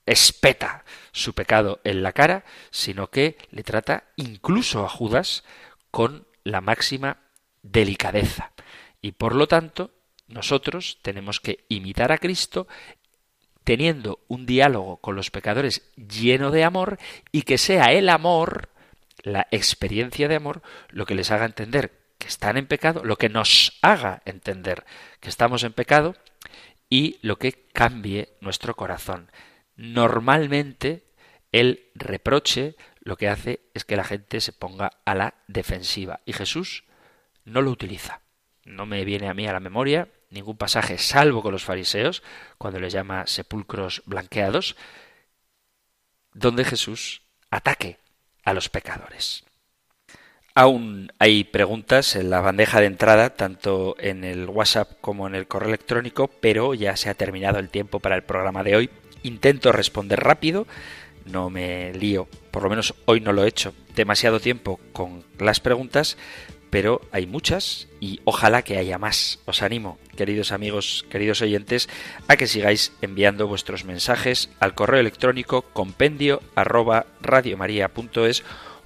espeta 0.06 0.84
su 1.12 1.34
pecado 1.34 1.80
en 1.84 2.02
la 2.02 2.12
cara, 2.12 2.44
sino 2.70 3.10
que 3.10 3.38
le 3.50 3.62
trata 3.62 4.04
incluso 4.16 4.84
a 4.84 4.88
Judas 4.88 5.44
con 5.90 6.26
la 6.44 6.60
máxima 6.60 7.18
delicadeza. 7.62 8.52
Y 9.00 9.12
por 9.12 9.34
lo 9.34 9.48
tanto, 9.48 9.92
nosotros 10.26 10.98
tenemos 11.02 11.40
que 11.40 11.64
imitar 11.68 12.12
a 12.12 12.18
Cristo 12.18 12.66
teniendo 13.64 14.20
un 14.28 14.44
diálogo 14.44 14.98
con 14.98 15.16
los 15.16 15.30
pecadores 15.30 15.90
lleno 15.96 16.50
de 16.50 16.64
amor 16.64 16.98
y 17.32 17.42
que 17.42 17.56
sea 17.56 17.92
el 17.92 18.10
amor, 18.10 18.68
la 19.24 19.48
experiencia 19.50 20.28
de 20.28 20.36
amor, 20.36 20.62
lo 20.90 21.06
que 21.06 21.14
les 21.14 21.30
haga 21.30 21.46
entender 21.46 22.04
que 22.18 22.28
están 22.28 22.56
en 22.56 22.66
pecado, 22.66 23.02
lo 23.04 23.16
que 23.16 23.28
nos 23.28 23.78
haga 23.82 24.22
entender 24.24 24.84
que 25.20 25.28
estamos 25.28 25.64
en 25.64 25.72
pecado 25.72 26.14
y 26.88 27.18
lo 27.22 27.38
que 27.38 27.66
cambie 27.72 28.36
nuestro 28.40 28.76
corazón. 28.76 29.32
Normalmente 29.76 31.06
el 31.50 31.90
reproche 31.94 32.76
lo 33.00 33.16
que 33.16 33.28
hace 33.28 33.60
es 33.74 33.84
que 33.84 33.96
la 33.96 34.04
gente 34.04 34.40
se 34.40 34.52
ponga 34.52 34.92
a 35.04 35.14
la 35.14 35.34
defensiva 35.48 36.20
y 36.24 36.32
Jesús 36.32 36.84
no 37.44 37.62
lo 37.62 37.70
utiliza. 37.70 38.20
No 38.64 38.86
me 38.86 39.04
viene 39.04 39.28
a 39.28 39.34
mí 39.34 39.46
a 39.46 39.52
la 39.52 39.60
memoria 39.60 40.08
ningún 40.30 40.56
pasaje, 40.56 40.98
salvo 40.98 41.42
con 41.42 41.52
los 41.52 41.64
fariseos, 41.64 42.22
cuando 42.58 42.80
les 42.80 42.92
llama 42.92 43.26
sepulcros 43.26 44.02
blanqueados, 44.04 44.76
donde 46.32 46.64
Jesús 46.64 47.22
ataque 47.50 47.98
a 48.44 48.52
los 48.52 48.68
pecadores. 48.68 49.44
Aún 50.56 51.12
hay 51.18 51.42
preguntas 51.42 52.14
en 52.14 52.30
la 52.30 52.40
bandeja 52.40 52.80
de 52.80 52.86
entrada, 52.86 53.30
tanto 53.30 53.96
en 53.98 54.22
el 54.22 54.48
WhatsApp 54.48 54.92
como 55.00 55.26
en 55.26 55.34
el 55.34 55.48
correo 55.48 55.70
electrónico, 55.70 56.28
pero 56.28 56.74
ya 56.74 56.96
se 56.96 57.10
ha 57.10 57.14
terminado 57.14 57.58
el 57.58 57.70
tiempo 57.70 57.98
para 57.98 58.14
el 58.14 58.22
programa 58.22 58.62
de 58.62 58.76
hoy. 58.76 58.90
Intento 59.24 59.72
responder 59.72 60.20
rápido, 60.20 60.68
no 61.24 61.50
me 61.50 61.92
lío, 61.94 62.28
por 62.52 62.62
lo 62.62 62.70
menos 62.70 62.94
hoy 63.06 63.20
no 63.20 63.32
lo 63.32 63.44
he 63.44 63.48
hecho 63.48 63.74
demasiado 63.96 64.38
tiempo 64.38 64.78
con 64.92 65.24
las 65.38 65.58
preguntas, 65.58 66.16
pero 66.74 67.00
hay 67.12 67.28
muchas 67.28 67.86
y 68.00 68.18
ojalá 68.24 68.62
que 68.62 68.78
haya 68.78 68.98
más. 68.98 69.38
Os 69.44 69.62
animo, 69.62 69.96
queridos 70.16 70.50
amigos, 70.50 71.06
queridos 71.08 71.40
oyentes, 71.40 71.88
a 72.26 72.36
que 72.36 72.48
sigáis 72.48 72.90
enviando 73.00 73.46
vuestros 73.46 73.84
mensajes 73.84 74.50
al 74.58 74.74
correo 74.74 74.98
electrónico 74.98 75.62
compendio 75.62 76.42
arroba 76.56 77.06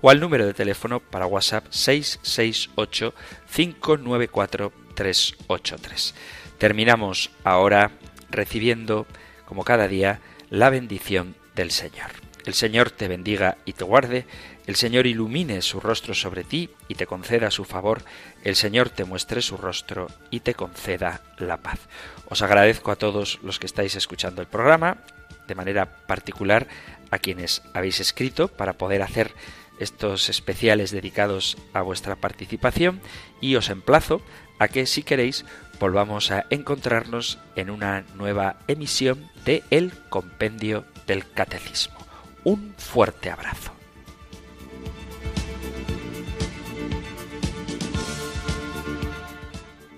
o 0.02 0.10
al 0.10 0.20
número 0.20 0.44
de 0.44 0.52
teléfono 0.52 1.00
para 1.00 1.24
WhatsApp 1.24 1.64
668 1.70 3.14
594 3.56 4.70
383. 4.94 6.14
Terminamos 6.58 7.30
ahora 7.42 7.92
recibiendo, 8.30 9.06
como 9.46 9.64
cada 9.64 9.88
día, 9.88 10.20
la 10.50 10.68
bendición 10.68 11.36
del 11.56 11.70
Señor. 11.70 12.10
El 12.44 12.52
Señor 12.52 12.90
te 12.90 13.08
bendiga 13.08 13.56
y 13.64 13.72
te 13.72 13.84
guarde, 13.84 14.26
el 14.68 14.76
Señor 14.76 15.06
ilumine 15.06 15.62
su 15.62 15.80
rostro 15.80 16.12
sobre 16.12 16.44
ti 16.44 16.68
y 16.88 16.94
te 16.94 17.06
conceda 17.06 17.50
su 17.50 17.64
favor, 17.64 18.02
el 18.44 18.54
Señor 18.54 18.90
te 18.90 19.06
muestre 19.06 19.40
su 19.40 19.56
rostro 19.56 20.08
y 20.30 20.40
te 20.40 20.52
conceda 20.52 21.22
la 21.38 21.56
paz. 21.56 21.80
Os 22.28 22.42
agradezco 22.42 22.90
a 22.90 22.96
todos 22.96 23.38
los 23.42 23.58
que 23.58 23.64
estáis 23.64 23.96
escuchando 23.96 24.42
el 24.42 24.46
programa, 24.46 24.98
de 25.46 25.54
manera 25.54 25.86
particular 26.06 26.68
a 27.10 27.18
quienes 27.18 27.62
habéis 27.72 27.98
escrito 27.98 28.48
para 28.48 28.74
poder 28.74 29.00
hacer 29.00 29.32
estos 29.80 30.28
especiales 30.28 30.90
dedicados 30.90 31.56
a 31.72 31.80
vuestra 31.80 32.16
participación 32.16 33.00
y 33.40 33.56
os 33.56 33.70
emplazo 33.70 34.20
a 34.58 34.68
que 34.68 34.84
si 34.84 35.02
queréis 35.02 35.46
volvamos 35.80 36.30
a 36.30 36.44
encontrarnos 36.50 37.38
en 37.56 37.70
una 37.70 38.04
nueva 38.16 38.56
emisión 38.68 39.30
de 39.46 39.62
El 39.70 39.92
Compendio 40.10 40.84
del 41.06 41.26
Catecismo. 41.32 41.96
Un 42.44 42.74
fuerte 42.76 43.30
abrazo. 43.30 43.77